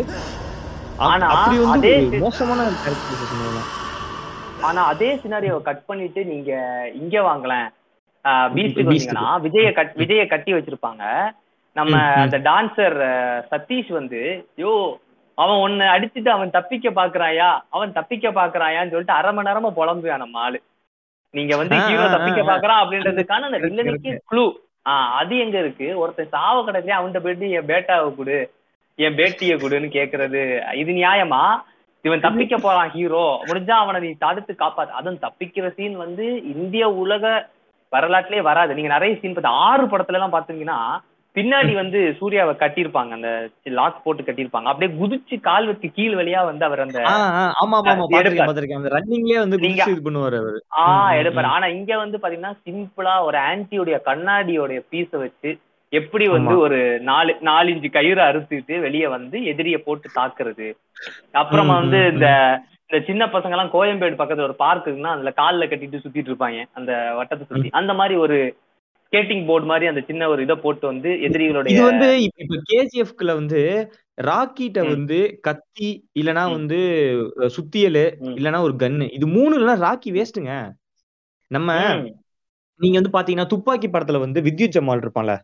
ஆனா, 0.98 1.28
அப்படி 1.28 1.58
வந்து 1.64 2.20
மோசமான 2.20 2.68
ஆனா 4.62 4.84
அதே 4.84 5.16
சினாரியோ 5.16 5.62
கட் 5.62 5.86
பண்ணிட்டு 5.86 6.26
நீங்க 6.26 6.52
இங்க 6.96 7.22
வாங்கலாம் 7.22 7.68
வந்தீங்கன்னா 8.26 9.42
விஜய 9.42 9.74
கட் 9.74 9.94
விஜய 9.96 10.28
கட்டி 10.28 10.54
வச்சிருப்பாங்க. 10.54 11.04
நம்ம. 11.76 11.96
அந்த 11.98 12.38
டான்சர் 12.50 12.98
சதீஷ் 13.52 13.92
வந்து 13.92 14.22
யோ 14.58 14.74
அவன் 15.38 15.58
உன்னை 15.58 15.86
அடிச்சுட்டு 15.88 16.30
அவன் 16.30 16.50
தப்பிக்க 16.50 16.90
பாக்குறாயா? 16.90 17.50
அவன் 17.70 17.94
தப்பிக்க 17.94 18.30
பாக்குறாயான்னு 18.32 18.92
சொல்லிட்டு 18.92 19.18
அரை 19.18 19.32
மணி 19.34 19.50
நேரமா 19.50 19.72
புலம்புவான் 19.80 20.18
நம்ம 20.18 20.40
ஆளு. 20.40 20.60
நீங்க 21.34 21.54
வந்து 21.58 21.78
ஹீரோ 21.80 22.06
தப்பிக்க. 22.10 22.42
பாக்குறான் 22.44 22.82
அப்படின்றதுக்கான 22.84 23.48
அந்த 23.50 23.58
வில்லனுக்கு 23.58 24.12
க்ளூ 24.32 24.46
ஆஹ் 24.86 25.10
அது 25.20 25.38
எங்க 25.38 25.58
இருக்கு? 25.60 25.98
ஒருத்தன் 25.98 26.30
சாவ 26.30 26.58
கடைசியா 26.62 26.98
அவன்கிட்ட 26.98 27.22
போயிட்டு 27.24 27.50
என் 27.50 27.70
பேட்டாவை 27.72 28.16
கொடு 28.16 28.38
என் 29.00 29.16
பேட்டிய 29.16 29.54
கொடுன்னு 29.56 29.88
கேக்குறது. 29.96 30.42
இது 30.74 30.92
நியாயமா? 30.94 31.44
இவன் 32.06 32.20
தப்பிக்க 32.20 32.56
போறான் 32.58 32.90
ஹீரோ 32.90 33.24
முடிஞ்சா 33.48 33.76
அவனை 33.84 34.00
நீ 34.02 34.10
தடுத்து 34.18 34.54
காப்பாத்து. 34.54 34.98
அதுவும் 35.00 35.24
தப்பிக்கிற 35.26 35.74
சீன் 35.74 35.96
வந்து 35.96 36.26
இந்திய 36.54 36.90
உலக 37.04 37.24
வரலாற்றிலே 37.92 38.42
வராது. 38.42 38.76
நீங்க 38.76 38.90
நிறைய 38.90 39.16
சீன் 39.16 39.36
பார்த்து 39.36 39.58
ஆறு 39.68 39.84
படத்துல 39.86 40.20
எல்லாம் 40.20 40.36
பாத்தீங்கன்னா 40.38 40.78
பின்னாடி 41.36 41.74
வந்து 41.74 42.16
சூர்யாவை 42.20 42.56
கட்டியிருப்பாங்க. 42.56 43.10
அந்த 43.10 43.50
லாக் 43.64 44.04
போட்டு 44.04 44.24
கட்டியிருப்பாங்க. 44.24 44.64
அப்படியே 44.64 45.00
குதிச்சு 45.00 45.40
கால் 45.40 45.66
வச்சு 45.66 45.92
கீழ் 45.92 46.14
வழியா 46.14 46.46
வந்து 46.46 46.66
அவர் 46.66 46.80
அந்த 46.80 47.00
ஆமா 47.00 47.54
ஆமா 47.66 48.04
ரன்னிங்லயே 48.88 49.38
வந்து 49.38 49.58
நீங்க- 49.58 49.86
இது 49.88 50.12
பண்ணுவாரு 50.12 50.38
அவரு. 50.38 50.64
ஆ 50.78 51.12
ம், 51.12 51.16
ம், 51.16 51.18
எடுப்பாரு. 51.18 51.44
ஆனா 51.44 51.68
இங்க 51.68 51.98
வந்து 51.98 52.18
பாத்தீங்கன்னா 52.18 52.58
சிம்பிளா 52.66 53.22
ஒரு 53.24 53.38
ஆன்டியோடைய 53.38 54.00
கண்ணாடியோடைய 54.06 54.86
பீஸ 54.92 55.18
வச்சு 55.18 55.58
எப்படி 55.90 56.28
வந்து. 56.28 56.52
ஒரு 56.60 57.00
நாலு 57.00 57.36
நாலு 57.42 57.72
இன்ச்சு 57.72 57.92
கயிறு 57.92 58.22
அறுத்துட்டு 58.22 58.80
வெளியே 58.80 59.08
வந்து 59.08 59.40
எதிரிய 59.40 59.78
போட்டு 59.78 60.10
தாக்குறது. 60.16 60.74
அப்புறமா 61.32 61.74
வந்து 61.74 61.98
இந்த 61.98 62.60
இந்த 62.88 63.06
சின்ன 63.06 63.26
பசங்க 63.26 63.50
எல்லாம் 63.50 63.72
கோயம்பேடு 63.74 64.14
பக்கத்துல 64.14 64.42
ஒரு 64.42 64.56
பார்க் 64.56 64.88
இருக்குன்னா 64.88 65.32
அதுல 65.32 65.34
கால்ல 65.38 65.70
கட்டிட்டு 65.70 66.00
சுத்திட்டு 66.04 66.34
இருப்பாங்க. 66.34 66.64
அந்த 66.74 67.18
வட்டத்தை 67.18 67.46
சுத்தி. 67.46 67.70
அந்த 67.72 67.94
மாதிரி 67.94 68.20
ஒரு 68.20 68.58
ஸ்கேட்டிங் 69.12 69.46
போர்டு 69.46 69.68
மாதிரி 69.68 69.86
அந்த 69.86 70.02
சின்ன 70.08 70.30
ஒரு 70.30 70.44
இதை 70.44 70.56
போட்டு 70.56 70.88
வந்து 70.88 71.10
எதிரிகளுடைய 71.10 71.70
இது 71.70 71.84
வந்து 71.84 72.22
இப்ப- 72.22 72.62
கேஜிஎஃப்ல 72.74 73.34
வந்து 73.34 73.92
ராக்கிட்ட. 74.22 74.88
வந்து 74.90 75.38
கத்தி 75.42 76.10
இல்லனா. 76.20 76.52
வந்து 76.52 76.78
சுத்தியலு. 77.38 78.04
இல்லனா 78.20 78.62
ஒரு 78.62 78.74
கன்னு 78.74 79.14
இது 79.14 79.28
மூணு 79.28 79.60
இல்லனா 79.60 79.78
ராக்கி 79.78 80.10
வேஸ்ட்டுங்க 80.10 80.72
நம்ம 81.48 81.96
நீங்க 82.80 83.02
வந்து 83.02 83.12
பாத்தீங்கன்னா 83.20 83.46
துப்பாக்கி 83.46 83.88
படத்துல 83.88 84.20
வந்து 84.20 84.42
வித்யுத் 84.42 84.76
ஜமால் 84.76 85.04
இருப்பான்ல 85.04 85.40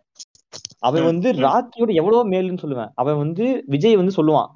அவன் 0.79 1.03
வந்து. 1.03 1.31
ராக்கியோட 1.31 1.93
எவ்வளவு 1.93 2.29
மேலுன்னு 2.29 2.57
சொல்லுவேன் 2.61 2.89
அவன் 2.95 3.17
வந்து 3.17 3.63
விஜய் 3.65 3.95
வந்து 3.95 4.13
சொல்லுவான் 4.17 4.47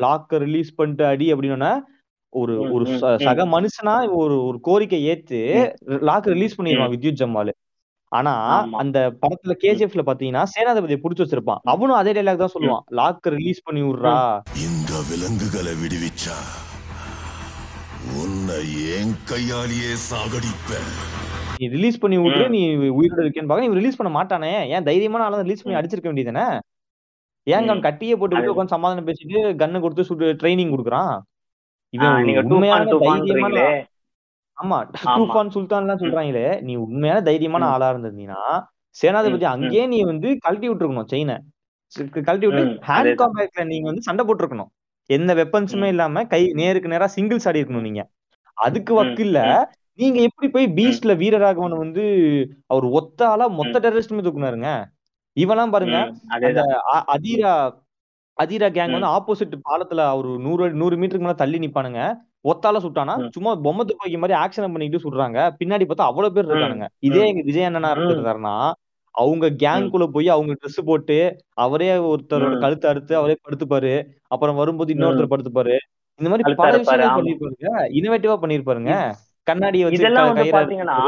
லாக்க 0.00 0.24
ரிலீஸ் 0.28 0.74
பண்ணிட்டு 0.74 1.04
அடி 1.04 1.32
அப்படின்னா 1.34 1.80
ஒரு 2.28 2.60
ஒரு. 2.72 2.86
சக 3.18 3.46
மனுஷனா 3.46 4.12
ஒரு 4.12 4.44
ஒரு 4.44 4.60
கோரிக்கை 4.60 5.08
ஏத்து 5.08 5.72
லாக் 5.84 6.24
ரிலீஸ் 6.24 6.60
பண்ணிடுவான் 6.60 6.90
வித்யுத் 6.90 7.18
ஜமால் 7.18 7.52
ஆனா. 8.12 8.32
அந்த 8.72 8.98
படத்துல 9.22 9.52
கேஜிஎஃப்ல 9.62 10.02
பாத்தீங்கன்னா 10.06 10.42
சேனாதிபதியை 10.54 10.98
புடிச்சு 11.04 11.24
வச்சிருப்பான். 11.24 11.60
அவனும் 11.64 11.96
அதே 11.96 12.12
டைலாக் 12.12 12.36
தான் 12.36 12.54
சொல்லுவான். 12.54 12.84
லாக் 12.90 13.26
ரிலீஸ் 13.30 13.62
பண்ணி 13.62 13.82
விடுறா. 13.82 14.14
இந்த 14.64 14.92
விலங்குகளை 15.10 15.72
விடுவிச்சா 15.74 16.36
உன்னை 18.14 18.58
என் 18.96 19.14
கையாலேயே 19.24 19.92
சாகடிப்பேன். 20.10 20.90
நீ 21.58 21.68
ரிலீஸ் 21.68 21.98
பண்ணி 21.98 22.18
விடுற 22.18 22.48
ம். 22.48 22.50
நீ 22.50 22.60
உயிரோட 22.98 23.20
இருக்கேன்னு 23.24 23.46
பாக்க 23.46 23.66
நீ 23.66 23.74
ரிலீஸ் 23.74 23.96
பண்ண 23.96 24.10
மாட்டானே. 24.12 24.52
ஏன் 24.68 24.84
தைரியமான 24.84 25.24
ஆளா 25.24 25.40
ரிலீஸ் 25.40 25.62
பண்ணி. 25.62 25.78
அடிச்சிருக்க 25.80 26.10
வேண்டியதானே 26.10 26.46
ஏங்க 27.46 27.70
அவன். 27.70 27.82
கட்டியே 27.82 28.16
போட்டு 28.16 28.52
உட்காந்து 28.52 28.68
சமாதானம் 28.68 29.06
பேசிட்டு 29.06 29.38
கன்னு 29.62 29.80
கொடுத்து 29.80 30.04
சுட்டு 30.04 30.32
ட்ரைனிங் 30.32 30.72
கொடுக்குறான்? 30.74 31.14
இவன் 31.94 32.28
உண்மையான 32.44 32.84
தைரியமான 32.94 33.58
ஆமா. 34.58 34.78
டூஃபான் 35.08 35.52
சுல்தான்லாம் 35.54 36.00
சொல்றாங்களே 36.02 36.46
நீ 36.66 36.72
உண்மையான 36.84 37.20
தைரியமான. 37.28 37.68
ஆளா 37.74 37.88
இருந்திருந்தீங்கன்னா 37.92 38.42
சேனாதிபதி 38.96 39.46
அங்கேயே 39.52 39.84
நீ 39.92 39.98
வந்து 40.04 40.28
கழட்டி 40.44 40.66
விட்டுருக்கணும் 40.68 41.10
செயினை 41.12 41.36
கழட்டி 42.22 42.46
விட்டு 42.48 42.62
ஹேண்ட். 42.88 43.10
காம்பேக்ட்ல 43.20 43.64
நீங்க 43.70 43.86
வந்து 43.90 44.06
சண்டை 44.08 44.24
போட்டிருக்கணும் 44.24 44.70
எந்த 45.10 45.30
வெப்பன்ஸுமே. 45.34 45.88
இல்லாம 45.94 46.24
கை 46.26 46.42
நேருக்கு 46.60 46.92
நேரா 46.92 47.08
சிங்கிள்ஸ் 47.16 47.48
ஆடி 47.48 47.60
இருக்கணும் 47.62 47.88
நீங்க 47.88 48.02
அதுக்கு 48.56 48.92
வக்கு 48.94 49.22
இல்ல. 49.26 49.38
நீங்க 49.98 50.18
எப்படி 50.26 50.46
போய் 50.54 50.66
பீஸ்ட்ல 50.76 51.12
வீரராகவன் 51.20 51.82
வந்து 51.82 52.04
அவர் 52.66 52.86
ஒத்த 52.98 53.20
ஆளா 53.28 53.46
மொத்த 53.58 53.80
டெரரிஸ்டுமே 53.84 54.24
தூக்குனாருங்க 54.24 54.70
இவெல்லாம் 55.36 55.72
பாருங்க 55.74 55.98
அதீரா 57.14 57.52
அதீரா 58.38 58.68
கேங். 58.76 58.94
வந்து 58.94 59.10
ஆப்போசிட் 59.16 59.54
பாலத்துல 59.66 60.06
ஒரு 60.20 60.30
நூறு 60.44 60.64
நூறு 60.74 60.94
மீட்டருக்கு 61.00 61.26
மேல 61.26 61.40
தள்ளி 61.42 61.58
நிப்பானுங்க 61.58 62.00
ஒத்தால 62.44 62.80
சுட்டானா. 62.84 63.14
சும்மா 63.30 63.50
பொம்மை 63.62 63.84
துப்பாக்கி 63.84 64.18
மாதிரி 64.18 64.36
ஆக்ஷன் 64.40 64.72
பண்ணிட்டு 64.72 65.02
சுடுறாங்க 65.04 65.38
பின்னாடி 65.60 65.84
பார்த்தா 65.84 66.08
அவ்வளவு 66.10 66.34
பேர். 66.34 66.48
இருக்கானுங்க 66.48 66.88
இதே. 67.00 67.22
எங்க 67.30 67.42
விஜய் 67.42 67.68
அண்ணனா. 67.68 67.90
இருந்திருந்தாருன்னா 67.94 68.54
அவங்க 69.14 69.46
கேங் 69.60 69.84
ம். 69.84 69.90
குள்ள 69.90 70.06
போய் 70.08 70.28
அவங்க 70.28 70.52
ட்ரெஸ் 70.54 70.80
போட்டு 70.84 71.16
அவரே 71.64 71.90
ஒருத்தரோட. 72.06 72.54
கழுத்தை 72.60 72.86
அறுத்து 72.90 73.14
அவரே 73.16 73.36
படுத்துப்பாரு 73.44 73.92
அப்புறம் 74.28 74.56
வரும்போது. 74.56 74.94
இன்னொருத்தர் 74.94 75.32
படுத்துப்பாரு 75.32 75.76
இந்த 76.20 76.28
மாதிரி 76.30 76.54
பல 76.58 76.72
விஷயங்கள். 76.80 77.16
பண்ணிருப்பாருங்க 77.18 77.68
இனோவேட்டிவா 77.98 78.36
பண்ணிருப்பாருங்க 78.42 78.92
கண்ணாடியை 79.46 79.84
வச்சு 79.86 80.10
பாத்தீங்கன்னா. 80.54 80.98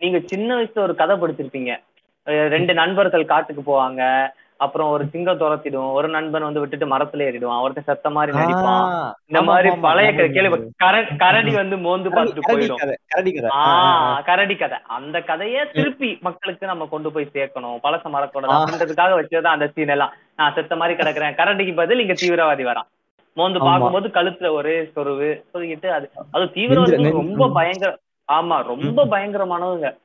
நீங்க 0.00 0.18
சின்ன 0.26 0.48
வயசுல 0.56 0.84
ஒரு 0.84 0.94
கதை 0.94 1.14
படிச்சிருப்பீங்க 1.16 1.72
ரெண்டு 2.50 2.72
நண்பர்கள் 2.74 3.24
காட்டுக்கு 3.24 3.62
போவாங்க 3.62 4.02
அப்புறம் 4.58 4.88
ஒரு 4.88 5.06
சிங்கம் 5.06 5.40
துரத்திடும் 5.40 5.92
ஒரு 5.92 6.08
நண்பன் 6.08 6.42
வந்து 6.42 6.60
விட்டுட்டு 6.60 6.98
மரத்துல 6.98 7.24
ஏறிடுவான். 7.28 7.60
ஒருத்தன் 7.60 7.84
செத்த 7.84 8.10
மாதிரி 8.10 8.38
நடிப்பான். 8.38 9.12
இந்த 9.26 9.42
மாதிரி 9.42 9.68
பழைய. 9.80 10.12
கேள்வி 10.32 10.72
கர- 10.76 11.06
கரடி 11.18 11.54
வந்து 11.54 11.78
மோந்து 11.78 12.10
பார்த்துட்டு 12.10 12.40
போயிடும். 12.48 12.74
கரடி 14.24 14.56
கதை. 14.56 14.78
அந்த 14.86 15.20
கதையை 15.20 15.70
திருப்பி 15.70 16.18
மக்களுக்கு 16.20 16.66
நம்ம 16.66 16.86
கொண்டு 16.86 17.12
போய் 17.12 17.30
சேர்க்கணும். 17.32 17.78
பழச 17.82 18.02
மறக்கூடாது. 18.02 18.52
அப்படின்றதுக்காக 18.52 19.22
வச்சதுதான் 19.22 19.46
அந்த 19.46 19.68
சீன் 19.68 19.88
எல்லாம். 19.88 20.12
நான் 20.36 20.52
செத்த 20.54 20.76
மாதிரி 20.76 21.02
கிடக்குறேன். 21.02 21.34
கரடிக்கு 21.34 21.74
பதில் 21.74 22.00
இங்க 22.00 22.12
தீவிரவாதி 22.12 22.64
வரான். 22.64 22.88
மோந்து. 23.34 23.58
பார்க்கும்போது 23.58 24.08
கழுத்துல 24.08 24.52
ஒரே 24.52 24.82
சொருவு 24.82 25.44
சொல்லிக்கிட்டு 25.54 25.86
அது 25.86 26.10
அது 26.30 26.52
தீவிரவாதிகள் 26.52 27.10
நெஞ்சு- 27.10 27.12
ரொம்ப. 27.12 27.50
பயங்கர 27.50 27.98
ஆமா 28.32 28.62
ரொம்ப 28.62 29.04
பயங்கரமானவங்க. 29.04 29.96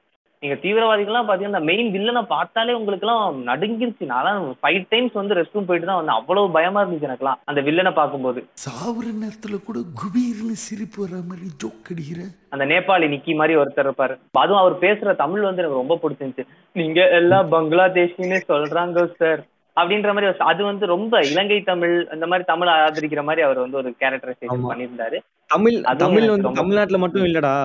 நீங்க 0.44 0.56
தீவிரவாதிகள்லாம் 0.62 1.28
பாத்தீங்கன்னா 1.30 1.60
மெயின் 1.70 1.90
வில்லனை 1.96 2.22
பார்த்தாலே 2.32 2.74
உங்களுக்கு 2.78 3.06
எல்லாம் 3.08 3.36
நடுங்கிருச்சு. 3.50 4.06
நான் 4.12 4.40
ஃபைவ் 4.62 4.80
டைம்ஸ் 4.90 5.18
வந்து 5.20 5.36
ரெஸ்ட் 5.38 5.54
ரூம் 5.54 5.68
போயிட்டு 5.68 5.88
தான் 5.90 6.00
வந்து 6.00 6.12
அவ்வளவு 6.12 6.48
பயமா 6.56 6.80
இருந்துச்சு 6.84 7.08
எனக்குலாம் 7.10 7.40
அந்த 7.50 7.62
வில்லனை 7.68 7.92
பார்க்கும்போது. 8.00 8.40
சாவுற 8.64 9.06
நேரத்துல 9.24 9.60
கூட 9.68 9.80
குபீர்னு 10.02 10.56
சிரிப்பு 10.66 11.00
வர 11.04 11.20
மாதிரி 11.30 11.48
ஜோக் 11.64 11.92
அடிக்கிற? 11.94 12.22
அந்த 12.54 12.66
நேபாளி 12.66 13.10
நிக்கி 13.14 13.36
மாதிரி 13.42 13.60
ஒருத்தர் 13.62 13.88
இருப்பாரு. 13.88 14.16
அதுவும் 14.44 14.62
அவர் 14.64 14.82
பேசுற 14.86 15.16
தமிழ் 15.16 15.48
வந்து 15.48 15.64
எனக்கு 15.64 15.82
ரொம்ப 15.82 16.00
பிடிச்சிருந்துச்சு. 16.02 16.48
நீங்க 16.76 17.10
எல்லாம் 17.20 17.52
பங்களாதேஷ்னே 17.56 18.42
சொல்றாங்க 18.52 19.06
சார் 19.22 19.44
அப்படின்ற 19.78 20.10
மாதிரி 20.16 20.34
அது 20.52 20.62
வந்து 20.64 20.86
ரொம்ப 20.96 21.20
இலங்கை 21.32 21.62
தமிழ் 21.72 21.96
இந்த 22.14 22.26
மாதிரி 22.28 22.46
தமிழ் 22.54 22.74
ஆதரிக்கிற 22.80 23.24
மாதிரி 23.24 23.42
அவர் 23.48 23.64
வந்து 23.66 23.78
ஒரு 23.78 23.92
கேரக்டரைசேஷன். 24.02 24.68
பண்ணியிருந்தாரு. 24.72 25.20
தமிழ் 25.56 25.78
தமிழ் 26.06 26.30
வந்து 26.34 26.60
தமிழ்நாட்டுல 26.60 26.98
மட்டும் 26.98 27.28
இல்லடா. 27.30 27.56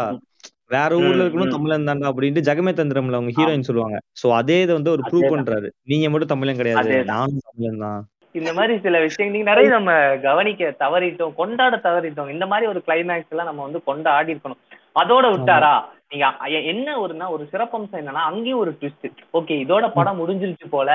வேற 0.74 0.90
ஊர்ல 0.96 1.24
இருக்கணும். 1.24 1.54
தமிழன் 1.54 1.88
தான்டா 1.88 2.10
அப்படின்ட்டு 2.10 2.46
ஜெகமே 2.48 2.72
தந்திரம்ல 2.78 3.18
அவங்க 3.18 3.32
ஹீரோயின் 3.36 3.68
சொல்லுவாங்க. 3.68 3.98
சோ 4.22 4.26
அதே 4.40 4.58
இதை 4.62 4.74
வந்து 4.74 4.90
ஒரு 4.90 5.02
ப்ரூவ். 5.10 5.32
பண்றாரு. 5.34 5.68
நீங்க 5.92 6.10
மட்டும் 6.10 6.32
தமிழன் 6.34 6.60
கிடையாது. 6.60 6.96
நானும் 7.04 7.44
தமிழன் 7.48 7.82
தான். 7.84 8.00
இந்த 8.34 8.50
மாதிரி 8.52 8.74
சில 8.80 8.96
விஷயங்கள் 9.00 9.34
நீங்க 9.34 9.50
நிறைய 9.50 9.68
நம்ம 9.70 9.92
கவனிக்க 10.22 10.70
தவறிட்டோம் 10.78 11.34
கொண்டாட 11.34 11.76
தவறிட்டோம். 11.84 12.32
இந்த 12.32 12.46
மாதிரி 12.46 12.66
ஒரு 12.72 12.82
கிளைமேக்ஸ் 12.86 13.32
எல்லாம் 13.34 13.50
நம்ம 13.50 13.62
வந்து 13.62 13.80
கொண்டாடி 13.82 14.34
இருக்கணும் 14.34 14.62
அதோட 15.02 15.26
விட்டாரா? 15.34 15.74
நீங்க 16.10 16.26
என்ன 16.72 16.88
ஒருனா 17.04 17.28
ஒரு 17.28 17.44
சிறப்பம்சம் 17.52 18.00
என்னன்னா 18.00 18.24
அங்கேயும் 18.30 18.58
ஒரு 18.58 18.72
ட்விஸ்ட் 18.80 19.06
ஓகே 19.38 19.54
இதோட 19.64 19.86
படம் 19.94 20.20
முடிஞ்சிருச்சு 20.20 20.66
போல 20.70 20.90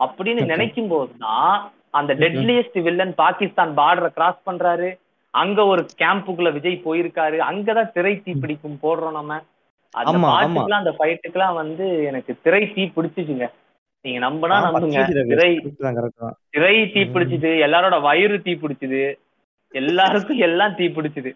அப்படின்னு. 0.00 0.42
நினைக்கும் 0.52 0.88
போதுதான் 0.88 1.52
அந்த 1.90 2.14
டெட்லியஸ்ட் 2.14 2.78
வில்லன் 2.82 3.14
பாகிஸ்தான் 3.14 3.76
பார்டரை 3.76 4.10
கிராஸ் 4.16 4.46
பண்றாரு. 4.46 4.88
அங்க 5.30 5.64
ஒரு 5.64 5.86
கேம்புக்குள்ள 5.98 6.52
விஜய் 6.52 6.82
போயிருக்காரு. 6.84 7.36
அங்கதான் 7.50 7.92
திரை 7.92 8.22
தீ 8.22 8.32
பிடிக்கும் 8.32 8.78
போடுறோம் 8.82 9.12
நம்ம. 9.12 9.42
அந்த. 9.90 10.18
பாட்டுக்கெல்லாம் 10.18 10.94
ஃபைட்டுக்கெல்லாம் 10.98 11.54
வந்து 11.54 12.04
எனக்கு 12.04 12.36
திரை 12.42 12.72
தீ 12.72 12.90
பிடிச்சிச்சுங்க. 12.96 13.46
நீங்க 14.00 14.30
நம்பினா 14.30 14.56
நம்புங்க. 14.66 15.26
திரை 15.26 15.60
திரை 16.50 16.90
தீ 16.92 17.00
பிடிச்சது. 17.00 17.50
எல்லாரோட 17.66 18.00
வயிறு 18.00 18.42
தீ 18.42 18.52
பிடிச்சது. 18.52 19.14
எல்லாருக்கும் 19.70 20.38
எல்லாம் 20.38 20.74
தீ 20.74 20.86
பிடிச்சது. 20.86 21.30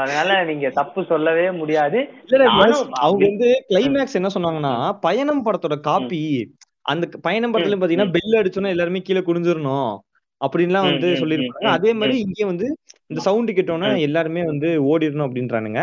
அதனால 0.00 0.44
நீங்க 0.44 0.68
தப்பு 0.70 1.04
சொல்லவே 1.04 1.50
முடியாது. 1.50 2.08
அவங்க 2.28 3.26
வந்து 3.26 3.64
கிளைமேக்ஸ் 3.68 4.12
என்ன 4.12 4.28
சொன்னாங்கன்னா 4.34 4.98
பயணம் 5.00 5.44
படத்தோட 5.46 5.80
காப்பி 5.80 6.54
அந்த 6.82 7.08
பயணம் 7.22 7.54
படத்துல 7.54 7.82
பாத்தீங்கன்னா 7.82 8.14
பெல் 8.16 8.42
அடிச்சோன்னா 8.42 8.68
எல்லாருமே 8.68 9.00
கீழே 9.00 9.20
குனிஞ்சிரணும். 9.20 9.98
அப்படின்லாம் 10.40 10.88
வந்து 10.90 11.08
சொல்லியிருப்பாங்க. 11.14 11.66
அதே 11.70 11.92
மாதிரி. 11.92 12.18
இங்கே 12.18 12.44
வந்து 12.44 12.66
இந்த 13.10 13.20
சவுண்ட் 13.20 13.50
கேட்டோன்னே. 13.50 14.00
எல்லாருமே 14.00 14.44
வந்து 14.44 14.68
ஓடிடணும் 14.88 15.26
அப்படின்றானுங்க. 15.26 15.80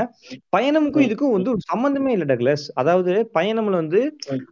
பயணமுக்கும் 0.55 1.05
இதுக்கும் 1.07 1.35
வந்து 1.35 1.51
ஒரு 1.51 1.61
சம்பந்தமே 1.65 2.11
இல்ல 2.11 2.25
டக்ளஸ். 2.25 2.65
அதாவது 2.73 3.13
பயணம்ல 3.33 3.79
வந்து. 3.81 4.01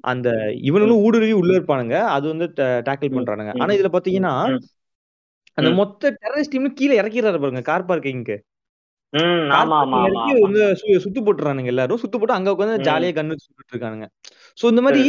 அந்த 0.03 0.29
இவனுங்களும் 0.63 1.03
ஊடுருவி 1.03 1.31
உள்ள 1.33 1.59
இருப்பானுங்க. 1.59 1.97
அது 2.15 2.27
வந்து 2.27 2.47
டேக்கிள் 2.87 3.15
பண்றானுங்க. 3.17 3.53
ஆனா 3.59 3.73
இதுல 3.73 3.91
பாத்தீங்கன்னா. 3.97 4.33
அந்த. 5.57 5.69
மொத்த 5.73 6.17
டெரரிஸ்ட் 6.21 6.53
டீம் 6.53 6.73
கீழே 6.73 7.01
இறக்கிறாரு 7.01 7.39
பாருங்க 7.39 7.61
கார் 7.63 7.85
பார்க்கிங்க்கு. 7.85 8.37
வந்து 10.45 10.61
சுத்து 11.03 11.21
போட்டுறானுங்க 11.25 11.71
எல்லாரும். 11.73 11.97
சுத்து 11.97 12.17
போட்டு 12.17 12.33
அங்க 12.33 12.51
உட்காந்து. 12.51 12.77
ஜாலியா 12.87 13.11
கண்ணு 13.19 13.35
சுட்டுட்டு 13.43 13.73
இருக்கானுங்க. 13.73 14.07
சோ 14.57 14.65
இந்த 14.73 14.81
மாதிரி. 14.81 15.03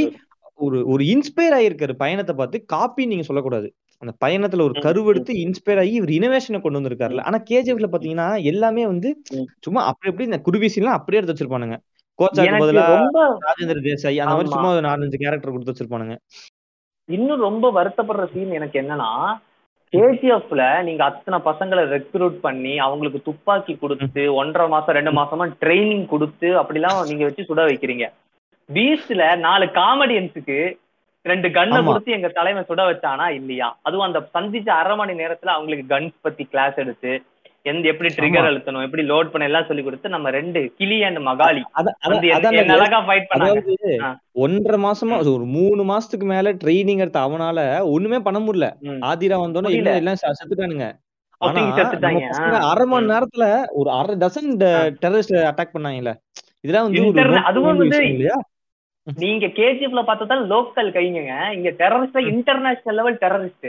ஒரு 0.58 0.78
ஒரு 0.88 1.02
இன்ஸ்பயர் 1.04 1.54
ஆயிருக்காரு 1.56 1.92
பயணத்தை 1.96 2.34
பார்த்து. 2.34 2.64
காப்பி 2.66 3.06
நீங்க 3.06 3.24
சொல்லக்கூடாது. 3.24 3.68
அந்த 4.02 4.12
பயணத்துல 4.24 4.64
ஒரு 4.68 4.74
கருவெடுத்து 4.86 5.32
இன்ஸ்பயர் 5.44 5.80
ஆகி 5.82 5.94
ஒரு 6.04 6.12
இனோவேஷனை 6.18 6.60
கொண்டு 6.60 6.78
வந்திருக்காருல்ல. 6.80 7.24
ஆனா 7.28 7.38
கேஜிஎஃப்ல 7.50 7.88
பாத்தீங்கன்னா 7.92 8.28
எல்லாமே 8.52 8.84
வந்து. 8.92 9.10
சும்மா 9.66 9.82
அப்படி 9.90 10.10
எப்படி 10.12 10.28
இந்த 10.30 10.40
குருவிசிலாம் 10.48 10.98
அப்படியே 10.98 11.20
எடுத்து 11.20 11.34
வச்சிருப்பானுங்க. 11.34 11.78
கோச்சாக்கு 12.18 12.62
பதிலா 12.64 12.84
ராஜேந்திர 13.46 13.80
தேசாய் 13.88 14.22
அந்த 14.22 14.34
மாதிரி. 14.34 14.52
சும்மா 14.54 14.70
ஒரு 14.74 14.84
நாலஞ்சு 14.88 15.22
கேரக்டர் 15.24 15.54
கொடுத்து 15.54 15.74
வச்சிருப்பானுங்க. 15.74 16.16
இன்னும் 17.08 17.44
ரொம்ப 17.48 17.66
வருத்தப்படுற 17.78 18.24
சீன் 18.34 18.56
எனக்கு 18.60 18.76
என்னன்னா 18.82 19.10
கேஜிஎஃப்ல 19.92 20.62
நீங்க 20.86 21.02
அத்தனை 21.04 21.38
பசங்களை 21.48 21.82
ரெக்ரூட் 21.92 22.38
பண்ணி 22.46 22.72
அவங்களுக்கு 22.86 23.20
துப்பாக்கி 23.26 23.74
கொடுத்து 23.82 24.22
ஒன்றரை 24.34 24.66
மாசம் 24.72 24.96
ரெண்டு 24.98 25.12
மாசமா 25.18 25.44
ட்ரைனிங் 25.62 26.06
கொடுத்து 26.14 26.48
அப்படிலாம் 26.60 26.98
நீங்க 27.10 27.24
வச்சு 27.24 27.46
சுட 27.48 27.62
வைக்கிறீங்க. 27.68 28.06
பீஸ்ட்ல 28.68 29.24
நாலு 29.44 29.66
காமெடியன்ஸுக்கு 29.78 30.58
ரெண்டு 31.30 31.48
கன்னை. 31.56 31.78
கொடுத்து 31.86 32.16
எங்க 32.16 32.28
தலைமை 32.36 32.62
சுட 32.68 32.82
வச்சானா 32.88 33.26
இல்லையா 33.38 33.68
அதுவும் 33.86 34.06
அந்த 34.08 34.20
சந்திச்ச 34.34 34.68
அரை 34.80 34.94
மணி 35.00 35.14
நேரத்துல 35.22 35.54
அவங்களுக்கு 35.56 35.86
கன்ஸ் 35.94 36.14
பத்தி 36.26 36.44
கிளாஸ் 36.52 36.78
எடுத்து 36.84 37.12
எந்த 37.70 37.84
எப்படி 37.92 38.10
ட்ரிகர். 38.16 38.46
அழுத்தணும் 38.48 38.84
எப்படி 38.86 39.02
லோட் 39.10 39.30
பண்ண 39.30 39.46
எல்லாம் 39.48 39.66
சொல்லி 39.68 39.82
கொடுத்து 39.84 40.12
நம்ம 40.14 40.30
ரெண்டு 40.36 40.60
கிளி 40.80 40.98
அண்ட் 41.06 41.20
மகாலி 41.28 41.62
அழகா 42.74 43.00
ஃபைட் 43.06 43.26
பண்ணாங்க. 43.30 44.10
ஒன்றரை 44.44 44.78
மாசமா 44.86 45.16
ஒரு 45.34 45.46
மூணு 45.56 45.84
மாசத்துக்கு 45.92 46.26
மேல 46.34 46.52
ட்ரைனிங் 46.62 47.02
எடுத்த 47.04 47.20
அவனால 47.28 47.58
ஒண்ணுமே 47.94 48.20
பண்ண 48.28 48.40
முடியல. 48.44 48.68
ஆதிரா 49.10 49.38
வந்தோடனே 49.44 49.72
முடியல. 49.72 49.96
எல்லாம் 50.02 50.20
செத்துட்டானுங்க. 50.22 50.88
அரை 52.70 52.84
மணி. 52.92 53.10
நேரத்துல 53.12 53.46
ஒரு 53.78 53.90
அரை 53.98 54.14
டசன் 54.22 54.52
டெரரிஸ்ட் 55.02 55.34
அட்டாக் 55.50 55.74
பண்ணாங்கல்ல 55.74 56.12
இதெல்லாம் 56.64 56.86
வந்து 56.86 57.42
அதுவும் 57.50 57.70
வந்து 57.72 57.98
நீங்க 59.14 59.46
கேஜிஎஃப்ல 59.46 60.02
பார்த்தா 60.06 60.36
லோக்கல் 60.54 60.90
கைங்க 60.92 61.52
இங்க 61.52 61.70
டெரரிஸ்ட் 61.70 62.18
இன்டர்நேஷனல் 62.18 62.94
லெவல் 62.94 63.18
டெரரிஸ்ட் 63.20 63.68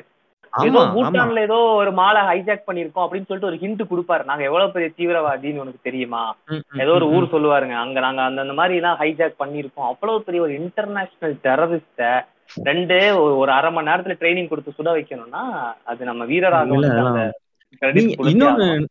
ஏதோ 0.53 0.79
பூட்டான்ல 0.85 1.39
ஏதோ 1.41 1.55
ஒரு 1.55 1.91
மாலை 1.91 2.21
ஹைஜாக் 2.21 2.67
பண்ணிருக்கோம் 2.67 3.05
அப்படின்னு 3.05 3.27
சொல்லிட்டு 3.27 3.49
ஒரு 3.49 3.57
ஹிண்ட் 3.63 3.81
கொடுப்பாரு. 3.91 4.25
நாங்க 4.25 4.43
எவ்வளவு 4.43 4.71
பெரிய 4.71 4.89
தீவிரவாதின்னு 4.97 5.57
உனக்கு 5.57 5.79
தெரியுமா? 5.81 6.35
ஏதோ 6.77 6.91
ஒரு 6.91 7.09
ஊர் 7.09 7.23
சொல்லுவாருங்க. 7.23 7.71
அங்க 7.71 7.99
நாங்க 7.99 8.21
அந்த 8.21 8.53
மாதிரி 8.53 8.75
எல்லாம் 8.75 8.97
ஹைஜாக் 8.99 9.41
பண்ணிருக்கோம் 9.43 9.89
அவ்வளவு 9.89 10.23
பெரிய 10.23 10.41
ஒரு 10.41 10.53
இன்டர்நேஷனல் 10.53 11.35
டெரரிஸ்ட 11.43 12.25
ரெண்டு 12.55 13.19
ஒரு 13.37 13.51
அரை 13.51 13.71
மணி 13.71 13.89
நேரத்துல 13.91 14.15
ட்ரைனிங் 14.19 14.47
கொடுத்து 14.47 14.71
சுட 14.77 14.89
வைக்கணும்னா 14.97 15.73
அது 15.83 16.05
நம்ம 16.05 16.25
வீரராக 16.25 16.65
இன்னொன்னு 16.65 17.27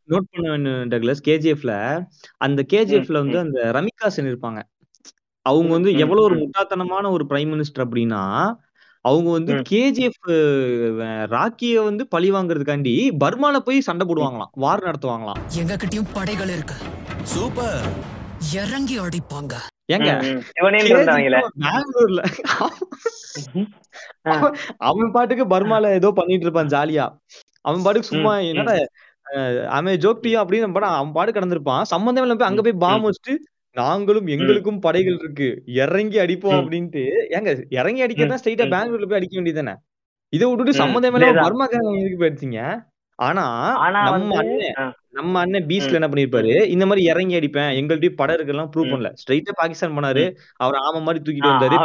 நோட் 0.09 0.27
பண்ண 0.31 0.85
டக்ளஸ். 0.85 1.23
கேஜிஎஃப்ல 1.25 2.05
அந்த 2.37 2.65
கேஜிஎஃப்ல 2.73 3.13
வந்து. 3.13 3.39
அந்த 3.39 3.73
ரமிகாசன் 3.73 4.31
இருப்பாங்க. 4.33 4.61
அவங்க 5.49 5.71
வந்து 5.77 5.91
எவ்வளவு 6.03 6.27
ஒரு. 6.29 6.37
முட்டாத்தனமான 6.43 7.11
ஒரு 7.11 7.25
பிரைம் 7.31 7.51
மினிஸ்டர் 7.53 7.85
அப்படின்னா 7.85 8.23
அவங்க 9.05 9.29
வந்து. 9.31 9.55
கேஜிஎஃப் 9.71 10.29
ராக்கிய 11.35 11.85
வந்து 11.85 12.05
பழி 12.07 12.29
வாங்குறதுக்காண்டி 12.33 12.95
பர்மால 13.25 13.57
போய் 13.67 13.87
சண்டை 13.89 14.05
போடுவாங்களாம். 14.07 14.53
வார் 14.65 14.85
நடத்துவாங்களாம். 14.87 15.41
எங்க 15.61 15.77
கிட்டயும் 15.83 16.13
படைகள் 16.13 16.53
இருக்கு. 16.57 16.77
சூப்பர். 17.35 17.81
இறங்கி 18.63 18.97
அடிப்பாங்க. 18.99 19.55
ஏங்க 19.93 20.11
பெங்களூர்ல 21.57 22.21
அவன் 24.89 25.13
பாட்டுக்கு 25.13 25.45
பர்மால 25.53 25.93
ஏதோ 25.99 26.09
பண்ணிட்டு 26.17 26.47
இருப்பான் 26.47 26.73
ஜாலியா. 26.75 27.07
அவன் 27.65 27.85
பாட்டுக்கு 27.85 28.11
சும்மா 28.13 28.33
என்னடா 28.49 28.75
அவன் 29.77 30.01
ஜோக்டியா 30.05 30.41
அப்படின்னு 30.41 30.67
அவன் 30.91 31.15
பாட்டு 31.17 31.37
கடந்திருப்பான். 31.37 31.85
சம்பந்தம் 31.93 32.25
இல்லாம 32.25 32.41
போய் 32.41 32.51
அங்க 32.51 32.63
போய் 32.67 32.83
பாம் 32.85 33.07
வச்சுட்டு 33.07 33.35
நாங்களும் 33.77 34.27
எங்களுக்கும் 34.27 34.81
படைகள் 34.81 35.19
இருக்கு. 35.19 35.49
இறங்கி 35.67 36.19
அடிப்போம். 36.19 36.59
அப்படின்ட்டு. 36.59 37.03
ஏங்க 37.31 37.51
இறங்கி 37.71 38.07
அடிக்கிறதா 38.07 38.37
ஸ்ட்ரைட்டா. 38.43 38.67
பெங்களூர்ல 38.75 39.07
போய் 39.07 39.19
அடிக்க 39.21 39.41
வேண்டியதானே 39.41 39.75
இதை 40.33 40.49
விட்டுட்டு 40.49 40.73
சம்மந்தம் 40.73 41.15
இல்லாம. 41.15 41.41
பர்மாக்காரங்க 41.41 41.99
எதுக்கு 41.99 42.21
போயிடுச்சீங்க? 42.21 42.61
ஆனா 43.19 43.45
நம்ம 44.03 44.37
அண்ணன் 44.37 44.95
நம்ம 45.11 45.39
அண்ணன் 45.39 45.67
பீஸ்ட்ல 45.67 45.91
ம். 45.91 45.95
என்ன 45.95 46.09
பண்ணிருப்பாரு? 46.09 46.65
இந்த 46.67 46.87
மாதிரி 46.87 47.07
இறங்கி 47.07 47.35
அடிப்பேன். 47.35 47.71
எங்கள்ட்டயும் 47.81 48.17
படம் 48.17 48.37
இருக்குலாம் 48.37 48.69
ப்ரூவ். 48.77 48.91
பண்ணல. 48.93 49.13
ஸ்ட்ரைட்டா 49.23 49.53
பாகிஸ்தான் 49.55 49.95
போனாரு. 49.99 50.25
அவர் 50.57 50.79
ஆம 50.89 51.03
மாதிரி 51.03 51.21
தூக்கிட்டு 51.25 51.45
வந்தாரு. 51.45 51.77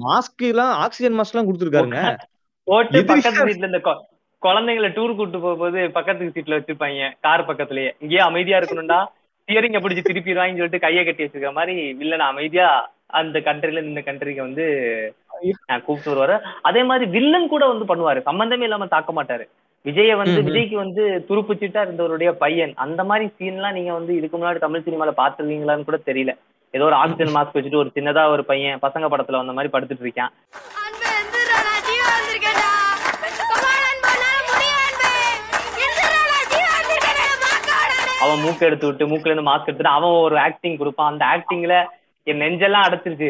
மாஸ்க் 0.00 0.44
எல்லாம் 0.48 0.72
ஆக்சிஜன் 0.76 1.18
மாஸ்க் 1.18 1.32
எல்லாம் 1.32 1.48
கொடுத்துருக்காருங்க. 1.48 2.16
குழந்தைங்களை 4.42 4.88
டூர் 4.88 5.16
கூட்டு 5.16 5.40
போகும்போது 5.40 5.90
பக்கத்து 5.90 6.24
சீட்ல 6.24 6.56
வச்சிருப்பாங்க. 6.56 7.12
கார் 7.20 7.46
பக்கத்துலயே. 7.46 7.90
இங்கேயே 8.00 8.20
அமைதியா 8.20 8.58
இருக்கணும்டா. 8.58 9.00
ஸ்டியரிங்க 9.48 9.80
பிடிச்சி 9.82 10.02
திருப்பிடுவாங்கன்னு 10.04 10.60
சொல்லிட்டு 10.60 10.84
கையை 10.84 11.02
கட்டி 11.04 11.24
வச்சிருக்க 11.24 11.50
மாதிரி 11.58 11.74
வில்லன் 11.98 12.24
அமைதியா 12.28 12.68
அந்த 13.18 13.38
கண்ட்ரில 13.48 13.82
இந்த 13.88 14.00
கண்ட்ரிக்கு 14.06 14.40
வந்து 14.46 14.64
கூப்பிட்டு 15.84 16.10
வருவாரு. 16.12 16.36
அதே 16.68 16.82
மாதிரி 16.88 17.04
வில்லன் 17.14 17.46
கூட 17.52 17.64
வந்து 17.72 17.84
பண்ணுவாரு. 17.90 18.20
சம்பந்தமே 18.28 18.66
இல்லாம 18.68 18.88
தாக்க 18.94 19.12
மாட்டாரு. 19.18 19.44
விஜய 19.84 20.16
வந்து. 20.22 20.38
விஜய்க்கு 20.48 20.76
வந்து 20.82 21.02
துருப்புச்சிட்டா 21.28 21.80
இருந்தவருடைய 21.86 22.32
பையன். 22.42 22.72
அந்த 22.86 23.04
மாதிரி 23.10 23.28
சீன்லாம் 23.38 23.76
நீங்க 23.78 23.92
வந்து 23.98 24.16
இதுக்கு 24.18 24.36
முன்னாடி 24.38 24.60
தமிழ் 24.66 24.86
சினிமால 24.88 25.14
பாத்துருக்கீங்களான்னு 25.22 25.88
கூட 25.90 26.00
தெரியல. 26.10 26.34
ஏதோ 26.74 26.88
ஒரு 26.90 26.98
ஆக்சிஜன் 27.02 27.34
மாஸ்க் 27.36 27.56
வச்சுட்டு 27.58 27.82
ஒரு 27.84 27.92
சின்னதா 27.98 28.24
ஒரு 28.34 28.44
பையன் 28.50 28.84
பசங்க 28.86 29.12
படத்துல 29.14 29.42
வந்த 29.42 29.56
மாதிரி 29.58 29.74
படுத்துட்டு 29.76 30.06
இருக்கான். 30.08 30.34
அவன் 38.26 38.42
மூக்கு 38.44 38.66
எடுத்து 38.68 38.88
விட்டு 38.88 39.10
மூக்குல 39.10 39.32
இருந்து 39.32 39.50
மாஸ்க் 39.50 39.70
எடுத்துட்டு 39.70 39.96
அவன் 39.98 40.16
ஒரு 40.26 40.36
ஆக்டிங் 40.46 40.80
கொடுப்பான். 40.80 41.12
அந்த 41.12 41.24
ஆக்டிங்ல 41.34 41.76
என் 42.26 42.40
நெஞ்செல்லாம் 42.42 42.86
அடைச்சிருச்சு. 42.86 43.28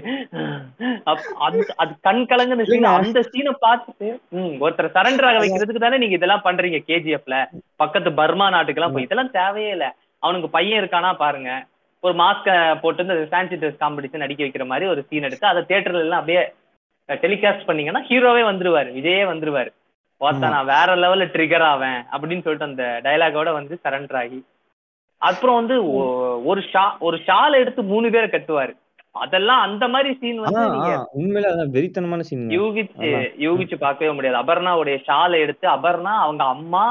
அது 1.47 1.59
அது 1.83 1.93
கண் 2.07 2.21
கலங்குன 2.31 2.65
சீன். 2.69 2.87
அந்த 2.99 3.21
சீனை 3.31 3.53
பார்த்துட்டு 3.65 4.09
ம், 4.39 4.55
ஒருத்தர் 4.65 4.95
சரண்டர் 4.97 5.27
ஆக 5.31 5.41
வைக்கிறதுக்கு 5.43 5.85
தானே 5.85 5.99
நீங்க 6.03 6.17
இதெல்லாம் 6.19 6.45
பண்றீங்க 6.47 6.79
கேஜிஎஃப்ல 6.91 7.39
பக்கத்து 7.83 8.13
பர்மா 8.21 8.47
நாட்டுக்கெல்லாம் 8.55 8.95
போய் 8.95 9.07
இதெல்லாம் 9.09 9.35
தேவையே 9.39 9.73
இல்ல. 9.77 9.89
அவனுக்கு 10.23 10.49
பையன் 10.57 10.81
இருக்கானா 10.83 11.11
பாருங்க. 11.25 11.51
ஒரு 12.03 12.15
மாஸ்க 12.23 12.49
போட்டு 12.81 13.05
இந்த 13.07 13.15
ஃபேன்சி 13.33 13.57
ட்ரெஸ் 13.61 13.83
காம்படிஷன் 13.83 14.23
நடிக்க 14.25 14.43
வைக்கிற 14.45 14.67
மாதிரி 14.73 14.87
ஒரு 14.93 15.01
சீன் 15.09 15.29
எடுத்து 15.29 15.47
அதை 15.53 15.63
தியேட்டர்ல 15.69 16.05
எல்லாம் 16.07 16.21
அப்படியே 16.23 16.43
டெலிகாஸ்ட் 17.09 17.69
பண்ணீங்கன்னா 17.69 18.03
ஹீரோவே 18.09 18.43
வந்துருவாரு. 18.51 18.91
விஜயே 18.99 19.23
வந்துருவாரு. 19.33 19.71
பார்த்தா 20.21 20.47
நான் 20.55 20.71
வேற 20.75 20.91
லெவல்ல 21.03 21.25
ட்ரிகர் 21.35 21.65
ஆவேன். 21.71 22.01
அப்படின்னு 22.15 22.45
சொல்லிட்டு 22.45 22.71
அந்த 22.71 22.85
டயலாகோட 23.05 23.49
வந்து 23.53 23.75
சரண்டர் 23.85 24.19
ஆகி. 24.23 24.39
அப்புறம் 25.29 25.59
வந்து 25.61 25.77
ஒரு 26.51 26.61
ஷா 26.73 26.85
ஒரு 27.07 27.17
ஷால் 27.27 27.61
எடுத்து 27.63 27.83
மூணு 27.93 28.07
பேரை 28.15 28.29
கட்டுவாரு. 28.31 28.75
அதெல்லாம் 29.15 29.61
அந்த 29.67 29.85
மாதிரி 29.93 30.11
சீன் 30.21 30.41
வந்து 30.45 30.65
உண்மையில 31.19 31.51
அதான் 31.53 31.75
வெறித்தனமான 31.77 32.25
சீன் 32.29 32.49
யூகிச்சு. 32.57 33.11
யூகிச்சு 33.45 33.77
பார்க்கவே 33.85 34.11
முடியாது. 34.17 34.41
அபர்ணாவுடைய 34.43 34.97
ஷாலை 35.07 35.39
எடுத்து 35.45 35.67
அபர்ணா 35.77 36.15
அவங்க 36.25 36.45
அம்மா 36.55 36.85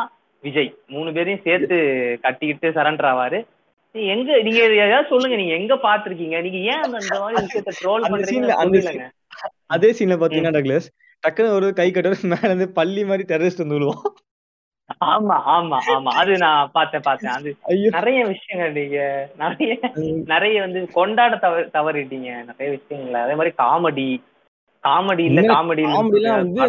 விஜய் 0.43 0.71
மூணு 0.93 1.09
பேரையும் 1.17 1.45
சேர்த்து 1.45 1.77
கட்டிக்கிட்டு 2.25 2.69
சரண்டர் 2.77 3.09
ஆவாரு. 3.11 3.39
நீ 3.95 4.01
எங்க 4.13 4.29
நீங்க 4.45 4.61
ஏதாவது 4.85 5.09
சொல்லுங்க 5.11 5.35
நீங்க 5.41 5.53
எங்க 5.59 5.75
பாத்திருக்கீங்க 5.83 6.37
நீங்க 6.45 6.59
ஏன் 6.71 6.83
அந்த 6.85 6.97
மாதிரி 7.21 7.43
விஷயத்த 7.45 7.73
ட்ரோல் 7.81 8.07
புரியலங்க 8.13 9.05
அதே 9.75 9.89
சீன்ல 9.97 10.17
பாத்தீங்கன்னா 10.21 10.55
டக்ளஸ் 10.57 10.87
டக்குன்னு 11.23 11.55
ஒரு 11.57 11.67
கை 11.79 11.87
கட்டுற 11.89 12.15
மேல 12.31 12.49
இருந்து 12.49 12.67
பள்ளி 12.79 13.03
மாதிரி 13.11 13.23
டெரரிஸ்ட் 13.31 13.63
வந்து 13.63 13.77
விழுவோம் 13.77 14.03
ஆமா 15.05 15.35
ஆமா 15.53 15.77
ஆமா. 15.93 16.11
அது 16.13 16.37
நான் 16.37 16.69
பார்த்தேன் 16.73 17.01
பார்த்தேன். 17.01 17.33
அது 17.33 17.49
நிறைய 17.89 18.25
விஷயங்கள் 18.25 18.73
நீங்க 18.73 18.97
நிறைய 19.37 19.71
நிறைய 20.25 20.61
வந்து 20.61 20.87
கொண்டாட 20.93 21.37
தவறு 21.37 21.69
தவறிட்டீங்க. 21.73 22.29
நிறைய 22.45 22.67
விஷயங்கள். 22.71 23.21
அதே 23.21 23.35
மாதிரி 23.35 23.53
காமெடி. 23.57 24.07
காமெடி 24.83 25.23
இல்ல 25.25 25.41
காமெடி 25.41 25.83
வந்து 25.91 26.63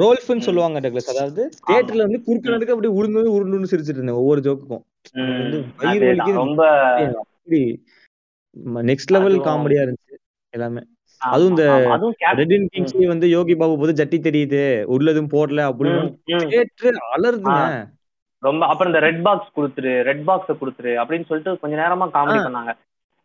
ரோல்ஃப்னு 0.00 0.46
சொல்லுவாங்க 0.48 0.80
டக்ளஸ். 0.80 1.10
அதாவது 1.10 1.42
தியேட்டர்ல 1.66 2.06
வந்து 2.06 2.22
குறுக்க 2.22 2.50
நடுக்க 2.50 2.72
அப்படி 2.72 2.90
உருண்டு 2.92 3.34
உருண்டுன்னு 3.34 3.70
சிரிச்சிட்டு 3.72 4.00
இருந்தேன் 4.00 4.20
ஒவ்வொரு 4.20 4.40
ஜோக்குக்கும். 4.40 4.84
ரொம்ப 6.34 6.62
நெக்ஸ்ட் 8.84 9.14
லெவல் 9.16 9.38
காமெடியா 9.40 9.82
இருந்துச்சு 9.84 10.16
எல்லாமே. 10.52 10.82
அதுவும் 11.30 11.52
இந்த 11.52 11.64
ரெட் 12.40 12.54
இன் 12.56 13.10
வந்து 13.12 13.26
யோகி 13.36 13.54
பாபு 13.60 13.74
போது 13.80 13.92
ஜட்டி 14.00 14.18
தெரியுது 14.26 14.62
உள்ளதும் 14.94 15.32
போடல 15.34 15.66
அப்படின்னு. 15.70 16.06
தியேட்டர் 16.28 16.98
அலறுதுங்க 17.14 17.62
ரொம்ப 18.42 18.62
அப்புறம் 18.70 18.90
இந்த 18.90 19.02
ரெட் 19.06 19.20
பாக்ஸ் 19.26 19.52
கொடுத்துரு 19.56 19.92
ரெட் 20.08 20.24
பாக்ஸ 20.28 20.54
கொடுத்துரு 20.60 20.92
அப்படின்னு 21.02 21.28
சொல்லிட்டு 21.28 21.60
கொஞ்ச 21.62 21.74
நேரமா 21.82 22.06
காமெடி. 22.16 22.40
பண்ணாங்க. 22.46 22.72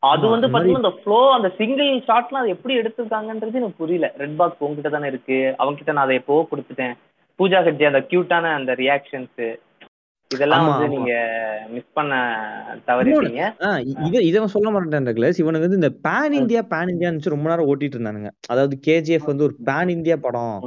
அது 0.03 0.25
வந்து 0.33 0.47
பாத்தீங்கன்னா 0.53 0.81
இந்த 0.83 0.93
ஃப்ளோ 0.97 1.19
அந்த 1.35 1.49
சிங்கிள் 1.59 1.89
ஷாட்லாம் 2.09 2.43
அது 2.43 2.55
எப்படி 2.55 2.73
எடுத்திருக்காங்கன்றது 2.81 3.59
எனக்கு 3.61 3.81
புரியல. 3.83 4.07
ரெட் 4.23 4.35
பாக்ஸ் 4.41 4.61
உங்ககிட்ட 4.65 4.89
தானே 4.95 5.07
இருக்கு. 5.13 5.39
அவங்க 5.59 5.77
கிட்ட 5.79 5.95
நான் 5.95 6.07
அதை 6.07 6.17
எப்போ 6.21 6.35
கொடுத்துட்டேன். 6.51 6.93
பூஜா 7.39 7.59
ஹெட்ஜி 7.67 7.87
அந்த 7.89 8.01
கியூட்டான 8.11 8.51
அந்த 8.59 8.71
ரியாக்ஷன்ஸ் 8.83 9.41
இதெல்லாம் 10.31 10.65
வந்து. 10.69 10.87
நீங்க 10.95 11.11
மிஸ் 11.69 11.93
பண்ண 11.93 12.13
தவறிட்டீங்க. 12.87 13.43
இத 14.07 14.21
இத 14.21 14.47
சொல்ல 14.47 14.69
மாட்டேன் 14.69 15.05
டக்ளஸ் 15.05 15.39
இவனுக்கு 15.39 15.67
வந்து 15.67 15.79
இந்த 15.81 15.91
பேன் 16.03 16.35
இந்தியா 16.39 16.61
பேன் 16.69 16.91
இந்தியான்னு 16.93 17.33
ரொம்ப 17.35 17.49
நேரம் 17.49 17.67
ஓட்டிட்டு 17.67 17.97
இருந்தானுங்க. 17.97 18.31
அதாவது 18.47 18.75
கேஜிஎஃப் 18.87 19.29
வந்து 19.31 19.43
ஒரு 19.43 19.55
பேன் 19.65 19.89
இந்தியா 19.89 20.17
படம். 20.19 20.57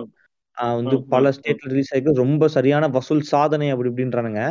வந்து 0.78 0.96
பல 1.08 1.28
ஸ்டேட்ல 1.30 1.68
ரிலீஸ் 1.68 1.90
ஆயிருக்கு. 1.90 2.22
ரொம்ப 2.22 2.48
சரியான 2.48 2.88
வசூல் 2.88 3.22
சாதனை 3.28 3.68
அப்படி 3.70 3.90
இப்படின்றானுங்க. 3.90 4.42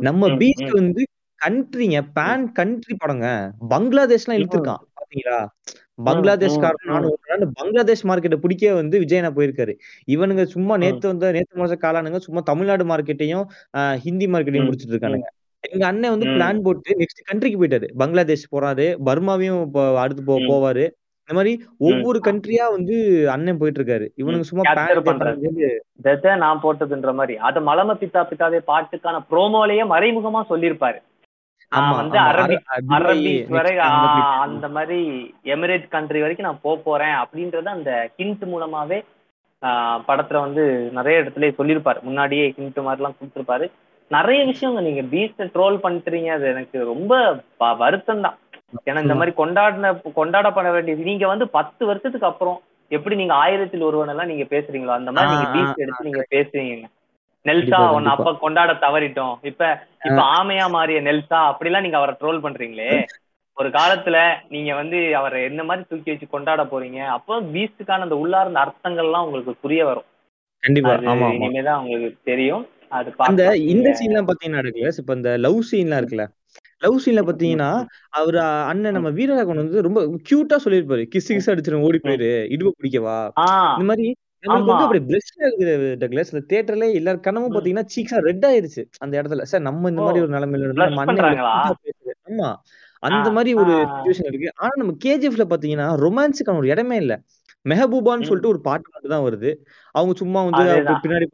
நம்ம 0.00 0.22
ம். 0.28 0.38
வந்து 0.72 1.02
கண்ட்ரிங்க 1.40 1.98
பேன் 2.18 2.44
கண்ட்ரி 2.58 2.94
படங்க. 3.02 3.26
பங்களாதேஷ்லாம் 3.72 4.38
இழுத்துருக்கான் 4.38 4.82
பாத்தீங்களா? 5.00 5.38
பங்களாதேஷ்காரன் 6.06 6.90
நானும் 6.92 7.54
பங்களாதேஷ் 7.58 8.04
மார்க்கெட்டை 8.08 8.38
பிடிக்க 8.42 8.74
வந்து 8.80 8.96
விஜயனா 9.04 9.30
போயிருக்காரு. 9.38 9.72
இவனுங்க 10.14 10.42
சும்மா 10.54 10.74
நேத்து 10.82 11.06
வந்து 11.12 11.32
நேத்து 11.36 11.60
மாச 11.62 11.76
காலானுங்க 11.84 12.20
சும்மா 12.26 12.42
தமிழ்நாடு 12.50 12.84
மார்க்கெட்டையும் 12.84 13.46
ஹிந்தி 14.04 14.28
மார்க்கெட்டையும் 14.34 14.68
முடிச்சிட்டு 14.68 14.94
இருக்கானுங்க 14.94 15.28
எங்க 15.64 15.84
அண்ணன் 15.86 16.12
வந்து. 16.14 16.28
பிளான் 16.34 16.62
போட்டு 16.66 16.90
நெக்ஸ்ட் 17.00 17.26
கண்ட்ரிக்கு 17.30 17.60
போயிட்டாரு. 17.60 17.86
பங்களாதேஷ் 18.02 18.52
போறாரு 18.54 18.86
பர்மாவையும் 19.08 19.62
அடுத்து 20.02 20.22
போ. 20.28 20.36
போவாரு. 20.50 20.84
இந்த 21.28 21.36
மாதிரி 21.38 21.52
ஒவ்வொரு 21.86 22.18
கண்ட்ரியா 22.26 22.66
வந்து 22.74 22.94
அண்ணன் 23.32 23.58
போயிட்டு 23.60 23.80
இருக்காரு 23.80 24.06
இவனுங்க 24.20 24.46
சும்மா 24.50 24.64
நான் 26.44 26.62
போட்டதுன்ற 26.64 27.12
மாதிரி. 27.18 27.34
அது 27.48 27.60
மலம 27.68 27.96
பித்தா 28.02 28.22
பித்தாதே 28.30 28.60
பாட்டுக்கான 28.70 29.20
ப்ரோமோலயே 29.32 29.84
மறைமுகமா 29.94 30.42
சொல்லியிருப்பாரு. 30.52 30.98
வந்து 31.94 32.16
அரபிக் 32.24 32.68
வரை 33.56 33.72
அந்த 34.44 34.66
மாதிரி 34.74 34.98
எமிரேட் 35.52 35.86
கண்ட்ரி 35.88 36.20
வரைக்கும் 36.22 36.46
நான் 36.46 36.62
போக 36.62 36.76
போறேன் 36.82 37.16
அப்படின்றத 37.22 37.70
அந்த 37.72 37.92
ஹிண்ட் 38.16 38.44
மூலமாவே 38.50 38.98
படத்துல 40.08 40.40
வந்து 40.42 40.64
நிறைய 40.92 41.22
இடத்துல 41.22 41.46
சொல்லியிருப்பாரு. 41.56 42.00
முன்னாடியே 42.02 42.44
ஹிண்ட் 42.56 42.78
மாதிரிலாம் 42.82 43.16
கொடுத்துருப்பாரு. 43.16 43.66
நிறைய 44.10 44.40
விஷயங்க 44.46 44.80
நீங்க 44.80 45.02
பீஸ்ட 45.10 45.46
ட்ரோல் 45.54 45.82
பண்ணிட்டுறீங்க 45.82 46.30
அது 46.32 46.46
எனக்கு 46.48 46.78
ரொம்ப 46.84 47.12
வருத்தம் 47.80 48.22
தான் 48.22 48.36
ஏன்னா 48.86 49.02
இந்த 49.04 49.14
மாதிரி 49.14 49.32
கொண்டாடின 49.36 49.90
கொண்டாடப்பட 50.16 50.68
வேண்டியது. 50.72 51.02
நீங்க 51.02 51.26
வந்து 51.26 51.46
பத்து 51.50 51.82
வருஷத்துக்கு 51.86 52.30
அப்புறம் 52.30 52.58
எப்படி 52.90 53.14
நீங்க 53.16 53.34
ஆயிரத்தில் 53.38 53.86
ஒருவன் 53.86 54.08
எல்லாம் 54.08 54.30
நீங்க 54.30 54.44
பேசுறீங்களோ 54.50 54.94
அந்த 54.94 55.10
மாதிரி 55.12 55.34
நீங்க 55.36 55.58
ஆ, 55.64 55.82
எடுத்து 55.82 56.06
நீங்க 56.06 56.22
பேசுவீங்க 56.30 56.86
நெல்சா 57.48 57.78
உன்னை 57.90 58.10
அப்ப. 58.12 58.32
கொண்டாட 58.38 58.72
தவறிட்டோம். 58.80 59.34
இப்ப 59.42 59.62
இப்ப 60.04 60.20
ஆமையா 60.34 60.66
மாறிய 60.70 61.00
நெல்சா 61.02 61.40
அப்படிலாம் 61.50 61.80
நீங்க 61.80 61.96
அவரை 61.96 62.14
ட்ரோல் 62.20 62.44
பண்றீங்களே. 62.44 62.90
ஒரு 63.56 63.68
காலத்துல 63.70 64.16
நீங்க 64.48 64.74
வந்து 64.74 64.98
அவரை 65.16 65.38
என்ன 65.44 65.60
மாதிரி 65.64 65.86
தூக்கி 65.88 66.10
வச்சு 66.10 66.26
கொண்டாட 66.28 66.62
போறீங்க 66.64 66.98
அப்போ 67.14 67.40
பீஸ்டுக்கான 67.54 68.06
அந்த 68.06 68.16
உள்ளார்ந்த 68.16 68.60
அர்த்தங்கள்லாம் 68.64 69.26
உங்களுக்கு 69.26 69.54
புரிய 69.60 69.82
வரும். 69.84 70.08
கண்டிப்பா 70.62 70.92
ஆமா 71.12 71.28
இனிமேதான் 71.36 71.80
உங்களுக்கு 71.82 72.18
தெரியும். 72.24 72.64
அது 72.90 73.10
அந்த. 73.26 73.42
இந்த 73.72 73.88
சீன்லாம் 73.98 74.28
பாத்தீங்கன்னா 74.28 74.62
டக்ளஸ் 74.66 75.00
இப்ப 75.00 75.14
இந்த 75.14 75.32
லவ் 75.38 75.58
சீன்லாம் 75.70 76.00
இருக்குல்ல? 76.00 76.26
லவ் 76.82 77.02
சீன்ல 77.04 77.22
பாத்தீங்கன்னா 77.28 77.70
அவர் 78.12 78.36
அண்ணன் 78.70 78.96
நம்ம 78.96 79.10
வீரராகவன் 79.10 79.62
வந்து 79.62 79.82
ரொம்ப 79.82 80.00
கியூட்டா 80.28 80.56
சொல்லியிருப்பாரு. 80.64 81.04
கிஸ் 81.14 81.30
கிஸ் 81.30 81.50
அடிச்சிடும் 81.52 81.86
ஓடி 81.86 81.98
போயிரு 81.98 82.30
இடுப்பு 82.54 82.72
பிடிக்கவா? 82.78 83.18
இந்த 83.74 83.86
மாதிரி 83.90 84.06
நம்மளுக்கு 84.42 84.64
ஆமா. 84.64 84.66
வந்து 84.66 84.84
அப்படி 84.84 85.00
பிளஸ் 85.04 85.30
ஆகுது 85.44 85.70
டக்ளஸ். 86.00 86.30
இந்த 86.32 86.42
தியேட்டர்ல 86.50 86.92
எல்லார் 86.92 87.20
கனவும் 87.20 87.50
ம். 87.50 87.54
பாத்தீங்கன்னா 87.54 87.84
சீக்ஸா 87.94 88.18
ரெட் 88.18 88.44
ஆயிருச்சு 88.44 88.82
அந்த 88.98 89.22
இடத்துல. 89.22 89.42
சார் 89.42 89.60
நம்ம 89.60 89.88
இந்த 89.88 90.02
மாதிரி 90.02 90.24
ஒரு 90.24 90.32
நிலைமையில. 90.34 91.64
ஆமா. 92.28 92.50
அந்த 93.02 93.30
மாதிரி 93.30 93.54
ஒரு. 93.54 93.74
சுச்சுவேஷன் 93.88 94.28
இருக்கு. 94.30 94.48
ஆனா 94.56 94.70
நம்ம 94.76 94.94
கேஜிஎஃப்ல 95.04 95.44
பாத்தீங்கன்னா 95.52 95.88
ரொமான்ஸுக்கான 96.04 96.56
ஒரு 96.56 96.68
இடமே 96.68 96.96
இல்ல. 96.96 97.14
மெஹபூபான்னு. 97.68 98.26
சொல்லிட்டு 98.26 98.48
ஒரு 98.48 98.60
பாட்டு 98.60 98.90
மட்டும் 98.92 99.10
தான் 99.10 99.24
வருது. 99.24 99.50
அவங்க 99.94 100.12
சும்மா 100.16 100.40
வந்து 100.42 100.64
பின்னாடி 101.04 101.26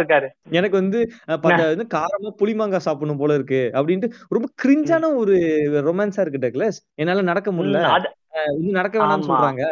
இருக்காரு. 0.00 0.28
எனக்கு 0.50 0.76
வந்து 0.76 0.98
வந்து 1.32 1.86
காரமா 1.94 2.30
புளிமாங்காய் 2.38 2.86
சாப்பிடணும் 2.86 3.18
போல 3.18 3.34
இருக்கு 3.34 3.70
அப்படின்ட்டு 3.74 4.10
ரொம்ப 4.28 4.48
கிரிஞ்சான 4.62 5.16
ஒரு 5.16 5.36
ரொமான்ஸா 5.88 6.20
இருக்கு 6.20 6.42
டக்ளஸ். 6.46 6.78
என்னால 6.94 7.22
நடக்க 7.22 7.52
முடியல. 7.52 7.80
நடக்க 8.72 8.94
வேணாம்னு. 8.98 9.28
சொல்றாங்க. 9.30 9.64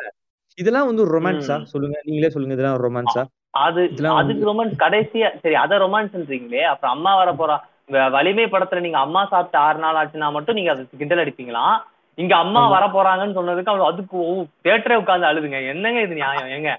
இதெல்லாம் 0.57 0.87
வந்து 0.87 1.21
ரொமான்ஸா. 1.21 1.63
சொல்லுங்க. 1.63 2.01
நீங்களே 2.05 2.31
சொல்லுங்க. 2.31 2.55
இதெல்லாம் 2.55 2.83
ரொமான்ஸா? 2.83 3.25
அது 3.51 3.83
அதுக்கு 4.09 4.45
ரொமான்ஸ் 4.47 4.73
கடைசியா 4.79 5.39
சரி 5.41 5.55
அத 5.55 5.79
ரொமான்ஸ்ன்றீங்களே 5.79 6.61
அப்புறம் 6.61 6.95
அம்மா 6.95 7.25
வர 7.25 7.33
போறா. 7.33 7.59
வலிமை 8.11 8.45
படத்துல 8.45 8.81
நீங்க 8.81 8.99
அம்மா 8.99 9.27
சாப்பிட்டு 9.27 9.59
ஆறு 9.59 9.79
நாள் 9.79 10.07
ஆச்சுன்னா 10.07 10.33
மட்டும் 10.33 10.55
நீங்க 10.55 10.71
அதுக்கு 10.71 10.97
கிண்டல் 10.97 11.19
அடிப்பீங்களா? 11.19 11.83
இங்க 12.15 12.37
அம்மா. 12.37 12.69
வர 12.69 12.87
போறாங்கன்னு 12.87 13.29
சொன்னதுக்கு 13.29 13.65
அவன் 13.65 13.93
அதுக்கு 13.93 14.19
தேட்டரே 14.65 14.95
உட்கார்ந்து 14.95 15.27
அழுதுங்க. 15.27 15.69
என்னங்க 15.69 16.01
இது 16.01 16.15
நியாயம்? 16.15 16.47
ஏங்க? 16.47 16.77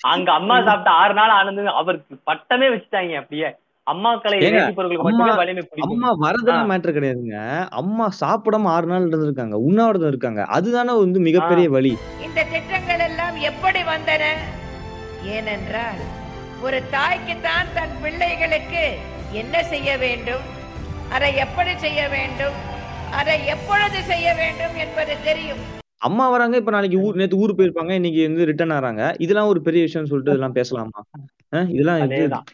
அங்க 0.00 0.32
அம்மா 0.32 0.54
சாப்பிட்டு 0.64 0.90
ஆறு 0.90 1.14
நாள் 1.14 1.28
ஆனது 1.28 1.68
அவருக்கு 1.68 2.16
பட்டமே 2.26 2.68
வச்சுட்டாங்க 2.68 3.14
அப்படியே. 3.14 3.54
அம்மா- 3.90 5.36
வலிமை 5.36 5.68
பிடிக்கும். 5.70 6.00
அம்மா 6.00 6.30
வரதெல்லாம் 6.30 6.70
மேட்டர் 6.70 6.94
கிடையாதுங்க. 6.94 7.66
அம்மா 7.70 8.08
சாப்பிடாம 8.20 8.62
ஆறு 8.64 8.86
நாள் 8.86 9.08
இருந்திருக்காங்க. 9.08 9.52
உண்ணாவிரதம் 9.52 10.08
இருக்காங்க. 10.08 10.44
அதுதானே 10.44 10.98
வந்து 10.98 11.20
மிகப்பெரிய 11.20 11.70
வழி 11.70 11.96
இந்த 12.22 12.46
திட்டங்கள் 12.52 13.09
எப்படி 13.40 13.82
வந்தன? 13.82 14.22
ஏனென்றால் 15.24 15.98
ஒரு 16.62 16.82
தாய்க்கு 16.90 17.40
தான் 17.42 17.66
தன் 17.74 18.02
பிள்ளைகளுக்கு 18.02 18.98
என்ன 19.32 19.62
செய்ய 19.62 19.96
வேண்டும்? 19.96 20.40
அதை 21.10 21.36
எப்படி 21.36 21.78
செய்ய 21.78 22.08
வேண்டும்? 22.08 22.52
அதை 23.12 23.46
எப்பொழுது 23.46 24.02
செய்ய 24.02 24.34
வேண்டும் 24.34 24.76
என்பது 24.76 25.16
தெரியும். 25.24 25.58
அம்மா 25.98 26.30
வராங்க 26.30 26.56
இப்ப 26.56 26.70
நாளைக்கு 26.70 27.00
ஊர் 27.00 27.16
நேத்து 27.16 27.36
ஊர் 27.36 27.54
போயிருப்பாங்க 27.54 27.90
இன்னைக்கு 27.90 28.22
வந்து 28.26 28.44
ரிட்டர்ன் 28.44 28.70
ஆறாங்க. 28.70 29.14
இதெல்லாம் 29.18 29.46
ஒரு 29.46 29.62
பெரிய 29.62 29.82
விஷயம் 29.82 30.06
சொல்லிட்டு 30.06 30.32
இதெல்லாம் 30.32 30.52
பேசலாமா? 30.52 31.02
இதெல்லாம் 31.68 32.44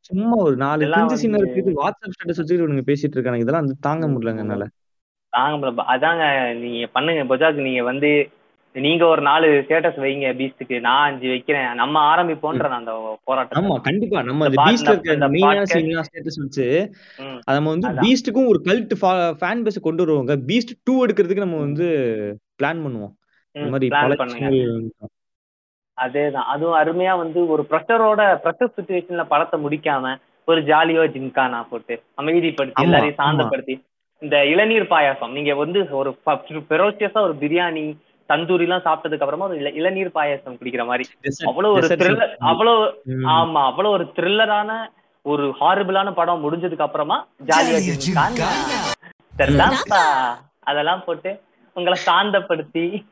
சும்மா 0.00 0.36
ஒரு 0.36 0.56
நாலு 0.56 0.76
இதெல்லாம் 0.76 1.08
கிரிஞ்சு 1.08 1.12
சீன் 1.12 1.32
வந்து- 1.32 1.50
இருக்கு 1.50 1.88
வாட்ஸ்அப் 1.88 2.10
ஸ்டேட்டஸ் 2.10 2.36
வச்சுக்கிட்டு 2.36 2.92
பேசிட்டு 2.92 3.12
இருக்காங்க 3.12 3.38
இதெல்லாம் 3.38 3.64
வந்து 3.64 3.76
தாங்க 3.80 4.08
முடியலங்க 4.08 4.38
என்னால. 4.38 4.66
தாங்க 5.28 5.66
முடியல. 5.66 5.84
அதாங்க 5.88 6.54
நீங்க 6.54 6.86
பண்ணுங்க 6.86 7.36
பஜாஜ் 7.36 7.62
நீங்க 7.62 7.82
வந்து 7.82 8.28
நீங்க 8.74 9.04
ஒரு 9.06 9.22
நாலு 9.28 9.48
ஸ்டேட்டஸ் 9.64 9.98
வைங்க 10.04 10.28
பீஸ்டுக்கு 10.38 10.76
நான் 10.86 11.04
அஞ்சு 11.08 11.26
வைக்கிறேன். 11.32 11.68
நம்ம 11.80 12.00
ஆரம்பிப்போன்ற 12.12 12.68
அந்த 12.78 12.92
போராட்டம் 13.28 13.58
ஆமா 13.60 13.74
கண்டிப்பா. 13.88 14.22
நம்ம 14.28 14.46
அந்த 14.48 14.58
பீஸ்ட்ல 14.62 14.92
இருக்க 14.92 15.18
இந்த 15.18 15.28
மெயினான 15.34 15.66
சீன்லாம் 15.72 16.06
ஸ்டேட்டஸ் 16.08 16.40
வச்சு 16.42 16.66
நம்ம 17.56 17.70
வந்து. 17.74 17.88
பீஸ்டுக்கும் 18.04 18.50
ஒரு 18.52 18.60
கல்ட் 18.68 18.94
ஃபேன் 19.40 19.62
பேஸ் 19.66 19.86
கொண்டு 19.86 20.04
வருவாங்க. 20.04 20.34
பீஸ்ட் 20.48 20.74
டூ 20.88 20.94
எடுக்கிறதுக்கு 21.04 21.44
நம்ம 21.46 21.60
வந்து 21.66 21.88
பிளான் 22.60 22.82
பண்ணுவோம். 22.86 23.14
இந்த 23.54 23.70
மாதிரி 23.74 23.88
பல 23.96 24.16
அதேதான். 25.98 26.48
அதுவும் 26.52 26.78
அருமையா 26.78 27.12
வந்து 27.20 27.40
ஒரு 27.54 27.62
ப்ரெஷரோட 27.70 28.22
ப்ரெஷர் 28.44 28.74
சுச்சுவேஷன்ல 28.76 29.24
படத்தை 29.32 29.58
முடிக்காம 29.64 30.14
ஒரு 30.48 30.60
ஜாலியோ 30.70 31.02
ஜிம்கானா 31.16 31.60
போட்டு 31.68 31.94
அமைதிப்படுத்தி 32.20 32.84
எல்லாரையும். 32.86 33.20
சாந்தப்படுத்தி 33.20 33.74
இந்த 34.22 34.36
இளநீர் 34.52 34.90
பாயாசம். 34.92 35.32
நீங்க 35.36 35.52
வந்து 35.62 35.78
ஒரு 36.00 36.10
பெரோசியஸா 36.72 37.20
ஒரு 37.28 37.36
பிரியாணி 37.44 37.86
தந்தூரி 38.28 38.60
எல்லாம் 38.60 38.80
சாப்பிட்டதுக்கு 38.80 39.20
அப்புறமா 39.20 39.46
ஒரு 39.46 39.56
இள- 39.56 39.70
இளநீர் 39.70 40.10
பாயாசம் 40.14 40.56
குடிக்கிற 40.60 40.86
மாதிரி. 40.86 41.08
அவ்வளவு 41.44 41.74
ஒரு 41.74 41.86
த்ரில்லர். 41.96 42.36
அவ்வளவு. 42.38 43.02
ஆமா 43.10 43.64
அவ்வளவு 43.64 43.94
ஒரு 43.94 44.12
த்ரில்லரான 44.16 44.72
ஒரு 45.22 45.54
ஹாரிபிளான 45.60 46.12
படம் 46.12 46.44
முடிஞ்சதுக்கு 46.44 46.78
அப்புறமா 46.78 47.26
ஜாலியா 47.46 47.76
அதெல்லாம் 50.60 51.04
போட்டு 51.04 51.40
உங்களை 51.74 51.98
சாந்தப்படுத்தி. 52.06 53.04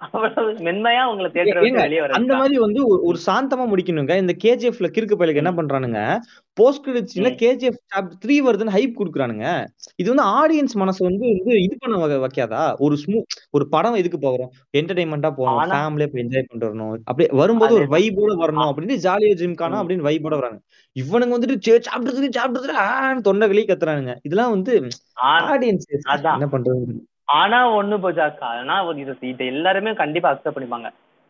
மென்மையா 0.00 1.04
உங்களை 1.04 1.30
வெளியே 1.70 2.00
வர 2.00 2.12
அந்த 2.12 2.36
மாதிரி 2.36 2.58
வந்து 2.58 3.12
ஒரு- 3.12 3.16
சாந்தமா 3.26 3.72
முடிக்கணுங்க. 3.74 4.16
இந்த 4.16 4.34
கேஜிஎஃப்ல 4.44 4.86
கிறுக்கு 4.88 5.14
பயிலுக்கு 5.14 5.34
என்ன 5.34 5.52
பண்றானுங்க? 5.52 6.18
போஸ்ட் 6.52 6.86
கிரெடிட்ஸ்ல. 6.86 7.20
கேஜிஎஃப் 7.20 7.78
சாப்டர் 7.94 8.12
த்ரீ 8.26 8.38
வருதுன்னு 8.46 8.68
ஹைப் 8.68 8.92
குடுக்குறானுங்க. 8.98 9.66
இது 9.96 10.14
வந்து 10.14 10.22
ஆடியன்ஸ் 10.22 10.72
மனசு 10.74 11.04
வந்து 11.04 11.26
இது 11.28 11.62
இது 11.62 11.76
பண்ண 11.78 12.06
வைக்காதா? 12.06 12.76
ஒரு 12.78 12.96
ஸ்மூ 12.96 13.22
ஒரு 13.50 13.68
படம் 13.68 13.94
எதுக்கு 13.94 14.18
போகிறோம் 14.18 14.52
என்டர்டைன்மெண்டா 14.76 15.30
போகணும் 15.30 15.58
ஆனா- 15.58 15.80
ஃபேமிலியா 15.80 16.06
போய் 16.06 16.24
என்ஜாய் 16.24 16.44
பண்ணிட்டு 16.48 16.74
வரணும். 16.74 16.98
அப்படியே 17.04 17.38
வரும்போது 17.38 17.74
ஒரு. 17.74 17.84
வைபோட 17.84 18.38
வரணும். 18.38 18.62
அப்படின்னு 18.62 18.96
ஜாலியா 18.96 19.34
ஜிம்கானா 19.34 19.70
ம். 19.70 19.74
அப்படின்னு 19.74 20.10
வைபோட 20.10 20.38
வராங்க. 20.38 20.60
இவனுங்க 21.00 21.42
வந்துட்டு 21.42 21.56
த்ரீ 21.68 21.78
சாப்பிட்டு 21.78 22.28
த்ரீ 22.28 22.76
ஆன்னு 22.76 23.20
தொண்டை 23.20 23.48
கலி 23.48 23.64
கத்துறானுங்க. 23.64 24.16
இதெல்லாம் 24.22 24.50
வந்து 24.50 24.86
ஆடியன்ஸ். 25.22 26.02
என்ன 26.12 26.48
பண்றது 26.52 27.09
ஆனா 27.38 27.58
ஒண்ணு 27.78 27.96
போஜாக்கா 28.04 28.48
ஆனா 28.60 28.76
இது 29.02 29.14
இதை 29.32 29.46
எல்லாருமே 29.54 29.92
கண்டிப்பா 30.02 30.30
அக்செப்ட் 30.30 30.56
பண்ணிப்பாங்க. 30.56 30.88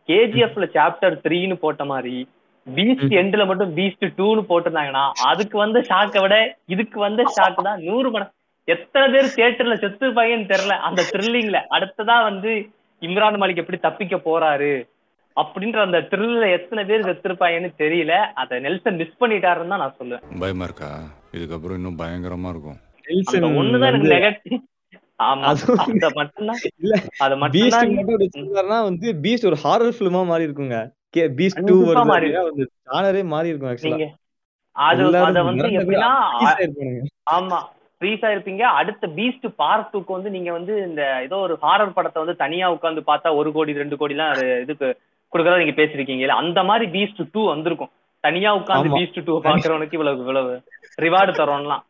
கேஜிஎஃப்ல 0.09 0.67
சாப்டர் 0.75 1.15
த்ரீன்னு 1.25 1.55
போட்ட 1.63 1.83
மாதிரி 1.91 2.15
பீஸ்ட். 2.67 3.13
எண்ட்ல 3.21 3.43
மட்டும் 3.49 3.71
பீஸ்ட் 3.77 4.05
டூன்னு 4.19 4.41
போட்டிருந்தாங்கன்னா 4.49 5.03
அதுக்கு 5.29 5.55
வந்த 5.63 5.79
ஷாக்கை 5.89 6.21
விட 6.23 6.35
இதுக்கு 6.73 6.97
வந்த 7.07 7.21
ஷாக் 7.35 7.67
தான் 7.67 7.83
நூறு 7.87 8.09
மடம் 8.13 8.33
எத்தனை 8.67 9.05
பேர் 9.13 9.33
தியேட்டர்ல 9.35 9.75
செத்து 9.83 10.07
பையன்னு 10.17 10.49
தெரியல. 10.53 10.75
அந்த 10.87 11.01
த்ரில்லிங்ல 11.13 11.59
அடுத்ததா 11.75 12.17
வந்து 12.29 12.51
இம்ரான் 13.01 13.39
மாலிக் 13.41 13.61
எப்படி 13.63 13.79
தப்பிக்க 13.85 14.15
போறாரு 14.27 14.73
அப்படின்ற 15.37 15.79
அந்த 15.87 15.99
த்ரில்ல 16.11 16.45
எத்தனை 16.57 16.81
பேர் 16.89 17.07
செத்துருப்பாங்கன்னு 17.07 17.71
தெரியல. 17.83 18.13
அதை 18.41 18.59
நெல்சன் 18.65 18.99
மிஸ் 19.01 19.19
பண்ணிட்டாருன்னு 19.21 19.73
தான் 19.73 19.83
நான் 19.83 19.97
சொல்லுவேன். 19.99 20.23
பயமா 20.43 20.67
இருக்கா? 20.69 20.91
இதுக்கப்புறம் 21.37 21.79
இன்னும் 21.79 22.01
பயங்கரமா 22.03 22.51
இருக்கும். 22.55 22.79
ஒண்ணுதான் 23.61 23.89
எனக்கு 23.91 24.13
நெகட்டிவ் 24.15 24.61
வந்து 28.83 29.09
பீஸ்ட் 29.21 29.45
ஒரு 29.45 29.57
ஹாரர் 29.63 29.95
ஃபிலிமா 29.97 30.25
மாறி 30.25 30.45
இருக்குங்க. 30.45 30.77
பீஸ்ட் 31.37 31.65
டூ 31.65 31.75
வருது. 31.83 32.05
மாறி 32.05 32.27
அப்படின்னா 32.27 32.43
வந்து 32.43 32.65
ஜானரே 32.87 33.23
மாறி 33.25 33.49
இருக்கும் 33.49 33.71
ஆக்சுவலா 33.71 33.95
நீங்க 33.95 34.07
அது 34.75 35.01
அத 35.21 35.41
வந்து 35.43 35.63
எப்படின்னா 35.79 36.11
அ- 36.41 36.57
ஆமா 37.31 37.59
ஃப்ரீஸா 38.01 38.27
இருப்பீங்க 38.27 38.61
அடுத்த 38.73 39.07
பீஸ்ட் 39.15 39.47
பார்ட் 39.55 39.89
டூக்கு 39.93 40.11
வந்து 40.11 40.29
நீங்க 40.29 40.51
வந்து 40.51 40.83
இந்த 40.83 41.21
ஏதோ 41.23 41.35
ஒரு 41.37 41.57
ஹாரர் 41.61 41.89
படத்தை 41.89 42.21
வந்து 42.23 42.35
தனியா 42.35 42.71
உட்கார்ந்து 42.71 43.01
பார்த்தா 43.07 43.35
ஒரு 43.35 43.51
கோடி 43.51 43.73
ரெண்டு 43.73 43.97
கோடி 43.97 44.13
எல்லாம் 44.13 44.33
இதுக்கு 44.61 44.87
கொடுக்கறதா 45.33 45.57
நீங்க 45.57 45.75
பேசிருக்கீங்கல்ல 45.81 46.37
அந்த 46.37 46.63
மாதிரி 46.63 46.85
பீஸ்ட் 46.91 47.21
டூ 47.31 47.47
வந்திருக்கும். 47.47 47.91
தனியா 48.23 48.55
உட்கார்ந்து 48.55 48.89
ஆமா. 48.89 48.97
பீஸ்ட் 48.97 49.23
டூ 49.23 49.33
பாக்குறவனுக்கு 49.43 49.93
இவ்வளவு 49.93 50.19
இவ்வளவு 50.19 50.51
ரிவார்டு 51.01 51.33
தரோம்லாம். 51.33 51.83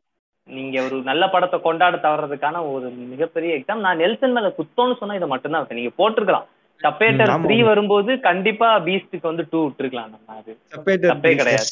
நீங்க 0.51 0.77
ஒரு 0.83 0.97
நல்ல 1.07 1.23
படத்தை 1.29 1.57
கொண்டாட 1.61 1.95
தவறதுக்கான 2.03 2.61
ஒரு 2.71 2.87
மிகப்பெரிய 3.11 3.51
எக்ஸாம் 3.57 3.85
நான் 3.85 4.01
நெல்சன் 4.01 4.35
மேல 4.35 4.49
குத்தோன்னு 4.57 4.97
சொன்னா 4.99 5.17
இதை 5.19 5.29
மட்டும்தான். 5.31 5.77
நீங்க 5.79 5.93
போட்டிருக்கலாம் 5.99 6.47
ஆமா, 7.25 7.41
த்ரீ. 7.43 7.57
வரும்போது 7.67 8.11
கண்டிப்பா 8.23 8.67
பீஸ்டுக்கு 8.85 9.29
வந்து 9.29 9.43
டூ 9.49 9.59
விட்டுருக்கலாம் 9.63 10.11
நம்ம 10.11 10.37
அது 10.37 10.51
தப்பே 11.05 11.31
கிடையாது. 11.33 11.67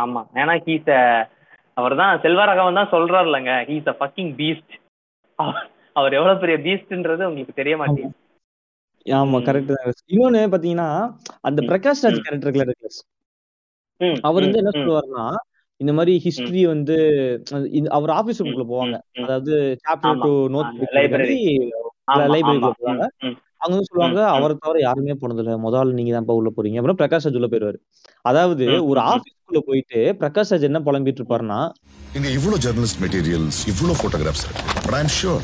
ஆமா 0.00 0.22
ஏன்னா 0.40 0.54
ஹீஸ் 0.64 0.90
அவர் 1.76 1.94
தான் 2.00 2.20
செல்வராகவன் 2.24 2.78
தான் 2.80 2.92
சொல்றாரு 2.94 3.28
இல்லைங்க 3.28 3.54
ஹீஸ் 3.68 3.88
அ 3.88 3.96
ஃபக்கிங் 3.98 4.32
பீஸ்ட் 4.40 4.74
அவர் 5.96 6.16
எவ்வளவு 6.18 6.42
பெரிய 6.42 6.56
பீஸ்ட்ன்றது 6.66 7.28
உங்களுக்கு 7.28 7.60
தெரிய 7.60 7.76
மாட்டேங்குது 7.80 8.18
ஆமா. 9.06 9.38
கரெக்ட் 9.46 9.72
தான் 9.72 10.02
இன்னொன்னு 10.12 10.42
பாத்தீங்கன்னா 10.52 10.88
அந்த 11.48 11.60
பிரகாஷ் 11.70 12.04
ராஜ். 12.04 12.20
கேரக்டர் 12.20 12.48
இருக்குல்ல 12.48 12.90
அவர் 14.22 14.44
வந்து 14.44 14.60
என்ன 14.60 14.72
சொல்லுவாருன்னா 14.78 15.26
இந்த 15.80 15.92
மாதிரி 15.92 16.12
ஹிஸ்டரி 16.24 16.62
வந்து 16.66 16.96
அவர் 17.90 18.10
ஆபீஸ் 18.12 18.40
ரூமுக்குள்ள 18.40 18.66
போவாங்க. 18.68 18.96
அதாவது 19.24 19.52
சாப்டர். 19.84 20.20
Two 20.24 20.32
note. 20.54 20.68
ஆமா, 22.08 22.22
லைப்ரரிக்குள்ள. 22.34 22.76
போவாங்க. 22.80 23.04
அவங்க 23.60 23.74
வந்து 23.74 23.88
சொல்லுவாங்க. 23.88 24.20
அவரை 24.34 24.54
தவிர 24.56 24.78
யாருமே 24.80 25.14
போனதில்ல 25.18 25.56
முதல்ல 25.64 25.92
நீங்க 25.92 26.12
தான்ப்பா 26.12 26.34
உள்ள 26.34 26.50
போறீங்க 26.50 26.78
அப்புறம் 26.78 26.98
பிரகாஷ் 27.00 27.26
ராஜ் 27.26 27.38
உள்ள 27.40 27.48
போயிருவாரு 27.48 27.78
அதாவது 28.24 28.62
ஒரு. 28.84 29.00
ஆபீஸ்க்குள்ள 29.12 29.60
போயிட்டு 29.68 30.00
பிரகாஷ் 30.20 30.52
ராஜ் 30.52 30.62
என்ன 30.62 30.80
புலம்பிட்டு 30.80 31.22
இருப்பாருன்னா 31.22 31.60
இங்க 32.14 32.28
இவ்ளோ 32.30 32.56
ஜெர்னலிஸ்ட் 32.64 33.00
மெட்டீரியல்ஸ் 33.00 33.60
இவ்ளோ 33.68 33.94
போட்டோகிராஃப்ஸ் 34.00 34.44
இருக்கு 34.46 34.64
பட் 34.86 34.94
ஐ 34.94 35.04
ஷூர் 35.18 35.42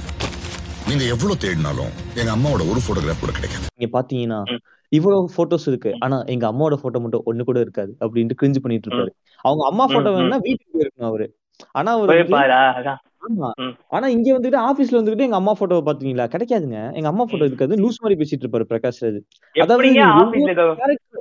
நீங்க 0.89 1.05
எவ்வளவு 1.07 1.37
தேடினாலும் 1.45 1.93
எங்க 2.15 2.31
அம்மாவோட 2.31 2.65
ஒரு 2.71 2.81
போட்டோகிராஃப் 2.87 3.21
கூட 3.21 3.33
கிடைக்காது 3.33 3.67
நீங்க 3.77 3.91
பாத்தீங்கன்னா. 3.99 4.41
இவ்வளவு 4.89 5.31
போட்டோஸ் 5.37 5.67
இருக்கு. 5.67 5.97
ஆனா 6.01 6.23
எங்க 6.27 6.53
அம்மாவோட 6.53 6.75
போட்டோ 6.75 6.99
மட்டும் 6.99 7.23
ஒண்ணு 7.27 7.41
கூட 7.41 7.61
இருக்காது. 7.61 7.97
அப்படின்ட்டு 8.01 8.39
கிரிஞ்சு 8.43 8.61
பண்ணிட்டு 8.63 8.89
இருப்பாரு. 8.89 9.13
அவங்க 9.45 9.65
அம்மா 9.67 9.87
போட்டோ. 9.87 10.11
வேணும்னா 10.11 10.37
வீட்டுக்கு 10.37 10.79
போயிருக்கணும் 10.79 11.07
அவரு. 11.07 11.35
ஆனா 11.71 11.93
அவர் 11.93 13.01
ஆமா. 13.29 13.49
ஆனா 13.89 14.07
இங்க 14.07 14.39
வந்துட்டு 14.39 14.59
ஆபீஸ்ல 14.59 14.99
வந்துட்டு 14.99 15.19
எங்க 15.19 15.35
அம்மா 15.35 15.53
போட்டோ 15.53 15.83
பாத்தீங்களா? 15.87 16.25
கிடைக்காதுங்க. 16.25 16.95
எங்க 16.95 17.09
அம்மா 17.09 17.25
போட்டோ 17.25 17.45
இருக்காது 17.45 17.77
லூஸ் 17.77 18.01
மாதிரி 18.01 18.17
பேசிட்டு 18.21 18.45
இருப்பாரு 18.45 18.67
பிரகாஷ் 18.69 19.01
ராஜ். 19.01 19.19
அதாவது 19.55 19.91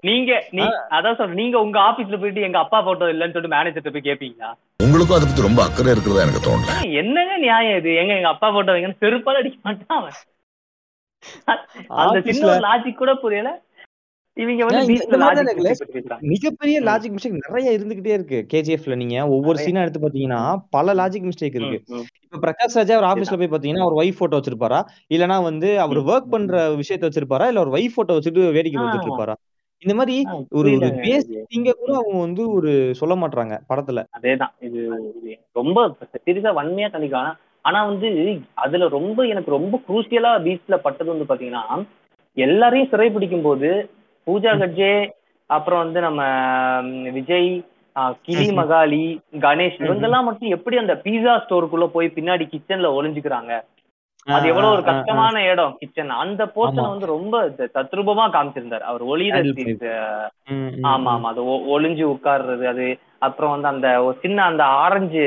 நீங்க 0.04 0.50
நீ 0.52 0.62
அதான் 0.90 1.16
சொல்றேன். 1.16 1.36
நீங்க 1.36 1.60
உங்க 1.60 1.80
ஆபீஸ்ல 1.80 2.20
போயிட்டு 2.20 2.42
எங்க 2.42 2.58
அப்பா 2.58 2.82
போட்டோ 2.82 3.06
இல்லன்னு 3.06 3.34
சொல்லிட்டு 3.34 3.48
மேனேஜர் 3.48 3.92
போய் 3.92 4.02
கேப்பீங்களா? 4.02 4.52
உங்களுக்கும் 4.84 5.18
அதை 5.18 5.28
பத்தி 5.28 5.42
ரொம்ப 5.42 5.64
அக்கறை 5.64 5.92
இருக்கிறதா 5.92 6.22
எனக்கு 6.22 6.46
தோணல. 6.48 6.70
ஆ, 6.70 6.82
என்னங்க 6.82 7.38
நியாயம் 7.38 7.78
இது? 7.78 7.96
எங்க 7.96 8.14
எங்க 8.14 8.28
அப்பா 8.28 8.52
போட்டோ 8.52 8.74
வைங்கன்னு 8.74 9.02
செருப்பால 9.02 9.42
அடிக்க 9.42 9.58
மாட்டான் 9.64 10.00
அவன். 10.00 10.18
அந்த 12.02 12.20
சின்ன 12.28 12.52
ஒரு 12.52 12.64
லாஜிக் 12.68 13.02
கூட 13.04 13.14
புரியல. 13.16 13.50
மிகப்பெரிய. 16.32 16.76
லாஜிக் 16.88 17.14
மிஸ்டேக் 17.16 17.38
நிறைய 17.46 17.68
இருந்துகிட்டே 17.78 18.12
இருக்கு 18.18 18.40
கேஜிஎஃப்ல 18.54 18.96
நீங்க 18.96 19.16
ஒவ்வொரு. 19.28 19.58
சீனா 19.58 19.82
எடுத்து 19.82 20.04
பாத்தீங்கன்னா 20.04 20.42
பல 20.70 20.94
லாஜிக் 20.94 21.28
மிஸ்டேக் 21.30 21.58
இருக்கு. 21.60 21.80
இப்ப 22.24 22.42
பிரகாஷ் 22.44 22.78
ராஜா 22.80 22.98
அவர் 22.98 23.10
ஆபீஸ்ல 23.12 23.40
போய் 23.40 23.54
பாத்தீங்கன்னா 23.56 23.86
அவர் 23.86 24.00
ஒய்ஃப் 24.02 24.20
போட்டோ 24.20 24.38
வச்சிருப்பாரா? 24.38 24.80
இல்லனா 25.10 25.38
வந்து 25.42 25.72
அவர் 25.80 26.02
ஒர்க் 26.04 26.30
பண்ற 26.30 26.54
விஷயத்த 26.76 27.10
வச்சிருப்பாரா? 27.10 27.48
இல்ல 27.48 27.62
அவர் 27.62 27.76
ஒய்ஃப் 27.78 27.96
போட்டோ 27.96 28.18
வச்சுட்டு 28.18 28.44
வேடிக்கை. 28.52 28.80
பார்த்துட்டு 28.80 29.10
இருப்பாரா? 29.10 29.36
இந்த 29.82 29.94
மாதிரி 29.96 30.16
ஒரு 30.50 30.70
ஒரு. 30.76 30.88
திங்க 31.52 31.72
கூட 31.82 31.92
அவங்க 31.96 32.20
வந்து 32.20 32.44
ஒரு 32.52 32.72
சொல்ல 32.96 33.16
மாட்றாங்க 33.16 33.56
படத்துல. 33.70 34.00
அதேதான். 34.18 34.54
இது 34.60 34.80
இது 35.18 35.34
ரொம்ப 35.54 35.80
சீரியஸா 36.26 36.54
வன்மையா 36.60 36.90
கணிக்கலாம் 36.94 37.36
ஆனா 37.68 37.80
வந்து 37.90 38.10
அதுல 38.64 38.88
ரொம்ப 38.96 39.26
எனக்கு 39.26 39.52
ரொம்ப 39.52 39.76
குரூசியலா 39.88 40.32
பீச்ல 40.46 40.76
பட்டது 40.78 41.10
வந்து 41.14 41.30
பாத்தீங்கன்னா 41.30 41.64
எல்லாரையும் 42.38 42.92
சிறைப்பிடிக்கும் 42.92 43.48
போது 43.48 43.70
பூஜா 44.28 44.52
கட்ஜே 44.62 44.94
அப்புறம் 45.50 45.82
வந்து 45.84 46.00
நம்ம 46.02 46.22
விஜய் 47.16 47.50
கிளி. 48.26 48.46
மகாலி 48.58 49.06
கணேஷ். 49.42 49.78
இவங்கெல்லாம் 49.86 50.26
மட்டும் 50.26 50.54
எப்படி 50.56 50.78
அந்த 50.78 50.96
பீஸா 51.06 51.34
ஸ்டோருக்குள்ள 51.44 51.86
போய் 51.88 52.16
பின்னாடி 52.18 52.46
கிச்சன்ல 52.50 52.90
ஒளிஞ்சுக்கிறாங்க 52.98 53.54
அது 54.28 54.46
எவ்வளவு 54.48 54.74
ஒரு. 54.74 54.84
கஷ்டமான 54.84 55.44
இடம் 55.52 55.74
கிச்சன் 55.80 56.12
அந்த 56.18 56.44
போர்ஷன். 56.56 56.90
வந்து 56.90 57.08
ரொம்ப 57.08 57.36
தத்ரூபமா 57.76 58.26
காமிச்சிருந்தாரு 58.28 58.86
அவர் 58.92 59.04
ஒளியிற 59.04 59.36
Handle 59.36 59.52
scenes, 59.52 59.60
பண்ணிருப்பாரு. 59.60 60.30
ம், 60.52 60.70
ம், 60.74 60.86
ஆமா. 60.86 61.12
ஆமா 61.14 61.30
அது 61.30 61.44
ஒளிஞ்சு 61.76 62.06
உட்கார்றது 62.14 62.68
அது 62.68 62.88
அப்புறம் 63.20 63.54
வந்து 63.54 63.68
அந்த 63.68 63.90
ஒரு 64.04 64.18
சின்ன 64.22 64.44
அந்த 64.44 64.64
ஆரஞ்சு 64.82 65.26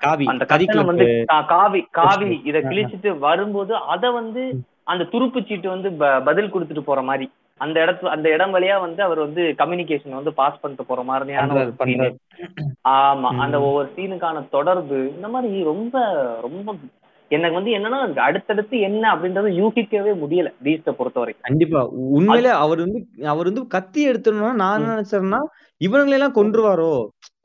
காவி 0.00 0.24
அந்த 0.26 0.44
கட்டணம் 0.44 0.90
வந்து 0.90 1.06
காவி 1.52 1.80
காவி. 1.98 2.30
இத. 2.44 2.58
கிழிச்சிட்டு 2.64 3.10
வரும்போது 3.26 3.72
அத 3.94 4.04
வந்து 4.12 4.42
அந்த 4.86 5.02
துருப்பு 5.12 5.40
சீட்டு 5.42 5.68
வந்து 5.68 5.88
பதில் 6.28 6.52
கொடுத்துட்டு 6.52 6.84
போற 6.84 7.00
மாதிரி. 7.02 7.26
அந்த 7.60 7.76
இடத்துல 7.84 8.12
அந்த 8.12 8.28
இடம் 8.30 8.54
வழியா 8.54 8.76
வந்து 8.80 9.00
அவர் 9.02 9.18
வந்து 9.18 9.42
கம்யூனிகேஷன் 9.58 10.18
வந்து 10.18 10.32
பாஸ் 10.38 10.60
பண்ணிட்டு 10.60 10.84
போற 10.84 11.00
மாதிரியான 11.08 11.66
ஆமா 12.94 13.30
அந்த. 13.42 13.56
ஒவ்வொரு 13.66 13.88
சீனுக்கான 13.96 14.42
தொடர்பு 14.50 14.98
இந்த 15.14 15.28
மாதிரி 15.28 15.60
ரொம்ப 15.68 15.94
ரொம்ப 16.46 16.74
எனக்கு 17.30 17.56
வந்து 17.56 17.74
என்னன்னா 17.76 17.98
அடுத்தடுத்து 18.20 18.76
என்ன 18.80 19.02
அப்படின்றத 19.12 19.50
யூகிக்கவே 19.58 20.12
முடியல 20.22 20.48
பீஸ்ட 20.64 20.92
பொறுத்தவரை 20.92 21.32
கண்டிப்பா. 21.40 21.82
உண்மையிலே 22.16 22.52
அவர் 22.62 22.80
வந்து 22.84 23.00
அவர் 23.32 23.48
வந்து 23.50 23.64
கத்தி 23.68 24.00
எடுத்தோம்னா 24.08 24.52
நான் 24.62 24.78
என்ன 24.78 24.94
நினைச்சேன்னா 24.94 25.40
இவனுங்களை 25.80 26.16
எல்லாம் 26.18 26.38
கொன்றுவாரோ? 26.38 26.94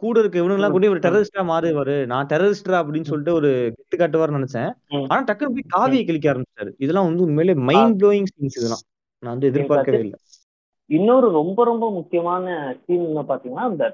கூட 0.02 0.16
இருக்க 0.20 0.42
இவனுங்க 0.42 0.60
எல்லாம் 0.60 0.74
கொண்டு 0.74 0.88
இவர் 0.90 1.04
டெரரிஸ்டா 1.06 1.44
மாறுவாரு. 1.52 1.96
நான் 2.12 2.30
டெரரிஸ்டா 2.32 2.80
அப்படின்னு 2.82 3.10
சொல்லிட்டு 3.10 3.34
ஒரு 3.34 3.50
கெட்டு 3.78 3.98
காட்டுவார்னு 3.98 4.40
நினைச்சேன். 4.40 4.72
ஆனா 5.10 5.20
டக்குனு 5.30 5.56
போய் 5.56 5.74
காவியை 5.76 6.04
கிழிக்க 6.08 6.28
ஆரம்பிச்சாரு 6.34 6.72
இதெல்லாம் 6.78 7.08
வந்து 7.10 7.26
உண்மையிலே 7.28 7.56
மைண்ட் 7.70 7.98
ப்ளோயிங் 8.02 8.30
சீன்ஸ் 8.34 8.58
இதெல்லாம். 8.60 8.84
நான் 9.24 9.34
வந்து 9.34 9.50
எதிர்பார்க்கவே 9.52 10.02
இல்லை. 10.06 10.18
இன்னொரு 10.90 11.28
ரொம்ப 11.32 11.60
ரொம்ப 11.64 11.86
முக்கியமான 11.92 12.46
சீன் 12.84 13.06
என்ன 13.10 13.22
பாத்தீங்கன்னா 13.30 13.68
இந்த 13.72 13.86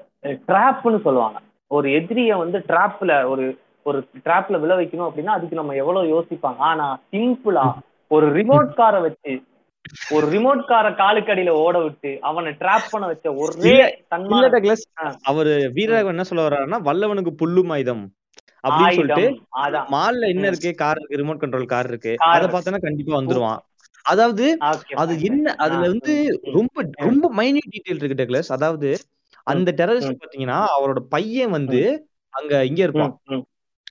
ட்ராப்னு 0.48 0.98
சொல்லுவாங்க. 1.06 1.38
ஒரு 1.70 1.88
எதிரிய 1.98 2.32
வந்து 2.42 2.58
ட்ராப்ல 2.70 3.12
ஒரு 3.28 3.44
ஒரு 3.86 3.98
ட்ராப்ல 4.26 4.56
விழ 4.60 4.72
வைக்கணும் 4.76 5.06
அப்படின்னா 5.06 5.36
அதுக்கு 5.36 5.60
நம்ம 5.60 5.74
எவ்வளவு 5.74 6.12
யோசிப்பாங்க? 6.14 6.60
ஆனா 6.70 6.86
சிம்பிளா 7.12 7.64
ஒரு 8.10 8.26
ரிமோட் 8.36 8.70
காரை 8.74 9.00
வச்சு 9.00 9.32
ஒரு 10.10 10.26
ரிமோட் 10.32 10.60
காரை 10.64 10.90
காலுக்கடியில 10.94 11.52
ஓட 11.62 11.76
விட்டு 11.78 12.10
அவனை 12.22 12.50
ட்ராப் 12.60 12.90
பண்ண 12.90 13.04
வச்ச 13.06 13.32
ஒரே 13.36 13.76
தன்மான. 14.10 14.74
அவரு 15.30 15.52
வீரராகவன் 15.74 16.14
என்ன 16.14 16.24
சொல்ல 16.24 16.44
வர்றாருன்னா 16.46 16.78
வல்லவனுக்கு 16.88 17.32
புல்லும் 17.40 17.72
ஆயுதம் 17.72 18.04
அப்படின்னு 18.64 18.96
சொல்லிட்டு 18.98 19.24
மால்ல 19.94 20.28
என்ன. 20.28 20.46
இருக்கு? 20.46 20.70
கார் 20.74 20.98
இருக்கு 20.98 21.20
ரிமோட் 21.22 21.42
கண்ட்ரோல் 21.42 21.72
கார் 21.72 21.88
இருக்கு. 21.88 22.12
அத 22.28 22.46
பார்த்தனா 22.48 22.80
கண்டிப்பா 22.80 23.14
வந்துருவான். 23.16 23.60
அதாவது 24.04 24.44
அது 24.96 25.14
என்ன. 25.22 25.54
அதுல 25.64 25.88
வந்து. 25.88 26.14
ரொம்ப 26.52 26.76
ரொம்ப 27.02 27.26
மைன்யூட் 27.38 27.72
டீடைல் 27.74 28.00
இருக்கு 28.00 28.20
டக்ளஸ். 28.20 28.52
அதாவது 28.52 28.90
அந்த 29.46 29.68
டெரரிஸ்ட். 29.76 30.20
பாத்தீங்கன்னா 30.22 30.58
அவரோட 30.76 31.00
பையன் 31.10 31.50
வந்து 31.50 31.80
அங்க 32.34 32.52
இங்க 32.64 32.80
இருப்பான். 32.82 33.14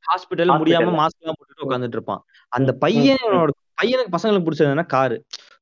ஹாஸ்பிட்டல் 0.05 0.53
முடியாம. 0.59 0.93
மாஸ்க் 0.99 1.21
எல்லாம் 1.23 1.37
போட்டுட்டு 1.39 1.65
உட்கார்ந்துட்டு 1.65 1.99
இருப்பான். 1.99 2.21
அந்த 2.51 2.71
பையனோட 2.81 3.49
பையனுக்கு 3.81 4.15
பசங்களுக்கு 4.15 4.47
பிடிச்சதுன்னா 4.47 4.85
காரு 4.95 5.15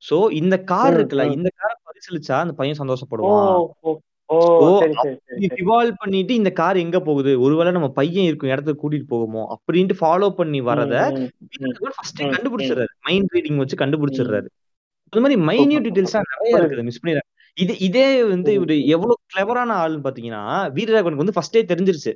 சோ 0.04 0.18
இந்த 0.42 0.56
கார் 0.72 0.96
இருக்குல்ல. 0.98 1.26
இந்த 1.38 1.50
காரை 1.60 1.76
பரிசீலிச்சா 1.88 2.36
அந்த 2.44 2.54
பையன் 2.60 2.82
சந்தோஷப்படுவான் 2.82 3.48
ரிவால்வ் 5.60 6.00
பண்ணிட்டு 6.02 6.34
இந்த 6.40 6.50
கார் 6.60 6.78
எங்க 6.78 6.98
போகுது 7.00 7.32
ஒருவேளை 7.46 7.72
நம்ம 7.78 7.88
பையன் 8.00 8.28
இருக்கும் 8.30 8.52
இடத்துக்கு 8.52 8.82
கூட்டிட்டு 8.82 9.08
போகுமோ 9.14 9.44
அப்படின்ட்டு 9.56 9.96
ஃபாலோ 10.02 10.28
பண்ணி 10.40 10.60
வரத. 10.70 10.96
ஃபர்ஸ்ட். 11.96 12.22
கண்டுபிடிச்சிடுறாரு 12.36 12.94
மைண்ட் 13.08 13.34
ரீடிங் 13.36 13.60
வச்சு 13.62 13.82
கண்டுபிடிச்சிடுறாரு 13.84 14.50
அது 15.14 15.24
மாதிரி 15.26 15.38
மைன்யூட் 15.50 15.86
டீடைல்ஸா 15.88 16.20
நிறைய. 16.32 16.52
இருக்குது 16.62 16.86
மிஸ் 16.88 17.02
பண்ணிடுறாங்க 17.02 17.30
இது 17.58 17.74
இதே 17.88 18.08
வந்து 18.34 18.52
இவரு 18.58 18.76
எவ்வளவு 18.96 19.16
கிளவரான 19.34 19.78
ஆளுன்னு 19.84 20.06
பாத்தீங்கன்னா 20.08 20.44
வீரராகவனுக்கு 20.76 21.24
வந்து 21.24 21.38
ஃபர்ஸ்டே 21.38 21.64
தெரிஞ்சிருச்சு 21.72 22.14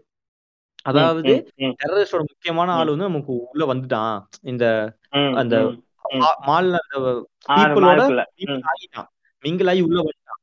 அதாவது 0.85 1.33
டெரரிஸ்டோட 1.81 2.23
முக்கியமான. 2.29 2.69
ஆள் 2.79 2.91
வந்து 2.93 3.09
நமக்கு 3.09 3.33
உள்ள 3.49 3.63
வந்துட்டான் 3.71 4.15
இந்த 4.51 4.65
அந்த. 5.41 5.55
மால்ல 6.47 6.79
அந்த. 6.81 7.11
மிங்கிள் 9.43 9.69
ஆகி 9.71 9.81
உள்ள 9.87 9.99
வந்துட்டான் 10.01 10.41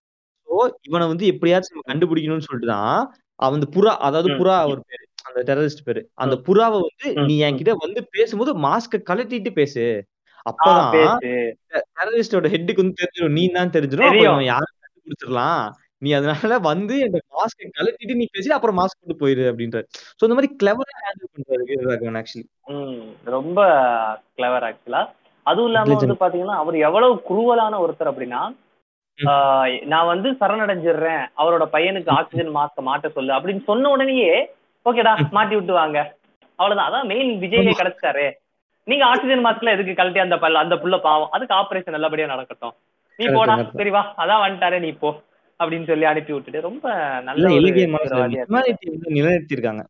சோ 0.49 0.55
இவனை 0.89 1.05
வந்து 1.07 1.27
எப்படியாச்சும் 1.33 1.89
கண்டுபிடிக்கணும்னு 1.91 2.47
சொல்லிட்டு 2.47 2.73
தான் 2.73 2.97
அவன் 3.41 3.67
புறா 3.77 3.93
அதாவது. 4.07 4.29
புறா 4.41 4.55
அவர் 4.65 4.81
பேரு. 4.89 5.05
அந்த 5.29 5.41
டெரரிஸ்ட் 5.49 5.87
பேரு. 5.87 6.01
அந்த. 6.23 6.35
புறாவை 6.49 6.79
வந்து 6.81 7.07
நீ. 7.29 7.37
என்கிட்ட 7.47 7.75
வந்து 7.85 8.01
பேசும்போது 8.11 8.53
மாஸ்க 8.67 9.03
கழட்டிட்டு 9.11 9.53
பேசு. 9.53 9.85
அப்பதான் 10.47 11.19
டெரரிஸ்டோட 11.97 12.49
ஹெட்டுக்கு 12.53 12.83
வந்து 12.83 13.01
தெரிஞ்சிடும் 13.01 13.37
நீ 13.39 13.45
தான் 13.57 13.75
தெரிஞ்சிடும் 13.77 14.19
யாரும் 14.51 14.77
கண்டுபிடிச்சிடலாம். 14.85 15.65
நீ 16.03 16.11
அதனால 16.13 16.59
வந்து 16.67 16.95
இந்த 17.07 17.19
மாஸ்க 17.35 17.71
கழட்டிட்டு 17.79 18.15
நீ 18.15 18.27
பேசி. 18.35 18.51
அப்புறம் 18.57 18.79
மாஸ்க் 18.79 19.03
கொண்டு 19.03 19.17
போயிரு 19.23 19.45
அப்படின்றாரு. 19.51 19.87
சோ 20.19 20.25
இந்த 20.27 20.37
மாதிரி 20.39 20.51
கிளவரா 20.63 20.95
ஹேண்டில் 21.01 21.33
பண்றாரு 21.35 22.21
ஆக்சுவலி 22.21 22.47
ரொம்ப 23.37 23.59
கிளவர் 24.37 24.67
ஆக்சுவலா 24.69 25.03
அதுவும் 25.47 25.69
இல்லாம 25.71 25.89
வந்து. 25.93 26.23
பாத்தீங்கன்னா 26.23 26.57
அவர் 26.63 26.77
எவ்வளவு 26.87 27.15
குருவலான 27.29 27.81
ஒருத்தர் 27.85 28.11
அப்படின்னா 28.13 28.43
நான் 29.93 30.11
வந்து 30.11 30.29
சரணடைஞ்சிடுறேன் 30.41 31.25
அவரோட 31.41 31.65
பையனுக்கு 31.75 32.11
ஆக்சிஜன் 32.19 32.53
மாஸ்க் 32.57 32.87
மாட்ட 32.89 33.09
சொல்லு 33.17 33.33
அப்படின்னு 33.37 33.63
சொன்ன 33.71 33.91
உடனேயே 33.95 34.35
ஓகேடா 34.87 35.13
மாட்டி 35.37 35.55
விட்டு 35.57 35.75
வாங்க. 35.81 35.99
அவ்வளவுதான். 36.59 36.89
அதான் 36.89 37.09
மெயின் 37.11 37.33
விஜய்கே 37.43 37.73
கிடைச்சிட்டாரு 37.81 38.27
நீங்க 38.87 39.05
ஆக்சிஜன் 39.07 39.45
மாஸ்க்ல 39.47 39.75
எதுக்கு 39.77 39.95
கழட்டி 39.95 40.21
அந்த 40.23 40.37
பல்ல 40.45 40.63
அந்த 40.65 40.77
புள்ள 40.83 40.97
பாவம். 41.09 41.33
அதுக்கு 41.35 41.55
ஆபரேஷன் 41.59 41.97
நல்லபடியா 41.97 42.31
நடக்கட்டும். 42.33 42.75
நீ 43.19 43.25
போடா 43.37 43.55
correct. 43.55 43.77
சரி 43.81 43.93
வா 43.97 44.03
அதான் 44.23 44.43
வந்துட்டாரே 44.45 44.79
நீ 44.85 44.91
போ 45.03 45.11
அப்படின்னு 45.61 45.89
சொல்லி 45.91 46.07
அனுப்பி 46.11 46.33
விட்டுட்டு 46.35 46.61
ரொம்ப 46.69 46.85
நல்ல 47.27 47.49
நிலைநிறுத்திருக்காங்க 49.15 49.83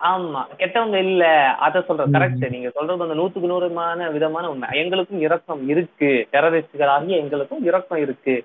ஆமா. 0.00 0.40
கெட்டவங்க 0.58 0.98
இல்ல. 1.06 1.24
அத 1.58 1.80
சொல்றேன் 1.80 2.10
ம். 2.10 2.14
கரெக்ட் 2.16 2.44
நீங்க 2.50 2.68
சொல்றது 2.70 3.06
அந்த 3.06 3.16
நூத்துக்கு 3.20 3.50
நூறுமான 3.52 4.10
விதமான 4.12 4.44
உண்மை. 4.50 4.68
எங்களுக்கும் 4.80 5.20
இரக்கம் 5.20 5.62
இருக்கு. 5.68 6.10
டெரரிஸ்டுகளாகிய 6.32 7.22
எங்களுக்கும் 7.22 7.64
இரக்கம் 7.64 7.98
இருக்கு. 7.98 8.36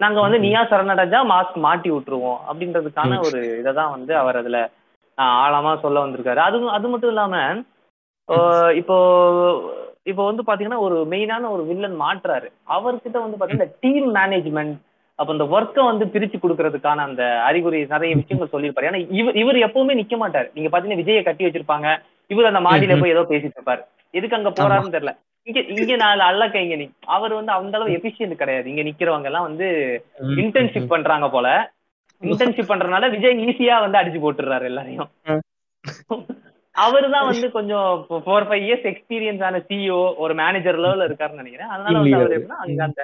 நாங்க 0.00 0.18
வந்து. 0.20 0.38
நீயா 0.38 0.60
சரணடைஞ்சா 0.64 1.20
மாஸ்க் 1.30 1.58
மாட்டி 1.60 1.90
விட்டுருவோம். 1.90 2.40
அப்படின்றதுக்கான. 2.48 3.18
ஒரு 3.26 3.40
இததான் 3.60 3.94
வந்து 3.96 4.12
அவர் 4.16 4.36
அதுல 4.36 4.60
ஆழமா 5.42 5.72
சொல்ல 5.80 5.98
வந்திருக்காரு. 6.00 6.40
அது 6.40 6.58
அது 6.70 6.86
மட்டும் 6.88 7.12
இல்லாம 7.12 7.34
இப்போ 8.80 8.96
இப்போ 10.10 10.22
வந்து 10.24 10.42
பாத்தீங்கன்னா 10.42 10.78
ஒரு 10.80 10.96
மெயினான 11.10 11.48
ஒரு 11.50 11.62
வில்லன் 11.66 11.96
மாற்றுறாரு 12.00 12.46
அவர்கிட்ட 12.74 13.18
வந்து 13.20 13.38
பாத்தீங்கன்னா 13.38 13.74
டீம் 13.80 14.06
மேனேஜ்மெண்ட் 14.14 14.76
அப்ப 15.20 15.32
இந்த 15.32 15.44
ஒர்க்கை 15.46 15.84
வந்து 15.84 16.04
பிரிச்சு 16.04 16.36
கொடுக்கறதுக்கான 16.42 17.04
அந்த 17.04 17.22
அறிகுறி 17.40 17.86
நிறைய 17.86 18.12
விஷயங்கள் 18.14 18.52
சொல்லியிருப்பாரு. 18.52 18.88
ஏன்னா 18.90 19.00
இவர் 19.10 19.36
இவர் 19.36 19.56
எப்பவுமே 19.66 19.96
நிக்க 19.98 20.16
மாட்டாரு. 20.16 20.48
நீங்க 20.54 20.70
பாத்தீங்கன்னா 20.70 21.00
விஜயை 21.00 21.22
கட்டி 21.22 21.44
வச்சிருப்பாங்க. 21.44 21.88
இவர் 22.30 22.44
அந்த 22.44 22.60
மாடியில. 22.60 23.00
போய் 23.00 23.10
ஏதோ 23.10 23.24
பேசிட்டு 23.28 23.58
இருப்பாரு. 23.58 23.82
எதுக்கு 24.14 24.36
அங்க 24.36 24.50
போறாருன்னு 24.50 24.94
தெரியல. 24.96 25.12
இங்க 25.46 25.60
இங்க 25.74 25.96
நாலு 25.96 26.22
அல்லக்க 26.22 26.56
இங்க 26.56 26.76
நீ. 26.76 26.86
அவர் 27.08 27.32
வந்து 27.32 27.52
அந்த 27.52 27.76
அளவு 27.78 27.96
எபிஷியன்ட் 27.98 28.34
கிடையாது. 28.34 28.66
இங்க 28.68 28.82
நிக்கிறவங்க 28.82 29.24
எல்லாம் 29.24 29.48
வந்து 29.48 29.68
இன்டர்ன்ஷிப் 30.36 30.86
பண்றாங்க 30.86 31.28
போல. 31.30 31.48
இன்டர்ன்ஷிப் 32.22 32.70
பண்றதுனால 32.70 33.10
விஜய் 33.10 33.46
ஈஸியா 33.46 33.76
வந்து 33.80 33.98
அடிச்சு 33.98 34.20
போட்டுறாரு 34.20 34.64
எல்லாரையும். 34.64 35.10
அவரு 36.74 37.10
தான் 37.10 37.26
வந்து 37.26 37.50
கொஞ்சம் 37.50 37.86
ஃபோர் 38.24 38.46
ஃபைவ் 38.48 38.64
இயர்ஸ் 38.66 38.86
எக்ஸ்பீரியன்ஸ் 38.90 39.44
ஆன 39.44 39.58
சிஇஓ 39.68 40.00
ஒரு 40.16 40.34
மேனேஜர் 40.34 40.80
லெவல்ல 40.80 41.08
இருக்காருன்னு 41.08 41.42
நினைக்கிறேன். 41.42 41.68
அதனால 41.68 41.98
வந்து. 41.98 42.16
அவர் 42.16 42.34
எப்படின்னா 42.36 42.60
அங்க 42.66 42.82
அந்த 42.84 43.02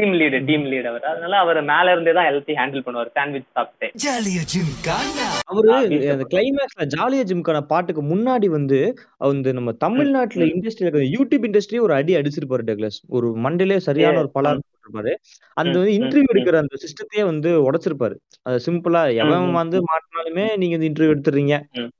டீம் 0.00 0.14
லீடு 0.20 0.38
டீம் 0.48 0.64
லீட் 0.72 0.88
அவர். 0.90 1.04
அதனால 1.10 1.38
அவர் 1.44 1.58
மேல 1.70 1.92
இருந்தே 1.92 2.12
தான் 2.18 2.28
எல்லாத்தையும் 2.30 2.60
ஹேண்டில் 2.60 2.84
பண்ணுவார். 2.86 3.10
சாண்ட்விச் 3.18 3.46
சாப்பிட்டு. 3.56 3.86
ஜாலியா 4.04 4.42
ஜிம்கானா 4.52 5.26
அவரு 5.52 5.70
அந்த 6.14 6.26
கிளைமேக்ஸ்ல 6.34 6.86
ஜாலியா 6.96 7.24
ஜிம்கான 7.30 7.60
பாட்டுக்கு 7.72 8.02
முன்னாடி 8.12 8.48
வந்து 8.56 8.80
வந்து 9.28 9.52
நம்ம 9.58 9.72
தமிழ்நாட்டுல 9.84 10.44
இண்டஸ்ட்ரியில 10.54 10.86
இருக்கிற 10.86 11.06
யூடியூப் 11.16 11.46
இண்டஸ்ட்ரி 11.48 11.80
ஒரு 11.86 11.94
அடி 11.98 12.14
அடிச்சிருப்பாரு 12.20 12.66
டக்ளஸ். 12.70 12.98
ஒரு 13.16 13.30
மண்டலே 13.46 13.78
சரியான 13.88 14.18
ஒரு 14.18 14.30
பலார் 14.36 14.60
போட்டிருப்பாரு. 14.60 15.12
அந்த 15.60 15.74
வந்து 15.78 15.96
இன்டர்வியூ 15.98 16.30
எடுக்கிற 16.34 16.56
அந்த 16.64 16.76
சிஸ்டத்தையே 16.84 17.24
வந்து 17.30 17.50
உடைச்சிருப்பாரு. 17.66 18.16
அது 18.42 18.60
சிம்பிளா 18.66 19.02
எவன் 19.22 19.58
வந்து 19.60 19.80
மாட்டினாலுமே 19.90 20.46
நீங்க 20.62 20.74
இந்த 20.78 20.88
இன்டர்வியூ 20.90 21.14
எடுத்துறீங்க. 21.14 21.56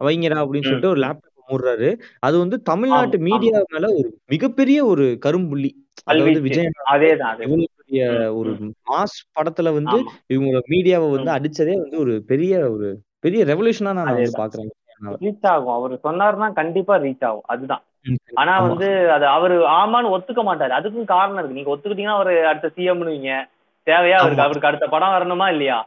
வைங்கடா 0.07 0.41
அப்படின்னு 0.43 0.69
சொல்லிட்டு 0.69 0.93
ஒரு 0.95 1.03
லேப்டாப் 1.05 1.27
மூடுறாரு. 1.53 1.89
அது 2.27 2.37
வந்து 2.39 2.57
தமிழ்நாட்டு 2.63 3.19
மீடியா 3.29 3.61
மேல 3.75 3.87
ஒரு 3.99 4.09
மிகப்பெரிய 4.27 4.79
ஒரு 4.93 5.07
கரும்புள்ளி. 5.27 5.71
அதாவது 6.05 6.29
கல்வீச்சு. 6.29 6.47
விஜய் 6.47 6.69
அதேதான் 6.93 7.33
அது 7.33 7.47
பெரிய 7.91 8.09
ஒரு 8.33 8.51
ம். 8.61 8.73
மாஸ் 8.87 9.17
படத்துல 9.37 9.73
வந்து 9.73 9.97
ஆமா. 9.99 10.13
இவங்க 10.27 10.59
மீடியாவை 10.69 11.07
வந்து 11.11 11.31
ம். 11.31 11.37
அடிச்சதே 11.37 11.75
வந்து 11.77 11.99
ஒரு 11.99 12.23
பெரிய 12.27 12.71
ஒரு 12.71 12.89
பெரிய 13.21 13.45
ரெவல்யூஷனா 13.45 13.93
நான் 13.93 14.11
வந்து 14.11 14.27
அதேதான். 14.27 15.21
ரீச் 15.21 15.47
ஆகும். 15.47 15.75
அவர் 15.75 15.93
சொன்னாருன்னா 16.05 16.53
கண்டிப்பா 16.53 16.99
ரீச் 16.99 17.25
ஆகும். 17.25 17.47
அதுதான். 17.47 17.83
ஆனா 18.35 18.53
ஆமா. 18.57 18.67
வந்து 18.69 18.89
அது 19.11 19.27
அவரு 19.27 19.57
ஆமான்னு 19.71 20.13
ஒத்துக்க 20.17 20.43
மாட்டாரு. 20.43 20.71
அதுக்கும் 20.71 21.05
காரணம் 21.07 21.39
இருக்கு. 21.39 21.59
நீங்க 21.59 21.73
ஒத்துக்கிட்டீங்கன்னா 21.75 22.19
அவரு 22.19 22.47
அடுத்த 22.47 22.71
சிஎம்னுவீங்க 22.77 23.31
தேவையா? 23.87 24.17
அவருக்கு 24.17 24.43
ஆமா. 24.43 24.45
அவருக்கு 24.45 24.67
அடுத்த 24.67 24.87
படம் 24.87 25.15
வரணுமா 25.15 25.49
இல்லையா? 25.49 25.79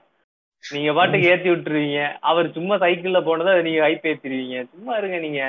நீங்க 0.64 0.94
பாட்டுக்கு 0.94 1.28
ஏத்தி 1.28 1.50
விட்டுருவீங்க. 1.50 2.00
அவர் 2.22 2.52
சும்மா 2.52 2.76
சைக்கிள்ல 2.78 3.24
போனதை 3.24 3.62
நீங்க 3.62 3.88
ஹைப் 3.88 4.08
ஏத்திடுவீங்க 4.08 4.66
சும்மா 4.66 4.98
இருங்க 4.98 5.18
நீங்க. 5.18 5.42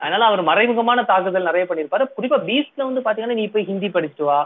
அதனால 0.00 0.24
அவர் 0.24 0.42
மறைமுகமான 0.42 1.04
தாக்குதல் 1.04 1.42
நிறைய 1.42 1.64
பண்ணிருப்பாரு. 1.64 2.04
குறிப்பா 2.16 2.38
பீச்ல 2.46 2.82
வந்து 2.82 3.00
பாத்தீங்கன்னா 3.00 3.34
நீ 3.34 3.46
போய் 3.48 3.64
ஹிந்தி 3.64 3.88
படிச்சுட்டு 3.88 4.24
வா. 4.24 4.38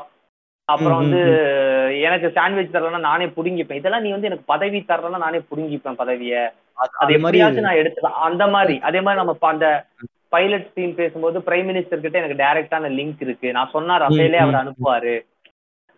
அப்புறம் 0.69 0.99
வந்து 0.99 2.01
எனக்கு 2.01 2.31
சாண்ட்விச் 2.35 2.75
தரலன்னா 2.75 2.99
நானே 2.99 3.27
புடுங்கிப்பேன். 3.27 3.73
இதெல்லாம் 3.73 4.03
நீ 4.03 4.11
வந்து 4.11 4.27
எனக்கு 4.27 4.45
பதவி 4.47 4.85
தரலன்னா 4.89 5.19
நானே 5.19 5.39
புடுங்கிப்பேன் 5.39 5.95
பதவிய. 5.95 6.53
அது- 6.73 6.91
மாதிரி 6.99 7.17
எப்படியாச்சும் 7.17 7.63
நான் 7.63 7.75
எடுத்துக்கலாம் 7.75 8.23
அந்த 8.23 8.47
மாதிரி 8.47 8.79
அதே 8.79 9.01
மாதிரி 9.01 9.25
நம்ம 9.25 9.49
அந்த 9.49 9.87
பைலட் 10.29 10.73
சீன் 10.73 10.95
பேசும்போது 10.95 11.39
பிரைம் 11.39 11.69
மினிஸ்டர் 11.69 12.01
கிட்ட 12.01 12.19
எனக்கு 12.23 12.45
டைரக்டான 12.45 12.83
லிங்க் 12.83 13.17
இருக்கு. 13.21 13.53
நான் 13.53 13.69
சொன்னா 13.73 14.09
ரஃபேலே 14.09 14.39
ம், 14.39 14.55
அவர். 14.55 14.67
அனுப்புவாரு. 14.67 15.27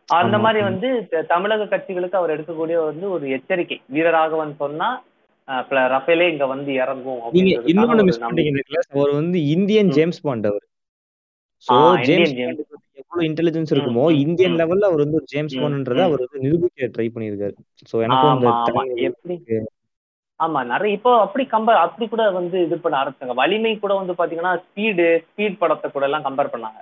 அந்த 0.06 0.38
மாதிரி. 0.38 0.62
வந்து 0.62 1.08
தமிழக 1.28 1.76
கட்சிகளுக்கு 1.76 2.12
அவர் 2.12 2.40
எடுக்கக்கூடிய 2.40 2.84
வந்து 2.84 3.10
ஒரு 3.10 3.30
எச்சரிக்கை. 3.30 3.80
வீரராகவன் 3.94 4.56
சொன்னா 4.56 5.02
ரஃபேலே 5.70 6.28
இங்க 6.28 6.46
வந்து 6.46 6.72
இறங்கும் 6.72 7.20
இன்னொன்னு. 7.22 8.48
அவர் 8.92 9.10
வந்து 9.12 9.46
இந்தியன். 9.46 9.88
ஜேம்ஸ் 9.88 10.20
பாண்ட் 10.20 10.46
அவர். 10.46 10.68
எவ்வளவு 13.02 13.32
இன்டெலிஜென்ஸ் 13.32 13.74
இருக்குமோ 13.74 14.18
இந்தியன். 14.18 14.52
லெவல்ல 14.52 14.84
அவர் 14.84 14.96
வந்து 14.96 15.14
ஒரு 15.14 15.24
ஜேம்ஸ் 15.24 15.56
பாண்டுன்றத. 15.56 16.02
அவர் 16.02 16.18
வந்து 16.18 16.38
நிரூபிக்க 16.40 16.86
ட்ரை 16.86 17.06
பண்ணியிருக்காரு. 17.06 17.56
சோ 17.92 18.02
எனக்கும் 18.02 18.30
அந்த 18.30 18.48
ஆமா 20.40 20.64
நிறைய 20.66 20.96
இப்போ 20.96 21.20
அப்படி 21.20 21.44
கம்பேர் 21.44 21.82
அப்படி 21.86 22.08
கூட 22.08 22.30
வந்து 22.30 22.64
இது 22.64 22.78
பண்ண 22.78 22.98
ஆரம்பிச்சாங்க. 22.98 23.34
வலிமை 23.34 23.78
கூட 23.78 23.94
வந்து 23.94 24.12
பாத்தீங்கன்னா 24.12 24.62
ஸ்பீடு 24.62 25.24
ஸ்பீட் 25.24 25.58
படத்தை 25.58 25.90
கூட 25.90 26.04
எல்லாம் 26.04 26.24
கம்பேர் 26.24 26.52
பண்ணாங்க. 26.52 26.80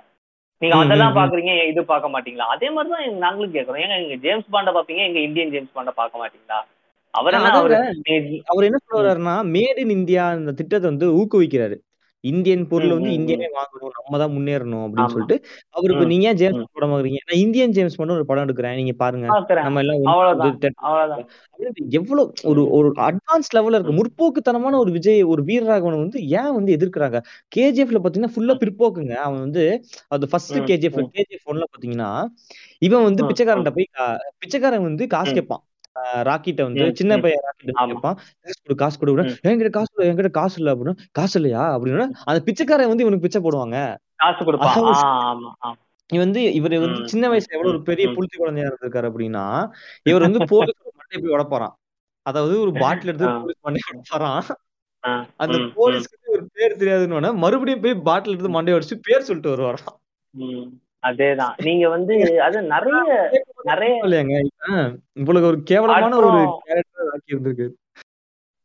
நீங்க 0.57 0.75
அதெல்லாம். 0.75 1.15
பாக்குறீங்க 1.15 1.67
இது 1.67 1.85
பார்க்க 1.85 2.09
மாட்டீங்களா? 2.09 2.47
அதே 2.53 2.69
மாதிரி 2.69 2.93
தான் 2.93 3.03
எங்க- 3.03 3.17
நாங்களும் 3.17 3.53
கேக்குறோம். 3.53 3.79
ஏங்க 3.79 4.03
எங்க 4.03 4.15
ஜேம்ஸ் 4.15 4.45
பாண்ட 4.51 4.71
பாப்பீங்க 4.71 5.07
எங்க 5.07 5.19
இந்தியன் 5.19 5.51
ஜேம்ஸ் 5.51 5.71
பாண்ட 5.75 5.91
பார்க்க 5.91 6.27
மாட்டீங்களா? 6.27 6.59
அவர் 7.11 7.33
என்ன 7.33 7.49
அவரு 8.45 8.65
என்ன 8.65 8.77
சொல்ல 8.77 9.13
வர்றாருன்னா 9.13 9.45
மேட் 9.45 9.77
இன் 9.77 9.89
இந்தியா 9.89 10.33
இந்த 10.33 10.51
திட்டத்தை 10.51 10.89
வந்து 10.89 11.07
ஊக்குவிக்கிறாரு. 11.15 11.77
இந்தியன் 12.23 12.63
பொருள் 12.67 12.91
வந்து 12.91 13.11
இந்தியனே 13.17 13.47
வாங்கணும் 13.55 13.93
நம்ம 13.97 14.17
தான் 14.17 14.33
முன்னேறணும் 14.33 14.83
அப்படின்னு. 14.83 15.13
சொல்லிட்டு 15.13 15.35
அவர் 15.75 15.91
இப்ப 15.91 16.05
ம், 16.05 16.11
நீங்க 16.11 16.25
ஏன் 16.27 16.39
ஜேம்ஸ் 16.39 16.73
படம் 16.73 16.91
பாக்குறீங்க 16.91 17.19
நான் 17.23 17.41
இந்தியன் 17.41 17.73
ஜேம்ஸ் 17.75 17.97
பாண்ட் 17.97 18.15
ஒரு 18.15 18.25
படம் 18.25 18.45
எடுக்கிறேன் 18.45 18.75
நீங்க 18.75 18.93
பாருங்க. 18.99 19.27
நம்ம 19.65 19.83
எல்லாம் 19.83 20.01
எவ்வளவு 21.99 22.25
ஒரு 22.49 22.61
ஒரு 22.77 22.89
அட்வான்ஸ் 23.07 23.49
லெவல்ல 23.51 23.77
இருக்கு. 23.77 23.97
முற்போக்குத்தனமான 23.99 24.79
ஒரு 24.79 24.91
விஜய் 24.91 25.21
ஒரு 25.29 25.43
வீரராகவன் 25.43 25.99
வந்து 25.99 26.19
ஏன் 26.35 26.53
வந்து 26.53 26.75
எதிர்க்கிறாங்க? 26.77 27.21
கேஜிஎஃப்ல 27.55 28.01
பாத்தீங்கன்னா 28.01 28.33
ஃபுல்லா 28.35 28.55
பிற்போக்குங்க. 28.61 29.15
அவன் 29.23 29.39
வந்து 29.39 29.63
அது 30.09 30.29
ஃபர்ஸ்ட் 30.31 30.53
கேஜிஎஃப். 30.69 30.99
கேஜிஎஃப் 31.15 31.47
ஒன்ல 31.47 31.65
பாத்தீங்கன்னா 31.71 32.11
இவன் 32.81 33.03
வந்து 33.03 33.23
பிச்சைக்காரன்ட்ட 33.29 33.73
போய் 33.73 33.89
பிச்சைக்காரன் 34.39 34.87
வந்து 34.87 35.05
காசு. 35.09 35.33
கேட்பான் 35.33 35.63
ராக்கிட்ட 36.27 36.61
வந்து 36.65 36.85
சின்ன. 36.99 37.13
பையன் 37.23 37.43
ராக்கிட்ட 37.45 37.73
காசு 38.79 38.97
கொடு. 38.99 39.13
என்கிட்ட 39.45 39.71
காசு 39.77 39.91
இல்ல 39.93 40.07
என்கிட்ட 40.07 40.31
காசு 40.37 40.55
இல்ல 40.59 40.73
அப்படின்னா 40.73 40.95
காசு 41.15 41.35
இல்லையா 41.39 41.63
அப்படின்னா 41.75 42.05
அந்த 42.27 42.39
பிச்சைக்காரன் 42.47 42.91
வந்து 42.91 43.05
இவனுக்கு 43.05 43.25
பிச்சை 43.25 43.41
போடுவாங்க 43.41 43.77
காசு 44.19 44.41
கொடுப்பான் 44.43 44.77
இவன் 46.09 46.23
வந்து 46.23 46.41
இவர் 46.57 46.73
வந்து 46.77 47.01
சின்ன 47.11 47.25
வயசுல 47.31 47.55
எவ்வளவு 47.55 47.73
ஒரு 47.73 47.81
பெரிய. 47.89 48.05
புளுத்தி 48.13 48.37
குழந்தையா 48.37 48.67
இருந்திருக்காரு 48.69 49.09
அப்படின்னா 49.09 49.43
இவர் 50.05 50.25
வந்து 50.25 50.39
போலீஸ் 50.53 50.79
மண்டையை 50.99 51.19
போய் 51.19 51.35
உடப்பாரான் 51.35 51.75
அதாவது 52.25 52.55
ஒரு 52.63 52.71
பாட்டில் 52.79 53.11
எடுத்து. 53.11 53.27
போலீஸ் 53.39 53.61
மண்டையை 53.65 53.85
உடப்பாரான் 53.91 54.39
ஆ, 55.03 55.11
அந்த 55.37 55.57
போலீஸ்க்கு 55.75 56.33
ஒரு 56.33 56.43
பேர் 56.55 56.79
தெரியாதுன்னு 56.79 57.31
மறுபடியும் 57.39 57.83
போய் 57.83 58.03
பாட்டில் 58.07 58.33
எடுத்து 58.33 58.55
மண்டையை 58.55 58.77
உடைச்சு 58.77 58.97
பேர் 59.05 59.27
சொல்லிட்டு 59.27 59.53
வருவாராம். 59.53 59.97
அதேதான். 61.03 61.53
நீங்க 61.63 61.85
வந்து 61.89 62.15
அது 62.41 62.57
நிறைய 62.73 63.01
நிறைய 63.63 63.93
இல்லையாங்க 64.05 64.35
இவ்வளவு 65.13 65.47
ஒரு 65.47 65.57
கேவலமான 65.63 66.17
ஒரு 66.21 66.41
கேரக்டர் 66.65 67.11
ஆக்கி 67.13 67.33
இருந்திருக்கு. 67.35 67.67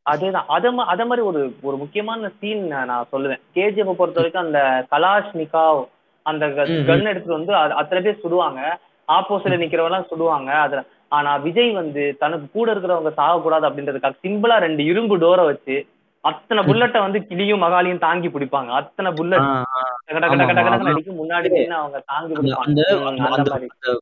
அதேதான். 0.07 0.49
அத 0.57 0.73
அத 0.95 1.05
மாதிரி 1.05 1.27
ஒரு 1.27 1.43
ஒரு 1.63 1.77
முக்கியமான 1.77 2.31
சீன் 2.41 2.65
நான் 2.67 3.11
சொல்லுவேன். 3.13 3.43
கேஜிஎஃப் 3.55 4.01
பொறுத்த 4.01 4.21
வரைக்கும் 4.21 4.45
அந்த 4.47 4.61
கலாஷ் 4.91 5.33
நிகாவ் 5.41 5.83
அந்த. 6.27 6.47
கன் 6.89 7.09
எடுத்துட்டு 7.13 7.39
வந்து 7.39 7.55
அத்தனை 7.81 8.01
பேர் 8.03 8.23
சுடுவாங்க. 8.25 8.61
ஆப்போசிட்ல 9.09 9.61
நிக்கிறவங்க 9.63 9.93
எல்லாம் 9.93 10.11
சுடுவாங்க. 10.13 10.51
அதுல 10.67 10.83
ஆனா 11.09 11.33
விஜய் 11.37 11.73
வந்து 11.73 12.03
தனக்கு 12.19 12.47
கூட 12.53 12.75
இருக்கிறவங்க 12.75 13.11
சாகக்கூடாது 13.19 13.67
அப்படின்றதுக்காக 13.69 14.21
சிம்பிளா 14.25 14.57
ரெண்டு 14.59 14.83
இரும்பு 14.85 15.17
டோரை 15.19 15.45
வச்சு 15.51 15.77
அத்தனை 16.25 16.61
புல்லட்டை 16.69 17.01
வந்து 17.05 17.19
கிளியும் 17.29 17.63
மகாலியும் 17.63 18.05
தாங்கி 18.05 18.29
பிடிப்பாங்க. 18.29 18.71
அத்தனை 18.81 19.11
புல்லட். 19.19 19.47
கட 20.17 20.27
கட 20.29 20.45
கட 20.47 20.91
அடிக்கும். 20.93 21.21
முன்னாடி 21.21 21.49
அவங்க 21.81 22.01
தாங்கி 22.13 22.35
பிடிப்பாங்க. 22.39 23.97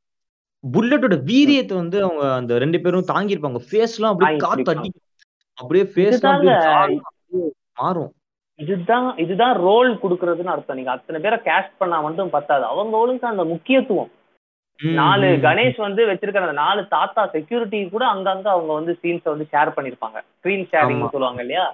புல்லட்டோட 0.65 1.17
வீரியத்தை 1.31 1.75
வந்து 1.83 1.99
அவங்க 2.07 2.25
அந்த 2.35 2.59
ரெண்டு 2.65 2.81
பேரும் 2.81 3.11
தாங்கியிருப்பாங்க. 3.13 3.61
ஃபேஸ் 3.69 3.97
எல்லாம் 3.97 4.13
அப்படியே 4.13 4.33
தாங்கி 4.33 4.45
காத்து 4.47 4.73
அடிக்கும். 4.75 5.07
அப்படியே 5.59 5.85
ஃபேஸ் 5.93 6.25
மாறும். 7.83 8.11
இதுதான் 8.59 9.07
இதுதான் 9.23 9.55
ரோல் 9.67 9.91
கொடுக்கறதுன்னு 10.03 10.53
அர்த்தம். 10.55 10.79
நீங்க 10.79 10.93
அத்தனை 10.95 11.19
பேரை 11.21 11.39
கேஸ்ட் 11.47 11.79
பண்ணா 11.79 11.99
மட்டும் 12.01 12.35
பத்தாது. 12.35 12.65
அவங்களுக்கு 12.73 13.27
அந்த 13.31 13.45
முக்கியத்துவம். 13.53 14.11
நாலு. 14.81 15.29
கணேஷ் 15.47 15.81
வந்து 15.87 16.03
வச்சிருக்கிற 16.11 16.45
அந்த 16.47 16.59
நாலு 16.65 16.81
தாத்தா 16.95 17.23
செக்யூரிட்டி 17.35 17.79
கூட 17.95 18.05
அங்கங்க 18.15 18.49
அவங்க 18.55 18.73
வந்து 18.79 18.93
சீன்ஸை 19.01 19.29
வந்து 19.33 19.47
ஷேர் 19.53 19.75
பண்ணிருப்பாங்க 19.77 20.19
ஸ்கிரீன் 20.39 20.65
ஷேரிங் 20.73 21.03
சொல்லுவாங்க 21.15 21.43
இல்லையா? 21.45 21.67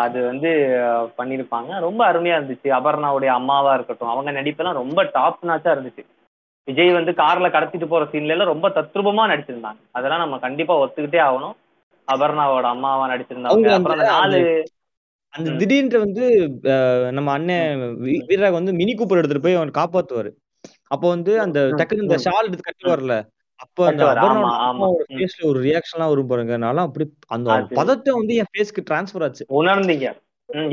அது 0.00 0.18
வந்து 0.26 0.50
பண்ணிருப்பாங்க. 1.18 1.70
ரொம்ப 1.80 2.00
அருமையா 2.12 2.36
இருந்துச்சு. 2.38 2.68
அபர்ணாவுடைய 2.78 3.30
அம்மாவா 3.38 3.74
இருக்கட்டும் 3.74 4.12
அவங்க 4.12 4.30
நடிப்பெல்லாம் 4.32 4.80
ரொம்ப 4.82 5.02
டாப் 5.16 5.46
நாச்சா 5.50 5.70
இருந்துச்சு. 5.74 6.02
விஜய் 6.68 6.98
வந்து 6.98 7.12
கார்ல 7.20 7.48
கடத்திட்டு 7.52 7.86
போற 7.88 8.04
சீன்ல 8.04 8.34
எல்லாம் 8.34 8.52
ரொம்ப 8.52 8.68
தத்ரூபமா 8.68 9.22
நடிச்சிருந்தாங்க. 9.32 9.80
அதெல்லாம் 9.92 10.22
நம்ம 10.24 10.38
கண்டிப்பா 10.38 10.74
ஒத்துக்கிட்டே 10.82 11.20
ஆகணும். 11.28 11.56
அபர்ணாவோட 12.08 12.66
அம்மாவா 12.74 13.04
நடிச்சிருந்தாங்க 13.12 13.72
அப்புறம் 13.76 13.98
அந்த 13.98 14.10
நாலு 14.12 14.40
அந்த 15.34 15.50
திடீர்னு 15.58 15.98
வந்து 15.98 16.24
நம்ம 17.12 17.28
அண்ணன் 17.32 17.82
வீரராக 18.28 18.56
வந்து 18.58 18.72
மினி 18.72 18.92
கூப்பர் 18.94 19.20
எடுத்துட்டு 19.20 19.44
போய் 19.44 19.58
அவனை 19.58 19.74
காப்பாத்துவாரு. 19.76 20.30
அப்போ 20.86 21.06
வந்து 21.08 21.32
அந்த 21.40 21.58
டக்குன்னு 21.78 22.06
இந்த 22.06 22.18
ஷால் 22.24 22.46
எடுத்து 22.46 22.66
கட்டி. 22.66 22.90
வரல 22.90 23.16
அப்ப 23.60 23.86
அந்த 23.86 24.04
அபர்ணாவோட. 24.12 25.02
ஃபேஸ்ல 25.16 25.42
ஒரு 25.50 25.60
ரியாக்ஷன்லாம் 25.66 26.12
வரும் 26.12 26.30
பாருங்க. 26.32 26.54
அப்படி 26.86 27.06
அந்த 27.28 27.48
பதட்டம் 27.80 28.20
வந்து 28.20 28.34
என் 28.34 28.52
ஃபேஸ்க்கு 28.52 28.86
டிரான்ஸ்ஃபர் 28.90 29.24
ஆச்சு. 29.26 29.46
உணர்ந்தீங்க. 29.60 30.08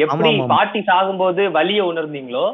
எப்படி 0.04 0.30
பாட்டி 0.54 0.80
சாகும்போது 0.80 1.42
வலிய 1.52 1.82
உணர்ந்தீங்களோ? 1.84 2.46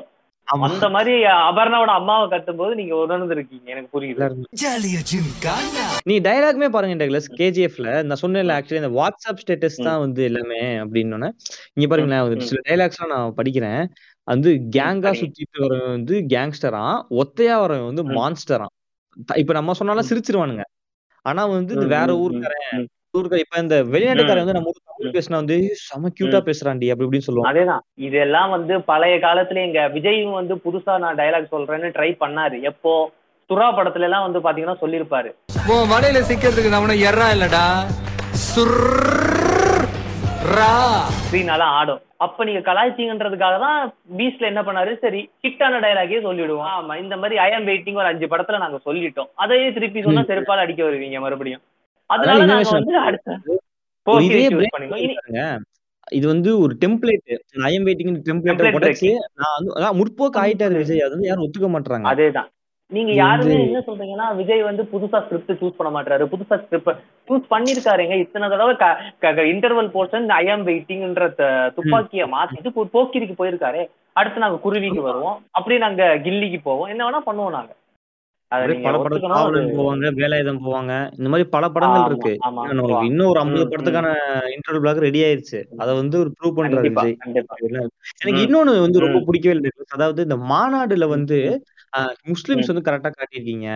அந்த 0.47 0.89
மாதிரி 0.89 1.13
அபர்ணாவோட 1.49 1.91
அம்மாவை 1.99 2.25
கட்டும்போது 2.29 2.73
நீங்க 2.75 2.95
உணர்ந்திருக்கீங்க. 2.95 3.67
எனக்கு 3.73 3.91
புரியுது. 3.93 4.25
நீ 6.03 6.15
டயலாக்மே 6.19 6.67
பாருங்க 6.69 6.97
டக்ளஸ் 7.01 7.29
கேஜிஎஃப்ல 7.37 7.91
நான் 8.07 8.21
சொன்னேன்ல 8.21 8.57
ஆக்சுவலி 8.57 8.81
இந்த 8.83 8.91
வாட்ஸ்அப் 8.99 9.41
ஸ்டேட்டஸ் 9.43 9.79
தான் 9.83 9.99
வந்து 9.99 10.23
எல்லாமே 10.23 10.61
அப்படின்னு 10.83 11.29
இங்க 11.75 11.87
பாருங்களேன் 11.87 12.47
சில 12.51 12.61
டைலாக்ஸ்லாம் 12.69 13.13
நான் 13.15 13.37
படிக்கிறேன். 13.37 13.83
வந்து 14.27 14.49
கேங்கா 14.75 15.11
சுத்திட்டு 15.21 15.63
வரவன் 15.63 15.95
வந்து 15.97 16.15
கேங்ஸ்டரா 16.33 16.83
ஒத்தையா 17.21 17.55
வரவன் 17.63 17.89
வந்து 17.91 18.05
மான்ஸ்டரா 18.17 18.67
இப்ப 19.35 19.53
நம்ம 19.53 19.73
சொன்னாலும் 19.73 20.09
சிரிச்சிருவானுங்க. 20.09 20.63
ஆனா 21.25 21.45
வந்து 21.45 21.75
வேற 21.87 22.13
ஊருக்காரன் 22.15 22.65
ம், 22.73 22.87
ஊருக்கார 23.17 23.39
இப்ப 23.39 23.57
இந்த 23.57 23.83
வெளிநாட்டுக்காரன் 23.83 24.43
வந்து 24.43 24.53
நம்ம 24.53 24.67
ஊர் 24.67 24.87
தமிழ் 24.89 25.13
பேசினா 25.13 25.35
வந்து 25.35 25.57
செம 25.73 26.09
கியூட்டா 26.09 26.39
பேசுறான்டி 26.45 26.89
அப்படி 26.89 27.07
இப்படின்னு 27.07 27.27
சொல்லுவாங்க 27.27 27.51
அதேதான். 27.51 27.83
இதெல்லாம் 27.95 28.49
வந்து 28.49 28.81
பழைய 28.81 29.17
காலத்துல 29.17 29.61
எங்க 29.61 29.89
விஜயும் 29.89 30.31
வந்து 30.31 30.55
புதுசா 30.55 30.97
நான் 30.97 31.17
டயலாக் 31.17 31.51
சொல்றேன்னு 31.51 31.89
ட்ரை 31.89 32.17
பண்ணாரு. 32.19 32.61
எப்போ? 32.61 32.93
சுறா 33.49 33.69
படத்துல 33.77 34.01
எல்லாம் 34.01 34.23
வந்து 34.23 34.39
பாத்தீங்கன்னா 34.39 34.77
சொல்லியிருப்பாரு. 34.81 35.31
உன் 35.67 35.89
வலையில 35.89 36.21
சிக்கிறதுக்கு 36.21 36.75
நம்மன 36.75 36.97
எறா 37.03 37.27
இல்லடா. 37.31 37.65
சுர்ரா 38.47 39.42
ஸ்க்ரீனாலாம் 41.19 41.73
ஆடும். 41.79 42.01
அப்ப 42.25 42.45
நீங்க 42.47 42.61
கலாய்ச்சிங்கன்றதுக்காக 42.67 43.55
தான் 43.65 43.79
பீச்ல 44.17 44.49
என்ன 44.51 44.61
பண்ணாரு? 44.67 44.91
சரி 45.03 45.21
ஹிட்டான 45.45 45.79
டயலாகே 45.83 46.19
சொல்லிடுவோம். 46.27 46.71
ஆமா 46.77 46.93
இந்த 47.03 47.15
மாதிரி 47.17 47.35
ஐ 47.45 47.49
ஆம் 47.57 47.67
வெயிட்டிங் 47.69 47.99
ஒரு 48.01 48.09
அஞ்சு 48.11 48.27
படத்துல 48.33 48.61
நாங்க 48.63 48.79
சொல்லிட்டோம். 48.87 49.29
அதையே 49.35 49.67
திருப்பி 49.73 50.03
சொன்னா 50.07 50.23
செருப்பால 50.31 50.65
அடிக்க 50.65 50.83
வருவீங்க 50.83 51.19
மறுபடியும். 51.25 51.63
அதனால 52.09 52.37
அதான் 52.37 52.51
நாங்க. 52.53 52.73
வந்து 52.79 52.97
அடுத்த 53.07 53.39
இதே 56.15 56.25
வந்து 56.33 56.51
ஒரு 56.63 56.73
டெம்ப்ளேட் 56.81 57.29
ஐஎம் 57.67 57.85
வெயிட்டிங் 57.87 58.15
டெம்ப்ளேட்டை 58.27 58.63
Template 58.63 58.77
உடைச்சு 58.79 59.11
நான் 59.39 59.53
வந்து 59.57 59.71
முற்போக்கு 59.99 60.39
ஆயிட்டாரு 60.41 60.75
விஜய். 60.81 61.03
அது 61.05 61.15
வந்து 61.15 61.29
யாரும் 61.29 61.45
ஒத்துக்க 61.45 61.69
மாட்டாங்க 61.75 62.09
அதேதான். 62.11 62.49
நீங்க 62.93 63.11
யாருமே 63.11 63.53
என்ன 63.63 63.83
சொல்றீங்கன்னா 63.87 64.35
விஜய் 64.35 64.63
வந்து 64.63 64.83
புதுசா 64.83 65.25
ஸ்கிரிப்ட் 65.25 65.51
சூஸ் 65.51 65.73
பண்ண 65.77 66.01
மாட்டாரு 66.01 66.27
புதுசா 66.27 66.63
ஸ்கிரிப்ட் 66.63 66.97
சூஸ் 67.27 67.49
பண்ணிருக்காருங்க. 67.49 68.19
இத்தனை 68.19 68.49
தடவை 68.49 68.75
இன்டர்வல் 69.21 69.89
போர்ஷன் 69.89 70.27
ஐ 70.27 70.49
ஆம் 70.49 70.67
வெயிட்டிங்ன்ற 70.67 71.73
துப்பாக்கிய 71.73 72.27
மாத்திட்டு 72.27 72.67
போ- 72.75 72.89
போக்கிரிக்கு 72.93 73.33
போயிருக்காரு. 73.39 73.89
அடுத்து 74.13 74.39
நாங்க 74.39 74.57
குருவிக்கு 74.59 75.01
வருவோம். 75.01 75.43
அப்படியே 75.51 75.81
நாங்க 75.81 76.03
கில்லிக்கு 76.03 76.59
போவோம். 76.63 76.87
என்ன 76.87 77.09
வேணா 77.09 77.29
பண்ணுவோம் 77.29 77.49
நாங்க. 77.49 77.75
போவாங்க 79.55 80.11
வேலாயுதம் 80.11 80.59
போவாங்க. 80.65 81.11
இந்த 81.17 81.29
மாதிரி 81.29 81.49
பல 81.49 81.69
படங்கள் 81.69 82.01
இருக்கு. 82.05 82.37
இன்னும் 83.05 83.27
ஒரு 83.27 83.39
ஐம்பது 83.39 83.67
படத்துக்கான 83.69 84.15
இன்டர்வல் 84.45 84.79
பிளாக் 84.79 84.97
ரெடி 84.97 85.21
ஆயிருச்சு. 85.21 85.63
அதை 85.77 85.95
வந்து 85.95 86.19
ஒரு 86.19 86.33
ப்ரூவ் 86.43 86.47
பண்றாரு 86.47 86.83
எனக்கு. 86.95 87.17
இன்னொன்னு 88.25 88.81
வந்து 88.81 88.99
ரொம்ப. 88.99 89.19
பிடிக்கவே 89.25 89.55
இல்லை 89.55 89.71
அதாவது 89.93 90.21
இந்த 90.21 90.35
மாநாடுல 90.35 91.07
வந்து 91.07 91.63
ஆஹ், 91.93 92.13
முஸ்லிம்ஸ் 92.31 92.67
ம். 92.67 92.71
வந்து 92.71 92.87
கரெக்டா 92.87 93.11
காட்டியிருக்கீங்க 93.13 93.67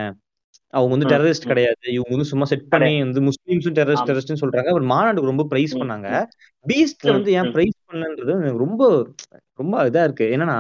அவங்க 0.74 0.92
வந்து 0.94 1.08
ம். 1.08 1.12
டெரரிஸ்ட் 1.12 1.46
ம். 1.46 1.50
கிடையாது 1.50 1.86
இவங்க 1.92 2.12
வந்து 2.12 2.30
சும்மா 2.30 2.46
செட் 2.50 2.66
பண்ணி 2.72 2.94
வந்து 3.04 3.22
முஸ்லிம்ஸும் 3.28 3.76
டெரரிஸ்ட் 3.78 4.02
ஆமா. 4.02 4.10
டெரரிஸ்ட்னு 4.10 4.42
சொல்றாங்க 4.42 4.70
அவர் 4.70 4.86
மாநாடுக்கு 4.90 5.32
ரொம்ப 5.32 5.46
பிரைஸ் 5.52 5.76
ம். 5.76 5.80
பண்ணாங்க 5.82 6.08
ம். 6.16 6.28
பீஸ்ட்ல 6.66 7.10
ம். 7.10 7.16
வந்து 7.18 7.32
ஏன் 7.34 7.48
ம். 7.48 7.54
பிரைஸ் 7.54 7.78
பண்ணன்றது 7.86 8.34
எனக்கு 8.38 8.64
ரொம்ப 8.64 8.82
ரொம்ப 9.60 9.86
இதா 9.88 10.02
இருக்கு 10.04 10.26
என்னன்னா 10.36 10.58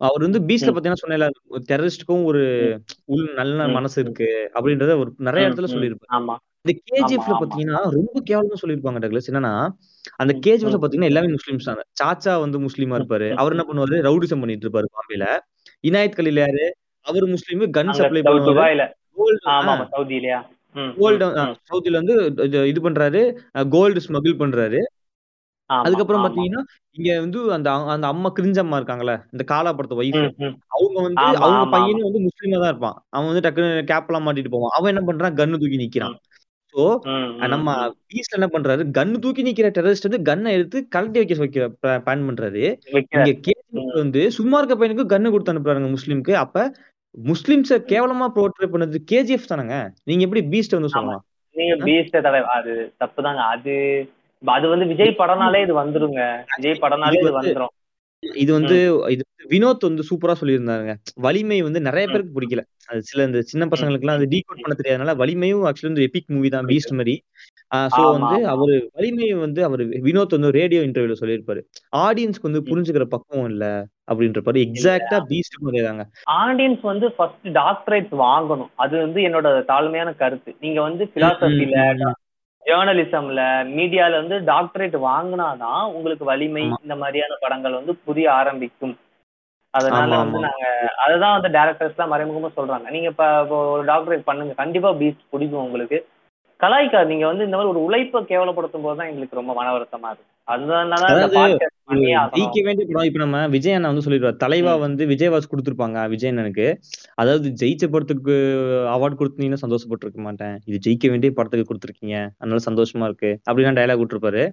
அவர் 0.00 0.22
வந்து 0.26 0.40
பீஸ்ட்ல 0.48 0.70
ம். 0.70 0.76
பாத்தீங்கன்னா 0.76 1.02
சொன்ன 1.02 1.30
டெரரிஸ்டுக்கும் 1.70 2.22
ஒரு 2.24 2.42
உள் 3.06 3.26
நல்ல 3.34 3.58
ம். 3.62 3.74
மனசு 3.74 3.98
இருக்கு 4.04 4.28
அப்படின்றத 4.54 4.94
ஒரு 4.98 5.10
நிறைய 5.20 5.42
ம். 5.42 5.48
இடத்துல 5.48 5.68
ம். 5.68 5.74
சொல்லியிருப்பாரு 5.74 6.12
ஆமா 6.18 6.36
இந்த 6.64 6.72
கேஜிஎஃப்ல 6.88 7.32
ஆமா. 7.32 7.40
பாத்தீங்கன்னா 7.42 7.78
ரொம்ப 7.92 8.16
கேவலமா 8.26 8.56
சொல்லியிருப்பாங்க 8.62 9.00
டக்ளஸ் 9.02 9.30
என்னன்னா 9.30 9.52
அந்த 10.18 10.32
ம். 10.32 10.40
கேஜிஎஃப்ல 10.46 10.78
ம். 10.78 10.82
பாத்தீங்கன்னா 10.82 11.10
எல்லாமே 11.12 11.30
முஸ்லிம்ஸ் 11.36 11.68
தான் 11.68 11.80
சாச்சா 12.00 12.34
வந்து 12.40 12.58
முஸ்லீமா 12.66 12.92
ம். 12.92 12.98
இருப்பாரு 13.00 13.28
ம். 13.30 13.38
அவர் 13.40 13.54
என்ன 13.56 13.66
பண்ணுவாரு 13.68 13.98
ரவுடிசம் 14.08 14.42
பண்ணிட்டு 14.42 14.66
இருப்பாரு 14.66 14.88
பாம்பேல 14.94 15.26
இனாயத் 15.84 16.18
கலீல் 16.18 16.42
யாரு 16.42 16.64
அவர் 17.02 17.26
முஸ்லீம் 17.26 17.72
கன் 17.72 17.90
சப்ளை 17.90 18.22
பண்ணுவாரு. 18.22 18.24
துபாயில. 18.24 18.92
கோல்டு 19.14 19.50
ஆமா 19.50 19.52
ஆமா 19.52 19.86
சவுதியிலயா? 19.92 20.46
ம், 20.72 20.80
ம், 20.80 20.94
கோல்டு 20.98 21.30
ம். 21.30 21.56
சவுதில 21.72 21.92
வந்து 21.92 22.30
இது- 22.30 22.76
பண்றாரு. 22.82 23.36
கோல்டு 23.68 24.00
ஸ்மகிள் 24.08 24.36
பண்றாரு. 24.36 24.78
அதுக்கப்புறம். 25.66 26.24
பாத்தீங்கன்னா 26.24 26.60
இங்க 26.90 27.20
வந்து 27.20 27.52
அந்த 27.52 27.72
அந்த 27.72 28.06
அம்மா 28.06 28.32
கிரிஞ்சம்மா 28.40 28.82
இருக்காங்கல்ல 28.82 29.22
இந்த 29.32 29.44
காலா 29.44 29.72
படத்து 29.72 30.36
ம். 30.36 30.54
அவங்க 30.66 31.02
வந்து 31.02 31.22
அவங்க 31.22 31.70
பையனும் 31.70 32.02
வந்து 32.02 32.18
முஸ்லீமா 32.18 32.52
தான் 32.52 32.68
இருப்பான். 32.68 33.04
அவன் 33.08 33.32
வந்து 33.32 33.50
டக்குன்னு 33.50 33.84
கேப் 33.84 34.10
எல்லாம் 34.10 34.32
மாட்டிட்டு 34.32 34.48
போவான். 34.48 34.70
அவன் 34.72 34.96
என்ன 34.96 35.12
பண்றான்? 35.12 35.32
கன்னு 35.32 35.50
தூக்கி 35.50 35.88
நிக்கிறான். 35.88 36.14
சோ 36.76 37.36
நம்ம. 37.48 37.86
பீஸ்ல 37.86 38.40
என்ன 38.40 38.48
பண்றாரு? 38.52 38.80
கன்னு 38.80 39.18
தூக்கி 39.18 39.42
நிக்கிற 39.42 39.66
டெரரிஸ்ட் 39.66 40.08
வந்து 40.08 40.34
கன்னை 40.34 40.52
எடுத்து 40.52 40.88
கழட்டி 40.88 41.24
வைக்க 41.24 41.68
வைக்கிற 41.68 41.88
பிளான் 41.88 42.22
பண்றாரு. 42.22 42.78
இங்க 42.86 43.24
கேஜிஎஃப் 43.24 43.94
வந்து 43.94 44.30
சும்மா 44.30 44.60
இருக்க 44.60 44.86
பையனுக்கு 44.86 45.18
கன்னு 45.18 45.30
கொடுத்து 45.30 45.52
அனுப்புறாங்க 45.52 45.94
முஸ்லீம்க்கு. 45.96 46.32
அப்ப 46.32 46.72
முஸ்லிம்ஸ 47.24 47.68
கேவலமா 47.68 48.28
போர்ட்ரே 48.34 48.66
பண்ணது 48.72 48.96
கேஜிஎஃப் 49.12 49.50
தானங்க. 49.50 49.90
நீங்க 50.04 50.24
எப்படி 50.24 50.40
பீஸ்ட் 50.40 50.70
வந்து. 50.70 50.88
சொல்லலாம்? 50.88 51.24
நீங்க 51.50 51.76
பீஸ்ட 51.76 52.10
தடவை 52.10 52.40
அது 52.40 52.94
தப்புதாங்க. 53.00 53.36
அது 53.36 54.08
அது 54.44 54.68
வந்து 54.68 54.86
விஜய் 54.86 55.14
படம்னாலே 55.18 55.62
இது 55.62 55.84
வந்துருங்க. 55.84 56.44
விஜய் 56.56 56.78
படம்னாலே 56.80 57.12
இது 57.12 57.18
இது 57.18 57.42
வந்து- 57.42 57.44
வந்துரும். 57.44 57.79
இது 58.36 58.50
வந்து 58.52 58.76
இது 59.10 59.22
வந்து 59.28 59.46
வினோத் 59.50 59.86
வந்து 59.86 60.02
சூப்பரா 60.08 60.34
சொல்லியிருந்தாருங்க. 60.40 60.92
வலிமை 61.18 61.58
வந்து 61.62 61.80
நிறைய. 61.80 62.06
பேருக்கு 62.06 62.34
பிடிக்கல. 62.36 62.62
அது 62.88 63.00
சில 63.02 63.24
இந்த 63.24 63.40
சின்ன 63.42 63.64
பசங்களுக்கு 63.66 64.04
எல்லாம் 64.04 64.18
அது 64.18 64.26
டீகோட் 64.32 64.62
பண்ண 64.62 64.74
தெரியாதனால 64.80 65.12
வலிமையும் 65.16 65.62
ஆக்சுவலி 65.68 65.90
வந்து 65.90 66.06
எபிக் 66.08 66.28
மூவி 66.28 66.48
தான் 66.48 66.68
பீஸ்ட் 66.68 66.92
மாதிரி. 66.98 67.14
சோ 67.90 68.02
வந்து. 68.10 68.36
அவரு 68.52 68.76
வலிமையை 68.96 69.34
வந்து 69.38 69.60
அவர் 69.64 69.82
வினோத் 70.06 70.36
வந்து 70.36 70.50
ரேடியோ 70.58 70.82
இன்டர்வியூல 70.82 71.16
சொல்லியிருப்பாரு. 71.20 71.62
ஆடியன்ஸ்க்கு 72.00 72.48
வந்து. 72.48 72.62
புரிஞ்சுக்கிற 72.70 73.06
பக்குவம் 73.08 73.50
இல்ல 73.52 73.64
அப்படின்றப்பாரு 74.08 74.60
எக்ஸாக்டா 74.66 75.18
பீஸ்ட் 75.30 75.60
மாதிரியே 75.60 75.84
தாங்க. 75.84 76.04
ஆடியன்ஸ் 76.40 76.82
வந்து 76.84 77.08
ஃபர்ஸ்ட் 77.16 77.48
டாக்டரேட் 77.54 78.12
வாங்கணும். 78.24 78.72
அது 78.76 78.94
வந்து 78.98 79.20
என்னோட 79.28 79.48
தாழ்மையான 79.70 80.12
கருத்து. 80.16 80.52
நீங்க 80.60 80.80
வந்து 80.82 81.06
பிலாசபில 81.14 82.12
ஜேர்னலிசம்ல 82.70 83.42
மீடியால 83.76 84.12
வந்து 84.22 84.36
டாக்டரேட் 84.52 84.96
வாங்கினாதான் 85.10 85.82
உங்களுக்கு 85.92 86.24
வலிமை. 86.24 86.64
இந்த 86.82 86.96
மாதிரியான 86.96 87.38
படங்கள் 87.40 87.72
வந்து 87.72 87.96
புரிய 88.04 88.32
ஆரம்பிக்கும். 88.32 88.94
அதனால 89.74 90.16
வந்து. 90.16 90.38
நாங்க 90.38 90.64
அதுதான் 90.96 91.40
வந்து 91.40 91.58
டேரக்டர்ஸ் 91.58 91.94
எல்லாம் 91.96 92.12
மறைமுகமா 92.12 92.48
சொல்றாங்க. 92.56 92.90
நீங்க 92.90 93.08
இப்ப 93.08 93.40
இப்போ 93.42 93.58
ஒரு 93.74 93.84
டாக்டரேட் 93.84 94.28
பண்ணுங்க 94.30 94.54
கண்டிப்பா 94.54 94.92
பீச் 94.92 95.30
பிடிக்கும் 95.30 95.64
உங்களுக்கு. 95.64 95.98
கலாய்க்கா 96.60 97.06
நீங்க 97.06 97.26
வந்து 97.26 97.44
இந்த 97.44 97.56
மாதிரி 97.56 97.72
ஒரு 97.74 97.84
உழைப்பை 97.84 98.22
கேவலப்படுத்தும் 98.22 98.86
போது 98.86 98.98
தான் 98.98 99.08
எங்களுக்கு 99.08 99.38
ரொம்ப 99.38 99.52
மன 99.54 99.68
வருத்தமா 99.76 100.08
இருக்கு. 100.10 100.26
இப்ப 103.06 103.18
நம்ம 103.22 103.38
விஜய் 103.54 103.74
அண்ணா 103.76 103.90
வந்து 103.90 104.04
சொல்லிடுவார் 104.06 104.36
தலைவா 104.42 104.72
வந்து 104.84 105.02
விஜயவாஸ் 105.10 105.48
கொடுத்துருப்பாங்க 105.52 105.96
விஜய் 106.12 106.30
அண்ணனுக்கு. 106.32 106.66
அதாவது 107.20 107.48
ஜெயிச்ச 107.60 107.84
படத்துக்கு 107.94 108.34
அவார்ட் 108.94 109.16
கொடுத்தீங்கன்னா 109.20 109.60
சந்தோஷப்பட்டிருக்க 109.64 110.20
மாட்டேன். 110.26 110.54
இது 110.68 110.78
ஜெயிக்க 110.86 111.10
வேண்டிய 111.12 111.30
படத்துக்கு 111.38 111.68
கொடுத்துருக்கீங்க 111.70 112.16
அதனால 112.40 112.60
சந்தோஷமா 112.68 113.06
இருக்கு 113.10 113.30
அப்படின்னு 113.48 113.76
டைலாக் 113.78 114.02
விட்டுருப்பாரு. 114.02 114.44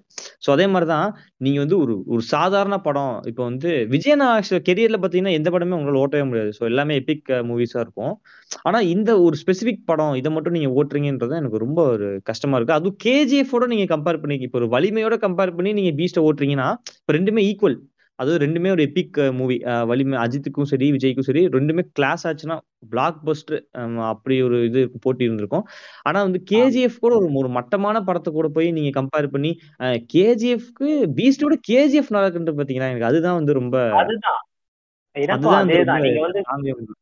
சோ 0.45 0.51
அதே 0.55 0.67
மாதிரிதான் 0.73 1.09
நீங்க 1.45 1.59
வந்து 1.63 1.77
ஒரு 1.83 1.95
ஒரு 2.13 2.23
சாதாரண 2.33 2.77
படம் 2.87 3.13
இப்போ 3.31 3.43
வந்து 3.49 3.71
விஜய் 3.93 4.15
அண்ணா 4.15 4.29
கெரியர்ல 4.69 4.99
பாத்தீங்கன்னா 5.03 5.35
எந்த 5.39 5.51
படமே 5.55 5.77
உங்களால 5.79 6.03
ஓட்டவே 6.05 6.25
முடியாது. 6.29 6.51
சோ 6.59 6.63
எல்லாமே 6.71 6.95
எபிக் 7.03 7.31
மூவிஸா 7.51 7.79
இருக்கும். 7.85 8.13
ஆனா 8.67 8.81
இந்த 8.95 9.09
ஒரு 9.25 9.35
ஸ்பெசிபிக் 9.43 9.87
படம் 9.91 10.15
இதை 10.21 10.31
மட்டும் 10.37 10.57
நீங்க 10.57 10.71
ஓட்டுறீங்கன்றது 10.79 11.39
எனக்கு 11.41 11.63
ரொம்ப 11.65 11.79
ஒரு 11.95 12.09
கஷ்டமா 12.31 12.55
இருக்கு. 12.57 12.77
அதுவும் 12.79 12.99
கேஜிஎஃபோட 13.07 13.65
நீங்க 13.73 13.87
கம்பேர் 13.95 14.21
பண்ணி 14.23 14.35
இப்போ 14.49 14.59
ஒரு 14.63 14.69
வலிமையோட 14.75 15.15
கம்பேர் 15.27 15.55
பண்ணி 15.57 15.71
நீங்க 15.79 15.86
பீஸ்ட 15.99 16.25
ஓட்டுறீங்கன்னா 16.27 16.67
இப்ப 16.99 17.13
ரெண்டுமே 17.13 17.43
ஈக்குவல் 17.49 17.77
அது 18.19 18.37
ரெண்டுமே 18.37 18.69
ஒரு 18.71 18.81
எபிக் 18.81 19.17
மூவி 19.31 19.55
வலிமை 19.85 20.15
அஜித்துக்கும் 20.17 20.69
சரி 20.71 20.87
விஜய்க்கும் 20.91 21.27
சரி 21.27 21.41
ரெண்டுமே 21.47 21.83
கிளாஸ் 21.93 22.23
ஆச்சுன்னா 22.27 22.55
பிளாக் 22.89 23.19
பஸ்டர் 23.25 23.61
அப்படி 24.11 24.35
ஒரு 24.41 24.57
இது 24.65 24.81
போட்டி 25.01 25.23
இருந்திருக்கும். 25.23 25.65
ஆனா 26.03 26.19
வந்து 26.21 26.39
கேஜிஎஃப் 26.51 26.97
கூட 26.99 27.13
ஒரு 27.15 27.27
ஒரு 27.41 27.49
மட்டமான 27.49 28.01
படத்தை 28.01 28.31
கூட 28.33 28.47
போய் 28.47 28.69
நீங்க 28.71 28.93
கம்பேர் 28.99 29.27
பண்ணி 29.35 29.51
கேஜிஎஃப்க்கு 30.15 30.89
பீஸ்டோட 31.19 31.57
கேஜிஎஃப் 31.69 32.11
நல்லா 32.15 32.27
இருக்குன்றது 32.27 32.61
பாத்தீங்கன்னா 32.61 32.91
எனக்கு 32.91 33.09
அதுதான் 33.11 33.39
வந்து 33.39 33.59
ரொம்ப 33.61 33.75
நீங்க. 36.63 36.95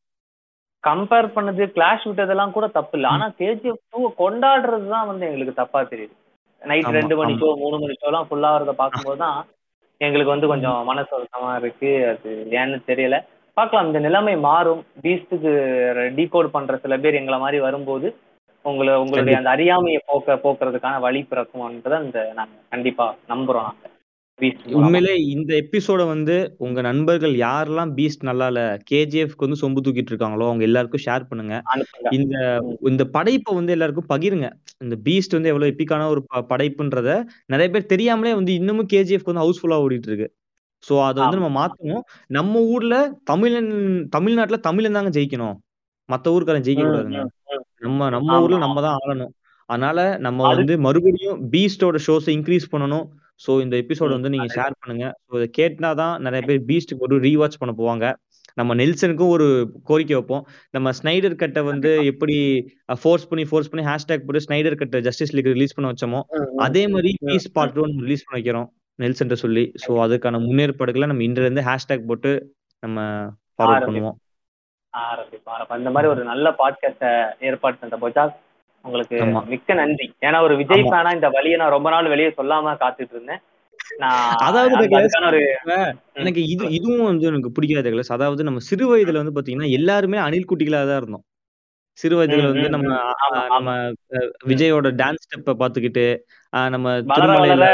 கம்பேர் 0.84 1.28
பண்ணது 1.36 1.64
கிளாஷ் 1.76 2.06
விட்டதெல்லாம் 2.10 2.52
கூட 2.52 2.66
தப்பு 2.76 2.96
இல்ல. 2.98 3.08
ஆனா 3.08 3.28
கேஜிஎஃப் 3.40 3.82
டூ 3.94 4.02
கொண்டாடுறது 4.20 4.88
தான் 4.88 5.08
வந்து 5.08 5.26
எங்களுக்கு 5.30 5.54
தப்பா 5.54 5.80
தெரியுது. 5.84 6.14
நைட் 6.70 6.96
ரெண்டு 6.98 7.16
மணி 7.20 7.34
ஆமா. 7.34 7.40
ஷோ 7.42 7.50
மூணு 7.64 7.78
மணி 7.80 7.96
ஷோ 8.02 8.08
எல்லாம் 8.12 8.28
ஃபுல்லா 8.30 8.52
வரத 8.56 8.74
பார்க்கும்போது 8.82 9.20
தான் 9.24 9.38
எங்களுக்கு 10.02 10.34
வந்து 10.34 10.48
கொஞ்சம் 10.48 10.80
மனசு 10.84 11.12
வருத்தமா 11.16 11.52
இருக்கு. 11.62 11.92
அது 12.12 12.30
ஏன்னு 12.60 12.78
தெரியல. 12.90 13.18
பார்க்கலாம் 13.58 13.88
இந்த 13.90 14.00
நிலைமை 14.00 14.36
மாறும். 14.48 14.82
பீஸ்டுக்கு 15.04 15.52
டீகோட் 16.18 16.56
பண்ற 16.56 16.78
சில 16.78 16.98
பேர் 16.98 17.20
எங்களை 17.22 17.40
மாதிரி 17.40 17.60
வரும்போது 17.60 18.08
உங்களை 18.66 18.94
உங்களுடைய 18.96 19.38
அந்த 19.38 19.50
அறியாமையை 19.50 20.00
போக்க 20.06 20.36
போக்குறதுக்கான 20.44 21.00
வழி 21.00 21.22
பிறக்கும்ன்றதை 21.32 21.98
இந்த 22.06 22.20
நாங்க 22.40 22.56
கண்டிப்பா 22.74 23.06
நம்புறோம் 23.34 23.68
நாங்க. 23.70 23.86
உண்மையிலே 24.78 25.14
இந்த 25.34 25.52
எபிசோட 25.56 26.02
வந்து 26.06 26.34
உங்க 26.58 26.80
நண்பர்கள் 26.82 27.34
யாரெல்லாம் 27.42 27.92
பீஸ்ட் 27.98 28.24
நல்லா 28.24 28.48
இல்ல 28.48 28.62
கேஜிஎஃப்க்கு 28.92 29.46
வந்து 29.46 29.60
சொம்பு 29.62 29.84
தூக்கிட்டு 29.86 30.12
இருக்காங்களோ 30.14 30.46
அவங்க 30.50 30.64
எல்லாருக்கும் 30.64 31.04
ஷேர் 31.06 31.28
பண்ணுங்க. 31.30 31.56
இந்த 32.18 32.36
இந்த 32.90 33.04
படைப்பை 33.16 33.54
வந்து 33.56 33.74
எல்லாருக்கும் 33.76 34.10
பகிருங்க. 34.10 34.48
இந்த 34.82 34.96
பீஸ்ட் 35.06 35.36
வந்து 35.38 35.52
எவ்வளவு 35.54 35.72
எப்பிக்கான 35.74 36.10
ஒரு 36.14 36.22
படைப்புன்றத 36.52 37.10
நிறைய 37.50 37.70
பேர் 37.70 37.92
தெரியாமலே 37.94 38.34
வந்து 38.34 38.54
இன்னமும் 38.60 38.92
கேஜிஎஃப் 38.94 39.30
வந்து 39.30 39.44
ஹவுஸ்ஃபுல்லா 39.46 39.80
ஓடிட்டு 39.86 40.12
இருக்கு. 40.12 40.28
சோ 40.84 40.94
அதை 41.06 41.20
வந்து 41.24 41.40
நம்ம 41.40 41.54
மாத்தணும். 41.60 42.04
நம்ம 42.30 42.60
ஊர்ல 42.74 42.96
தமிழன் 43.24 43.72
தமிழ்நாட்டுல 44.10 44.60
தமிழன் 44.68 44.98
தாங்க 45.00 45.12
ஜெயிக்கணும். 45.18 45.56
மத்த 46.10 46.34
ஊருக்காரன் 46.36 46.66
ஜெயிக்க 46.68 46.84
கூடாதுங்க. 46.86 47.22
நம்ம 47.82 48.10
நம்ம. 48.10 48.30
ஊர்ல 48.44 48.58
நம்ம 48.66 48.82
தான் 48.82 48.98
ஆளணும். 49.00 49.34
அதனால 49.70 50.00
நம்ம 50.20 50.40
வந்து 50.54 50.74
மறுபடியும் 50.84 51.40
பீஸ்டோட 51.54 52.00
ஷோஸ் 52.08 52.28
இன்க்ரீஸ் 52.34 52.74
பண்ணணும். 52.74 53.06
சோ 53.42 53.52
இந்த 53.62 53.76
எபிசோட் 53.84 54.16
வந்து 54.18 54.32
நீங்க. 54.34 54.50
ஷேர் 54.58 54.76
பண்ணுங்க. 54.82 55.06
ஸோ 55.26 55.32
இதை 55.40 55.48
கேட்டாதான் 55.60 56.16
நிறைய 56.26 56.42
பேர் 56.48 56.62
பீஸ்ட்டுக்கு 56.70 57.06
ஒரு 57.08 57.18
ரீவாட்ச் 57.20 57.60
பண்ண 57.62 57.74
போவாங்க. 57.82 58.06
நம்ம 58.60 58.76
நெல்சனுக்கும் 58.76 59.32
ஒரு 59.36 59.48
கோரிக்கை 59.84 60.16
வைப்போம். 60.18 60.44
நம்ம 60.72 60.92
ஸ்னைடர் 61.00 61.36
கட்டை 61.36 61.62
வந்து 61.62 61.92
எப்படி 62.12 62.36
ஃபோர்ஸ் 63.02 63.28
பண்ணி 63.30 63.46
ஃபோர்ஸ் 63.50 63.70
பண்ணி 63.72 63.86
ஹேஷ்டேக் 63.90 64.26
போட்டு 64.28 64.44
ஸ்னைடர் 64.48 64.80
கட்டை 64.82 65.02
ஜஸ்டிஸ் 65.02 65.34
லீக் 65.36 65.52
ரிலீஸ் 65.56 65.76
பண்ண 65.78 65.90
வச்சோமோ 65.92 66.22
அதே 66.68 66.84
மாதிரி 66.88 67.12
பீஸ் 67.30 67.48
பார்ட் 67.52 67.80
ஒன் 67.86 67.96
ரிலீஸ் 68.06 68.26
பண்ண 68.26 68.38
வைக்கிறோம் 68.40 68.70
நெல்சன்ட்ட 69.00 69.38
சொல்லி. 69.44 69.66
ஸோ 69.86 69.92
அதுக்கான 70.06 70.40
முன்னேற்பாடுகளை 70.46 71.08
நம்ம 71.12 71.24
இன்றில 71.24 71.48
இருந்து 71.50 71.68
ஹேஷ்டேக் 71.70 72.08
போட்டு 72.12 72.32
நம்ம 72.84 73.02
ஃபார்வர்ட். 73.56 73.88
பண்ணுவோம். 73.88 74.18
ஆரம்பிப்போம். 74.94 75.78
இந்த 75.82 75.92
மாதிரி 75.92 76.12
ஒரு 76.14 76.24
நல்ல 76.24 76.56
பாட்காஸ்ட 76.60 77.06
ஏற்பாடு 77.48 77.78
பண்ற 77.82 77.98
போஜாஸ் 77.98 78.36
உங்களுக்கு. 78.86 79.18
மிக்க 79.52 79.74
நன்றி. 79.74 80.08
ஏன்னா 80.22 80.40
ஒரு 80.42 80.56
விஜய். 80.62 80.86
ஃபேனா 80.86 81.12
இந்த 81.14 81.30
வழியை 81.36 81.58
நான் 81.58 81.76
ரொம்ப 81.76 81.90
நாள் 81.90 82.12
வெளியே 82.14 82.32
சொல்லாம 82.38 82.76
காத்துட்டு 82.82 83.16
இருந்தேன். 83.16 83.42
நான் 84.00 84.36
அதாவது 84.46 84.74
எனக்கு 86.22 86.42
இது 86.54 86.64
இதுவும் 86.78 87.08
வந்து 87.10 87.26
எனக்கு 87.32 87.50
பிடிக்காது 87.52 87.86
டக்ளஸ் 87.88 88.16
அதாவது 88.16 88.48
நம்ம 88.48 88.62
சிறு 88.68 88.86
வயதுல 88.92 89.22
வந்து 89.22 89.36
பாத்தீங்கன்னா 89.36 89.70
எல்லாருமே 89.78 90.18
அணில் 90.26 90.50
குட்டிகளா 90.52 90.82
தான் 90.84 91.02
இருந்தோம். 91.02 91.26
சிறு 91.98 92.16
வயதுல 92.18 92.48
வந்து 92.52 92.70
நம்ம 92.70 92.88
நம்ம 93.52 93.70
விஜயோட 94.46 94.88
டான்ஸ் 95.02 95.26
ஸ்டெப்ப 95.26 95.56
பாத்துக்கிட்டு 95.60 96.06
நம்ம 96.76 96.88
திருமலையில 97.12 97.68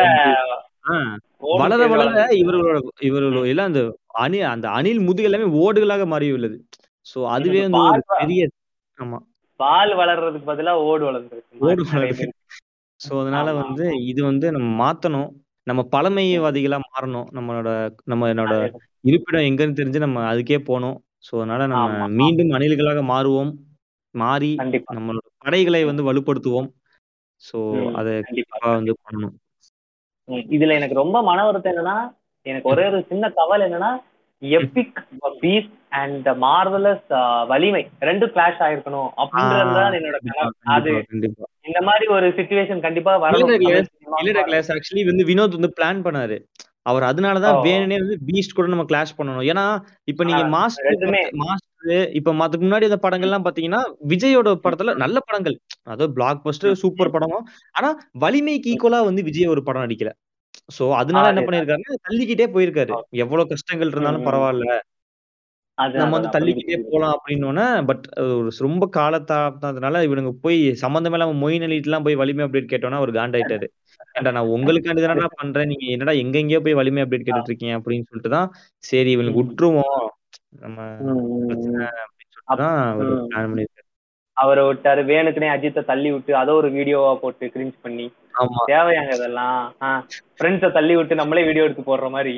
வளர 1.55 1.82
வளர. 1.93 2.20
இவர்களோட 2.41 2.78
இவர்களோட 3.07 3.45
எல்லாம் 3.53 3.70
அந்த 3.72 3.82
அணி 4.24 4.39
அந்த 4.51 4.68
அணில் 4.78 5.05
முதுகு 5.07 5.28
எல்லாமே 5.30 5.47
ஓடுகளாக 5.62 6.05
மாறி 6.14 6.28
உள்ளது 6.38 6.57
சோ 7.07 7.20
அதுவே 7.36 7.62
வந்து 7.68 7.84
பெரிய 8.16 8.41
ஆமா. 8.97 9.20
பால் 9.62 9.93
வளர்றதுக்கு 9.95 10.49
பதிலா 10.51 10.74
ஓடு 10.84 11.03
வளர்ந்துருக்கு. 11.05 11.59
ஓடு 11.62 11.84
பேர். 11.91 12.34
சோ 12.99 13.14
அதனால 13.22 13.53
வந்து 13.53 13.86
இது 14.05 14.22
வந்து 14.24 14.47
நம்ம 14.51 14.70
மாத்தணும். 14.82 15.30
நம்ம 15.68 15.82
பழமைவாதிகளா 15.91 16.78
மாறணும். 16.88 17.28
நம்மளோட 17.32 17.70
நம்ம 18.03 18.30
என்னோட. 18.34 18.53
இருப்பிடம் 19.03 19.47
எங்கன்னு 19.49 19.78
தெரிஞ்சு 19.78 19.99
நம்ம 19.99 20.24
அதுக்கே 20.32 20.59
போகணும். 20.62 20.97
சோ 21.28 21.34
அதனால 21.36 21.68
நம்ம. 21.68 22.07
மீண்டும் 22.20 22.49
அணில்களாக 22.49 23.01
மாறுவோம். 23.07 23.51
மாறி 24.16 24.51
நம்மளோட 24.91 25.28
படைகளை 25.38 25.82
வந்து 25.84 26.03
வலுப்படுத்துவோம். 26.03 26.70
சோ 27.41 27.57
ம், 27.76 27.93
அதை 27.95 28.14
கண்டிப்பா. 28.22 28.57
வந்து 28.72 28.93
பண்ணணும். 29.03 29.36
இதுல 30.51 30.74
எனக்கு 30.74 30.95
ரொம்ப 30.95 31.18
மன 31.24 31.45
வருத்தம் 31.45 31.72
என்னன்னா 31.74 31.95
எனக்கு 32.45 32.70
ஒரே 32.70 32.84
ஒரு 32.86 32.99
சின்ன 33.09 33.26
கவலை 33.30 33.64
என்னன்னா 33.68 33.91
எபிக் 34.42 35.00
பீஸ் 35.39 35.70
அண்ட் 35.89 36.28
மார்வலஸ் 36.44 37.10
வலிமை. 37.48 37.82
ரெண்டும் 38.00 38.32
கிளாஷ் 38.36 38.62
ஆயிருக்கணும் 38.68 39.10
அப்படின்றதுதான் 39.22 39.96
என்னோட 39.98 40.18
அது 40.76 40.92
இந்த 41.62 41.82
மாதிரி 41.82 42.06
ஒரு 42.08 42.30
சுச்சுவேஷன் 42.30 42.82
கண்டிப்பா 42.82 43.14
வரணும் 43.24 43.52
டக்ளஸ் 44.39 44.72
ஆக்சுவலி 44.76 45.04
வந்து 45.06 45.26
வினோத் 45.26 45.58
வந்து 45.58 45.74
பிளான் 45.80 46.06
பண்ணாரு. 46.08 46.38
அவர் 46.89 47.04
அதனாலதான். 47.04 47.58
வேணுனே 47.66 47.98
வந்து 47.98 48.18
பீஸ்ட் 48.28 48.56
கூட 48.56 48.68
நம்ம 48.68 48.86
கிளாஷ் 48.92 49.18
பண்ணணும். 49.18 49.48
ஏன்னா 49.52 49.66
இப்ப 50.04 50.24
நீங்க 50.24 50.44
மாஸ்டர். 50.56 51.30
மாஸ்டர் 51.34 52.10
இப்ப 52.12 52.34
அதுக்கு 52.39 52.66
முன்னாடி 52.68 52.88
அந்த 52.89 53.00
படங்கள்லாம் 53.06 53.46
பாத்தீங்கன்னா 53.48 53.82
விஜயோட 54.08 54.50
படத்துல 54.66 54.96
நல்ல 54.96 55.20
படங்கள். 55.26 55.56
அதாவது 55.84 56.14
பிளாக் 56.14 56.42
பஸ்டர் 56.46 56.80
சூப்பர் 56.84 57.12
படம். 57.12 57.38
ஆனா 57.72 57.92
வலிமைக்கு 58.20 58.72
ஈக்குவலா 58.74 59.04
வந்து 59.04 59.24
விஜய் 59.24 59.48
ஒரு 59.48 59.64
படம் 59.64 59.86
நடிக்கல. 59.86 60.12
சோ 60.76 60.84
அதனால 60.99 61.24
என்ன 61.24 61.34
அதேதான். 61.34 61.47
பண்ணிருக்காரு 61.49 62.02
தள்ளிக்கிட்டே 62.08 62.47
போயிருக்காரு. 62.54 62.93
எவ்வளவு 63.22 63.52
கஷ்டங்கள் 63.52 63.91
இருந்தாலும் 63.93 64.24
ம். 64.24 64.28
பரவாயில்ல. 64.30 64.66
நம்ம 65.78 66.10
வந்து 66.10 66.28
அதான் 66.28 66.36
தள்ளிக்கிட்டே 66.36 66.74
புரியுது, 66.74 66.89
போலாம் 66.91 67.14
அப்படின்னோடனே 67.16 67.66
பட் 67.89 68.04
ஒரு 68.34 68.49
ரொம்ப 68.66 68.86
காலத்தாத்தினால 68.97 70.02
இவனுங்க 70.08 70.32
போய் 70.43 70.58
சம்பந்தமே 70.82 71.16
இல்லாம 71.18 71.38
மொயின் 71.41 71.66
அலிட்டுலாம் 71.68 72.06
போய் 72.08 72.20
வலிமை 72.20 72.43
அப்டேட் 72.45 72.72
கேட்டோன்னா 72.72 72.99
அவர் 73.02 73.12
காண்டாயிட்டாரு. 73.16 73.68
ஏன்டா 74.16 74.32
நான் 74.32 74.52
உங்களுக்காண்டி 74.56 75.02
தானடா 75.02 75.28
பண்றேன்? 75.39 75.70
நீங்க 75.72 75.86
என்னடா 75.95 76.14
எங்க 76.22 76.36
எங்கேயோ 76.39 76.62
போய் 76.66 76.80
வலிமை 76.80 77.04
அப்டேட் 77.04 77.26
கேட்டுட்டு 77.26 77.52
இருக்கீங்க 77.52 77.76
அப்படின்னு 77.80 78.08
சொல்லிட்டு 78.10 78.34
தான் 78.36 78.49
சரி 78.84 79.12
இவனுக்கு 79.12 79.38
ம். 79.38 79.41
விட்டுருவோம் 79.41 79.99
நம்ம 80.60 80.78
ம், 81.06 81.20
ம், 81.26 81.45
பிரச்சனை 81.45 81.80
ம். 81.80 81.97
அப்படின்னு 82.04 82.34
சொல்லிட்டு 82.34 82.62
தான் 82.64 82.80
ம். 83.02 83.28
பிளான் 83.28 83.78
அவரை 84.38 84.62
விட்டாரு. 84.68 85.02
வேணுக்குனே 85.08 85.49
அஜித்தை 85.54 85.82
தள்ளி 85.86 86.10
விட்டு 86.12 86.32
அதை 86.38 86.52
ஒரு 86.60 86.70
வீடியோவா 86.76 87.12
போட்டு 87.22 87.45
கிரிஞ்ச் 87.54 87.78
பண்ணி 87.84 88.06
தேவையாங்க 88.72 89.14
இதெல்லாம் 89.20 89.62
ஃப்ரெண்ட்ஸை 90.40 90.72
தள்ளி 90.80 90.96
விட்டு 90.98 91.22
நம்மளே 91.22 91.48
வீடியோ 91.50 91.66
எடுத்து 91.68 91.90
போடுற 91.90 92.10
மாதிரி 92.18 92.36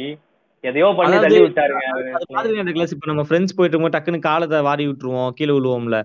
எதையோ 0.63 0.89
பண்ணி 0.97 1.15
தள்ளி 1.23 1.39
விட்டாருங்க. 1.43 1.85
மாதிரி 2.35 2.61
அந்த 2.61 2.73
கிளாஸ் 2.75 2.93
இப்ப 2.95 3.07
நம்ம 3.09 3.23
ஃப்ரெண்ட்ஸ் 3.29 3.55
போயிட்டு 3.55 3.73
இருக்கும்போது 3.73 3.95
டக்குன்னு 3.95 4.27
காலத்தை 4.27 4.59
வாரி 4.67 4.83
விட்டுருவோம் 4.89 5.33
கீழே 5.37 5.53
விழுவோம்ல. 5.55 5.97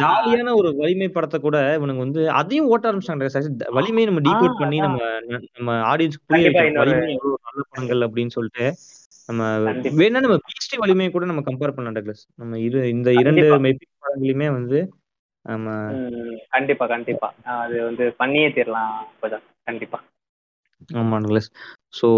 ஜாலியான 0.00 0.54
ஒரு 0.60 0.70
வலிமை 0.80 1.08
படத்தை 1.14 1.38
கூட 1.46 1.58
இவனுங்க 1.78 2.04
வந்து 2.06 2.22
அதையும் 2.40 2.68
ஓட்ட 2.72 2.90
ஆரம்பிச்சாங்க 2.90 3.70
வலிமையை 3.78 4.06
நம்ம 4.10 4.22
டீகோட் 4.28 4.60
பண்ணி. 4.62 4.80
நம்ம 4.86 4.98
நம்ம 5.58 5.78
ஆடியன்ஸ்க்கு 5.92 6.28
புரிய 6.32 6.50
வலிமை 6.82 7.06
நல்ல 7.48 7.62
படங்கள் 7.70 8.06
அப்படின்னு 8.08 8.34
சொல்லிட்டு 8.36 8.66
நம்ம. 9.28 9.42
வேணா 10.02 10.22
நம்ம 10.26 10.36
பீஸ்டி 10.48 10.76
வலிமையை 10.84 11.10
கூட 11.12 11.24
நம்ம 11.30 11.44
கம்பேர் 11.48 11.74
பண்ணலாம் 11.76 11.96
டக்ளஸ். 11.98 12.24
நம்ம 12.42 12.58
இரு 12.66 12.80
இந்த 12.96 13.08
இரண்டு. 13.22 13.46
மெபிக் 13.68 13.92
படங்களையுமே 14.04 14.50
வந்து 14.58 14.80
நம்ம 15.44 15.68
ம், 15.94 16.36
கண்டிப்பா 16.50 16.84
கண்டிப்பா. 16.86 17.28
அது 17.56 17.76
வந்து 17.86 18.04
பண்ணியே 18.18 18.48
தீரலாம் 18.56 18.92
இப்பதான் 19.12 19.46
கண்டிப்பா. 19.64 19.98
ஆமா 21.00 21.16
டக்ளஸ் 21.24 21.48
ஸோ 21.98 22.08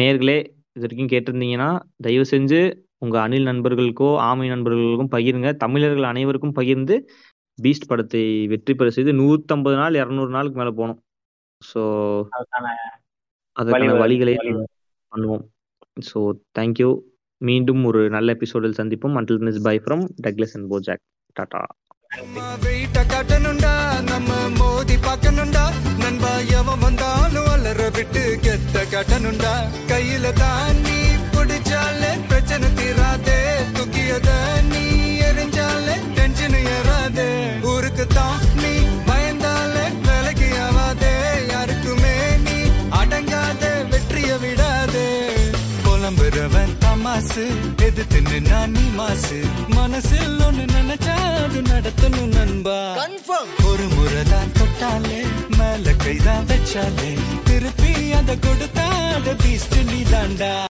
நேர்களே 0.00 0.38
இது 0.76 0.84
வரைக்கும் 0.84 1.12
கேட்டிருந்தீங்கன்னா 1.12 1.68
தயவு 2.02 2.26
செஞ்சு 2.32 2.60
உங்க 2.98 3.16
அணில் 3.22 3.48
நண்பர்களுக்கோ 3.50 4.08
ஆமை 4.28 4.46
நண்பர்களுக்கும் 4.48 5.12
பகிருங்க. 5.14 5.48
தமிழர்கள் 5.56 6.10
அனைவருக்கும் 6.10 6.56
பகிர்ந்து 6.58 6.96
பீஸ்ட் 7.58 7.88
படத்தை 7.90 8.22
வெற்றி 8.52 8.72
பெற 8.74 8.88
செய்து 8.90 9.12
நூத்தம்பது 9.12 9.76
நாள் 9.76 9.98
இரநூறு 10.00 10.30
நாளுக்கு 10.30 10.60
மேல 10.60 10.70
போகணும். 10.70 11.00
ஸோ 11.62 11.82
அதற்கான 13.56 13.92
வழிகளை 14.02 14.34
பண்ணுவோம். 15.12 15.44
ஸோ 16.08 16.18
தேங்க்யூ 16.58 16.90
மீண்டும் 17.40 17.82
ஒரு 17.84 18.00
நல்ல 18.08 18.34
எபிசோடில் 18.36 18.78
சந்திப்போம். 18.80 19.16
Until 19.20 19.44
miss 19.46 19.64
bye 19.68 19.76
from 19.84 20.04
Douglas 20.26 20.56
and 20.58 20.68
BoJack 20.72 21.04
tata 21.36 21.62
நம்ம 22.16 22.40
நம்ம 24.02 24.32
மோதி 24.48 24.96
பார்க்கணும்டா. 24.96 25.64
நண்பா 25.96 26.32
எவன் 26.58 26.78
வந்தாலும் 26.78 27.46
அலற 27.46 27.88
விட்டு 27.88 28.22
கெத்த 28.44 28.84
காட்டணும்டா. 28.92 29.52
கையில 29.88 30.32
தான் 30.32 30.82
நீ 30.82 30.98
பிடிச்சாலே 31.34 32.26
பிரச்சனை 32.28 32.68
தீராதே 32.74 33.38
தூக்கியத 33.72 34.30
புலம்புறவன் 47.14 47.34
தமாசு 47.34 47.44
எதிர்த்து 47.86 48.20
நின்னா 48.20 48.60
நீ 48.66 48.84
மாசு. 48.96 49.38
மனசில் 49.68 50.38
ஒண்ணு 50.46 50.64
நினைச்சா 50.74 51.14
அது 51.44 51.60
நடத்தணும் 51.62 52.32
நண்பா. 52.36 52.78
ஒரு 53.70 53.86
முறை 53.94 54.22
தான் 54.30 54.52
தொட்டாலே 54.58 55.20
மேல 55.58 55.94
கைதான் 56.04 56.46
வச்சாலே. 56.50 57.12
திருப்பி 57.44 57.92
அதை 58.12 58.36
கொடுத்தா 58.38 58.86
அதை 59.16 59.34
பீஸ்ட் 59.34 59.78
நீ 59.90 60.00
தாண்டா 60.12 60.54